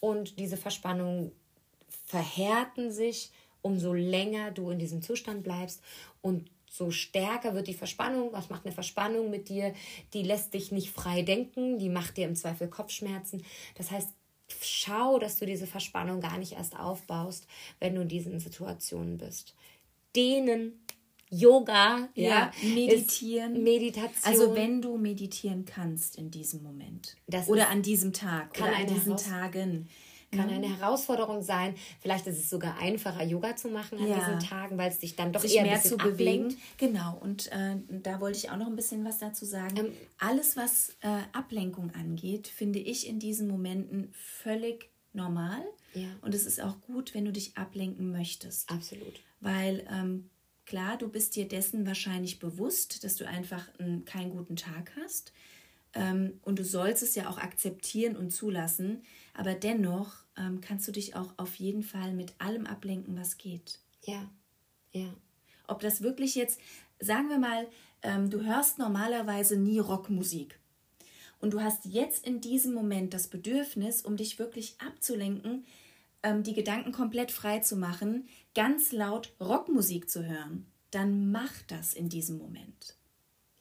und 0.00 0.38
diese 0.38 0.56
Verspannungen 0.56 1.32
verhärten 2.06 2.90
sich, 2.90 3.30
umso 3.62 3.92
länger 3.92 4.50
du 4.50 4.70
in 4.70 4.78
diesem 4.78 5.02
Zustand 5.02 5.44
bleibst 5.44 5.82
und 6.20 6.50
so 6.72 6.90
stärker 6.90 7.54
wird 7.54 7.68
die 7.68 7.74
Verspannung. 7.74 8.32
Was 8.32 8.48
macht 8.48 8.64
eine 8.64 8.72
Verspannung 8.72 9.28
mit 9.28 9.50
dir? 9.50 9.74
Die 10.14 10.22
lässt 10.22 10.54
dich 10.54 10.72
nicht 10.72 10.88
frei 10.88 11.20
denken, 11.20 11.78
die 11.78 11.90
macht 11.90 12.16
dir 12.16 12.26
im 12.26 12.34
Zweifel 12.34 12.66
Kopfschmerzen. 12.66 13.44
Das 13.74 13.90
heißt, 13.90 14.08
schau, 14.62 15.18
dass 15.18 15.36
du 15.36 15.44
diese 15.44 15.66
Verspannung 15.66 16.22
gar 16.22 16.38
nicht 16.38 16.52
erst 16.52 16.78
aufbaust, 16.78 17.46
wenn 17.78 17.94
du 17.94 18.00
in 18.00 18.08
diesen 18.08 18.40
Situationen 18.40 19.18
bist. 19.18 19.54
Dehnen, 20.16 20.82
Yoga, 21.28 22.08
ja, 22.14 22.28
ja 22.28 22.52
meditieren, 22.62 23.62
Meditation. 23.62 24.32
Also 24.32 24.54
wenn 24.54 24.80
du 24.80 24.96
meditieren 24.96 25.66
kannst 25.66 26.16
in 26.16 26.30
diesem 26.30 26.62
Moment 26.62 27.16
oder 27.48 27.68
an 27.68 27.82
diesem 27.82 28.14
Tag 28.14 28.58
oder 28.58 28.76
an 28.76 28.86
diesen 28.86 29.18
Tagen, 29.18 29.90
kann 30.32 30.48
mhm. 30.48 30.54
eine 30.54 30.78
Herausforderung 30.78 31.42
sein. 31.42 31.74
Vielleicht 32.00 32.26
ist 32.26 32.38
es 32.38 32.50
sogar 32.50 32.78
einfacher, 32.78 33.22
Yoga 33.22 33.54
zu 33.54 33.68
machen 33.68 33.98
an 33.98 34.08
ja. 34.08 34.18
diesen 34.18 34.40
Tagen, 34.40 34.78
weil 34.78 34.90
es 34.90 34.98
dich 34.98 35.14
dann 35.14 35.32
doch 35.32 35.40
Sich 35.40 35.56
eher 35.56 35.62
mehr 35.62 35.80
zu 35.80 35.94
ablenkt. 35.94 36.16
bewegen. 36.16 36.56
Genau, 36.78 37.18
und 37.20 37.52
äh, 37.52 37.76
da 37.88 38.20
wollte 38.20 38.38
ich 38.38 38.50
auch 38.50 38.56
noch 38.56 38.66
ein 38.66 38.76
bisschen 38.76 39.04
was 39.04 39.18
dazu 39.18 39.44
sagen. 39.44 39.76
Ähm, 39.76 39.92
Alles, 40.18 40.56
was 40.56 40.96
äh, 41.00 41.08
Ablenkung 41.32 41.92
angeht, 41.94 42.48
finde 42.48 42.78
ich 42.78 43.06
in 43.06 43.18
diesen 43.18 43.46
Momenten 43.46 44.12
völlig 44.14 44.90
normal. 45.12 45.62
Ja. 45.94 46.08
Und 46.22 46.34
es 46.34 46.46
ist 46.46 46.60
auch 46.60 46.80
gut, 46.80 47.14
wenn 47.14 47.24
du 47.24 47.32
dich 47.32 47.56
ablenken 47.56 48.10
möchtest. 48.10 48.70
Absolut. 48.70 49.20
Weil 49.40 49.86
ähm, 49.90 50.30
klar, 50.64 50.96
du 50.96 51.08
bist 51.08 51.36
dir 51.36 51.46
dessen 51.46 51.86
wahrscheinlich 51.86 52.38
bewusst, 52.38 53.04
dass 53.04 53.16
du 53.16 53.26
einfach 53.26 53.68
einen, 53.78 54.04
keinen 54.04 54.30
guten 54.30 54.56
Tag 54.56 54.92
hast. 55.02 55.32
Ähm, 55.94 56.40
und 56.42 56.58
du 56.58 56.64
sollst 56.64 57.02
es 57.02 57.14
ja 57.14 57.28
auch 57.28 57.38
akzeptieren 57.38 58.16
und 58.16 58.30
zulassen. 58.30 59.02
Aber 59.34 59.54
dennoch 59.54 60.24
ähm, 60.36 60.60
kannst 60.60 60.86
du 60.88 60.92
dich 60.92 61.16
auch 61.16 61.34
auf 61.36 61.54
jeden 61.56 61.82
Fall 61.82 62.12
mit 62.12 62.34
allem 62.38 62.66
ablenken, 62.66 63.18
was 63.18 63.38
geht. 63.38 63.80
Ja, 64.04 64.30
ja. 64.92 65.12
Ob 65.66 65.80
das 65.80 66.02
wirklich 66.02 66.34
jetzt, 66.34 66.60
sagen 67.00 67.28
wir 67.28 67.38
mal, 67.38 67.66
ähm, 68.02 68.30
du 68.30 68.44
hörst 68.44 68.78
normalerweise 68.78 69.56
nie 69.56 69.78
Rockmusik. 69.78 70.58
Und 71.40 71.54
du 71.54 71.60
hast 71.60 71.86
jetzt 71.86 72.26
in 72.26 72.40
diesem 72.40 72.72
Moment 72.72 73.14
das 73.14 73.28
Bedürfnis, 73.28 74.02
um 74.02 74.16
dich 74.16 74.38
wirklich 74.38 74.76
abzulenken, 74.78 75.64
ähm, 76.22 76.42
die 76.42 76.54
Gedanken 76.54 76.92
komplett 76.92 77.32
frei 77.32 77.60
zu 77.60 77.76
machen, 77.76 78.28
ganz 78.54 78.92
laut 78.92 79.32
Rockmusik 79.40 80.08
zu 80.08 80.24
hören. 80.24 80.66
Dann 80.90 81.32
mach 81.32 81.52
das 81.68 81.94
in 81.94 82.08
diesem 82.08 82.38
Moment. 82.38 82.96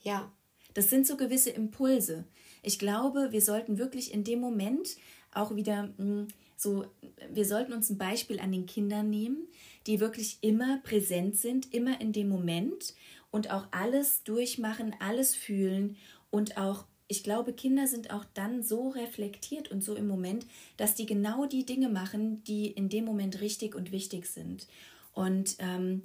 Ja. 0.01 0.31
Das 0.73 0.89
sind 0.89 1.05
so 1.05 1.17
gewisse 1.17 1.49
Impulse. 1.49 2.23
Ich 2.61 2.79
glaube, 2.79 3.31
wir 3.31 3.41
sollten 3.41 3.77
wirklich 3.77 4.13
in 4.13 4.23
dem 4.23 4.39
Moment 4.39 4.95
auch 5.33 5.55
wieder 5.55 5.89
hm, 5.97 6.27
so, 6.57 6.85
wir 7.31 7.45
sollten 7.45 7.73
uns 7.73 7.89
ein 7.89 7.97
Beispiel 7.97 8.39
an 8.39 8.51
den 8.51 8.65
Kindern 8.65 9.09
nehmen, 9.09 9.47
die 9.87 9.99
wirklich 9.99 10.37
immer 10.41 10.77
präsent 10.83 11.37
sind, 11.37 11.73
immer 11.73 11.99
in 11.99 12.13
dem 12.13 12.29
Moment 12.29 12.93
und 13.31 13.49
auch 13.49 13.67
alles 13.71 14.23
durchmachen, 14.23 14.95
alles 14.99 15.35
fühlen 15.35 15.97
und 16.29 16.57
auch 16.57 16.85
ich 17.07 17.25
glaube, 17.25 17.51
Kinder 17.51 17.87
sind 17.87 18.13
auch 18.13 18.23
dann 18.33 18.63
so 18.63 18.87
reflektiert 18.87 19.69
und 19.69 19.83
so 19.83 19.95
im 19.95 20.07
Moment, 20.07 20.45
dass 20.77 20.95
die 20.95 21.05
genau 21.05 21.45
die 21.45 21.65
Dinge 21.65 21.89
machen, 21.89 22.41
die 22.45 22.67
in 22.67 22.87
dem 22.87 23.03
Moment 23.03 23.41
richtig 23.41 23.75
und 23.75 23.91
wichtig 23.91 24.27
sind. 24.27 24.65
Und 25.11 25.57
ähm, 25.59 26.03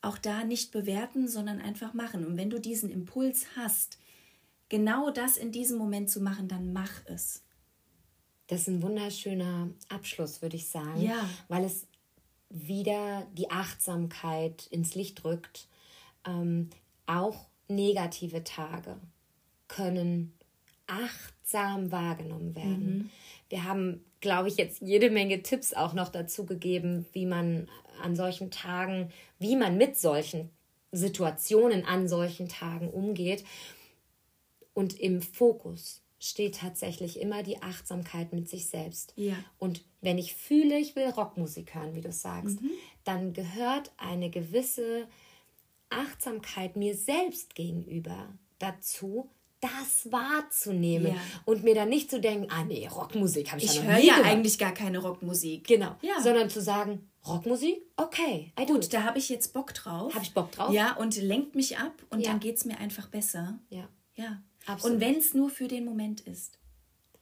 auch 0.00 0.16
da 0.16 0.44
nicht 0.44 0.70
bewerten, 0.70 1.26
sondern 1.26 1.60
einfach 1.60 1.92
machen. 1.92 2.24
Und 2.24 2.36
wenn 2.36 2.50
du 2.50 2.60
diesen 2.60 2.88
Impuls 2.88 3.46
hast, 3.56 3.98
genau 4.68 5.10
das 5.10 5.36
in 5.36 5.50
diesem 5.50 5.76
Moment 5.76 6.08
zu 6.08 6.20
machen, 6.20 6.46
dann 6.46 6.72
mach 6.72 7.04
es. 7.06 7.42
Das 8.46 8.62
ist 8.62 8.68
ein 8.68 8.82
wunderschöner 8.82 9.70
Abschluss, 9.88 10.42
würde 10.42 10.56
ich 10.56 10.68
sagen, 10.68 11.00
ja. 11.00 11.28
weil 11.48 11.64
es 11.64 11.86
wieder 12.50 13.26
die 13.32 13.50
Achtsamkeit 13.50 14.66
ins 14.66 14.94
Licht 14.94 15.24
rückt. 15.24 15.68
Ähm, 16.26 16.70
auch 17.06 17.46
negative 17.68 18.44
Tage 18.44 18.96
können 19.68 20.34
achtsam 20.86 21.90
wahrgenommen 21.90 22.54
werden. 22.54 22.98
Mhm. 22.98 23.10
Wir 23.48 23.64
haben, 23.64 24.04
glaube 24.20 24.48
ich, 24.48 24.56
jetzt 24.56 24.82
jede 24.82 25.10
Menge 25.10 25.42
Tipps 25.42 25.72
auch 25.72 25.94
noch 25.94 26.10
dazu 26.10 26.44
gegeben, 26.44 27.06
wie 27.12 27.26
man 27.26 27.68
an 28.02 28.16
solchen 28.16 28.50
Tagen, 28.50 29.10
wie 29.38 29.56
man 29.56 29.76
mit 29.76 29.98
solchen 29.98 30.50
Situationen 30.92 31.84
an 31.84 32.08
solchen 32.08 32.48
Tagen 32.48 32.90
umgeht. 32.90 33.44
Und 34.74 34.98
im 34.98 35.22
Fokus 35.22 36.03
steht 36.24 36.58
tatsächlich 36.58 37.20
immer 37.20 37.42
die 37.42 37.62
Achtsamkeit 37.62 38.32
mit 38.32 38.48
sich 38.48 38.66
selbst. 38.66 39.12
Ja. 39.16 39.34
Und 39.58 39.84
wenn 40.00 40.16
ich 40.16 40.34
fühle, 40.34 40.78
ich 40.78 40.96
will 40.96 41.08
Rockmusik 41.10 41.74
hören, 41.74 41.94
wie 41.94 42.00
du 42.00 42.12
sagst, 42.12 42.62
mhm. 42.62 42.70
dann 43.04 43.32
gehört 43.34 43.92
eine 43.98 44.30
gewisse 44.30 45.06
Achtsamkeit 45.90 46.76
mir 46.76 46.96
selbst 46.96 47.54
gegenüber 47.54 48.28
dazu, 48.58 49.28
das 49.60 50.12
wahrzunehmen 50.12 51.14
ja. 51.14 51.20
und 51.44 51.64
mir 51.64 51.74
dann 51.74 51.88
nicht 51.88 52.10
zu 52.10 52.20
denken, 52.20 52.48
ah 52.50 52.64
nee, 52.64 52.86
Rockmusik 52.86 53.50
habe 53.50 53.62
ich, 53.62 53.70
ich 53.70 53.76
ja 53.76 53.82
noch 53.82 53.98
nie 53.98 54.06
ja 54.06 54.22
eigentlich 54.22 54.58
gar 54.58 54.72
keine 54.72 54.98
Rockmusik. 54.98 55.66
Genau, 55.66 55.94
ja. 56.02 56.20
sondern 56.22 56.50
zu 56.50 56.60
sagen, 56.60 57.10
Rockmusik, 57.26 57.82
okay, 57.96 58.52
I 58.60 58.66
Gut, 58.66 58.92
da 58.92 59.04
habe 59.04 59.18
ich 59.18 59.30
jetzt 59.30 59.54
Bock 59.54 59.72
drauf. 59.72 60.14
Habe 60.14 60.24
ich 60.24 60.34
Bock 60.34 60.52
drauf? 60.52 60.72
Ja, 60.72 60.96
und 60.96 61.16
lenkt 61.16 61.54
mich 61.54 61.78
ab 61.78 61.94
und 62.10 62.20
ja. 62.20 62.30
dann 62.30 62.40
geht 62.40 62.56
es 62.56 62.66
mir 62.66 62.78
einfach 62.78 63.08
besser. 63.08 63.58
Ja. 63.70 63.88
Ja. 64.16 64.42
Absolut. 64.66 64.94
Und 64.94 65.00
wenn 65.00 65.16
es 65.16 65.34
nur 65.34 65.50
für 65.50 65.68
den 65.68 65.84
Moment 65.84 66.20
ist. 66.22 66.58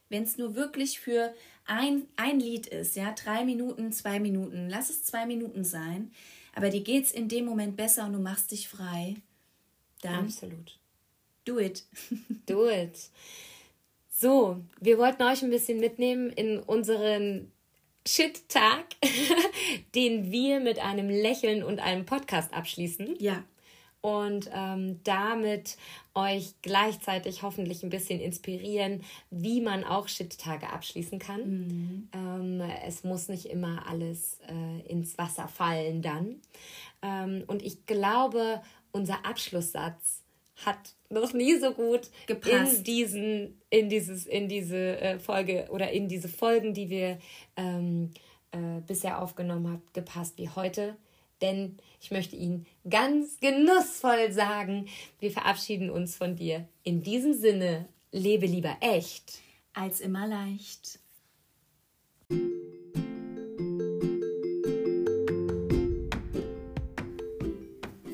Wenn 0.09 0.24
es 0.24 0.36
nur 0.36 0.55
wirklich 0.55 1.01
für 1.01 1.34
ein, 1.64 2.07
ein 2.16 2.38
Lied 2.38 2.66
ist, 2.66 2.97
ja, 2.97 3.12
drei 3.12 3.45
Minuten, 3.45 3.93
zwei 3.93 4.20
Minuten, 4.20 4.68
lass 4.68 4.90
es 4.90 5.05
zwei 5.05 5.26
Minuten 5.26 5.64
sein, 5.64 6.12
aber 6.55 6.68
dir 6.68 6.82
geht 6.82 7.07
es 7.07 7.12
in 7.12 7.28
dem 7.28 7.47
Moment 7.47 7.76
besser 7.76 8.05
und 8.05 8.12
du 8.12 8.18
machst 8.18 8.51
dich 8.51 8.68
frei, 8.68 9.16
dann. 10.03 10.26
Absolut. 10.26 10.78
Do 11.45 11.59
it. 11.59 11.84
Do 12.47 12.68
it. 12.68 13.11
So, 14.11 14.62
wir 14.80 14.99
wollten 14.99 15.22
euch 15.22 15.43
ein 15.43 15.51
bisschen 15.51 15.80
mitnehmen 15.80 16.30
in 16.30 16.59
unseren 16.61 17.51
Shit-Tag, 18.07 18.84
den 19.95 20.30
wir 20.30 20.61
mit 20.61 20.78
einem 20.78 21.09
Lächeln 21.09 21.62
und 21.62 21.80
einem 21.80 22.05
Podcast 22.05 22.53
abschließen. 22.53 23.16
Ja 23.18 23.43
und 24.03 24.50
ähm, 24.53 25.00
damit 25.05 25.78
euch 26.14 26.55
gleichzeitig 26.61 27.42
hoffentlich 27.42 27.82
ein 27.82 27.88
bisschen 27.88 28.20
inspirieren, 28.20 29.03
wie 29.30 29.61
man 29.61 29.84
auch 29.84 30.09
Shit-Tage 30.09 30.68
abschließen 30.68 31.18
kann. 31.18 31.48
Mhm. 31.48 32.09
Ähm, 32.12 32.61
es 32.84 33.05
muss 33.05 33.28
nicht 33.28 33.46
immer 33.46 33.86
alles 33.88 34.38
äh, 34.48 34.86
ins 34.90 35.16
Wasser 35.16 35.48
fallen 35.48 36.03
dann. 36.03 36.36
Ähm, 37.00 37.44
und 37.46 37.62
ich 37.62 37.86
glaube, 37.86 38.61
unser 38.90 39.24
Abschlusssatz 39.24 40.22
hat 40.66 40.94
noch 41.09 41.32
nie 41.32 41.59
so 41.59 41.72
gut 41.72 42.11
Gepasst. 42.26 42.78
in 42.78 42.84
diesen 42.84 43.61
in 43.70 43.88
dieses 43.88 44.26
in 44.26 44.48
diese 44.48 45.00
äh, 45.00 45.18
Folge 45.18 45.68
oder 45.70 45.90
in 45.90 46.09
diese 46.09 46.28
Folgen, 46.28 46.74
die 46.74 46.90
wir 46.90 47.18
ähm, 47.57 48.11
äh, 48.50 48.80
bisher 48.86 49.22
aufgenommen 49.22 49.68
haben, 49.68 49.82
gepasst 49.92 50.38
wie 50.38 50.48
heute 50.48 50.96
denn 51.43 51.76
ich 52.01 52.11
möchte 52.11 52.36
Ihnen 52.36 52.66
ganz 52.88 53.38
genussvoll 53.40 54.32
sagen, 54.32 54.86
wir 55.18 55.30
verabschieden 55.30 55.90
uns 55.90 56.16
von 56.16 56.36
dir. 56.36 56.66
In 56.82 57.03
diesem 57.03 57.34
Sinne, 57.34 57.86
lebe 58.11 58.47
lieber 58.47 58.76
echt. 58.80 59.40
Als 59.74 60.01
immer 60.01 60.26
leicht. 60.26 60.99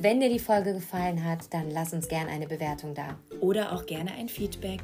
Wenn 0.01 0.21
dir 0.21 0.29
die 0.29 0.39
Folge 0.39 0.75
gefallen 0.75 1.25
hat, 1.25 1.53
dann 1.53 1.71
lass 1.73 1.93
uns 1.93 2.07
gerne 2.07 2.31
eine 2.31 2.47
Bewertung 2.47 2.95
da. 2.95 3.19
Oder 3.41 3.73
auch 3.73 3.85
gerne 3.85 4.13
ein 4.13 4.29
Feedback. 4.29 4.81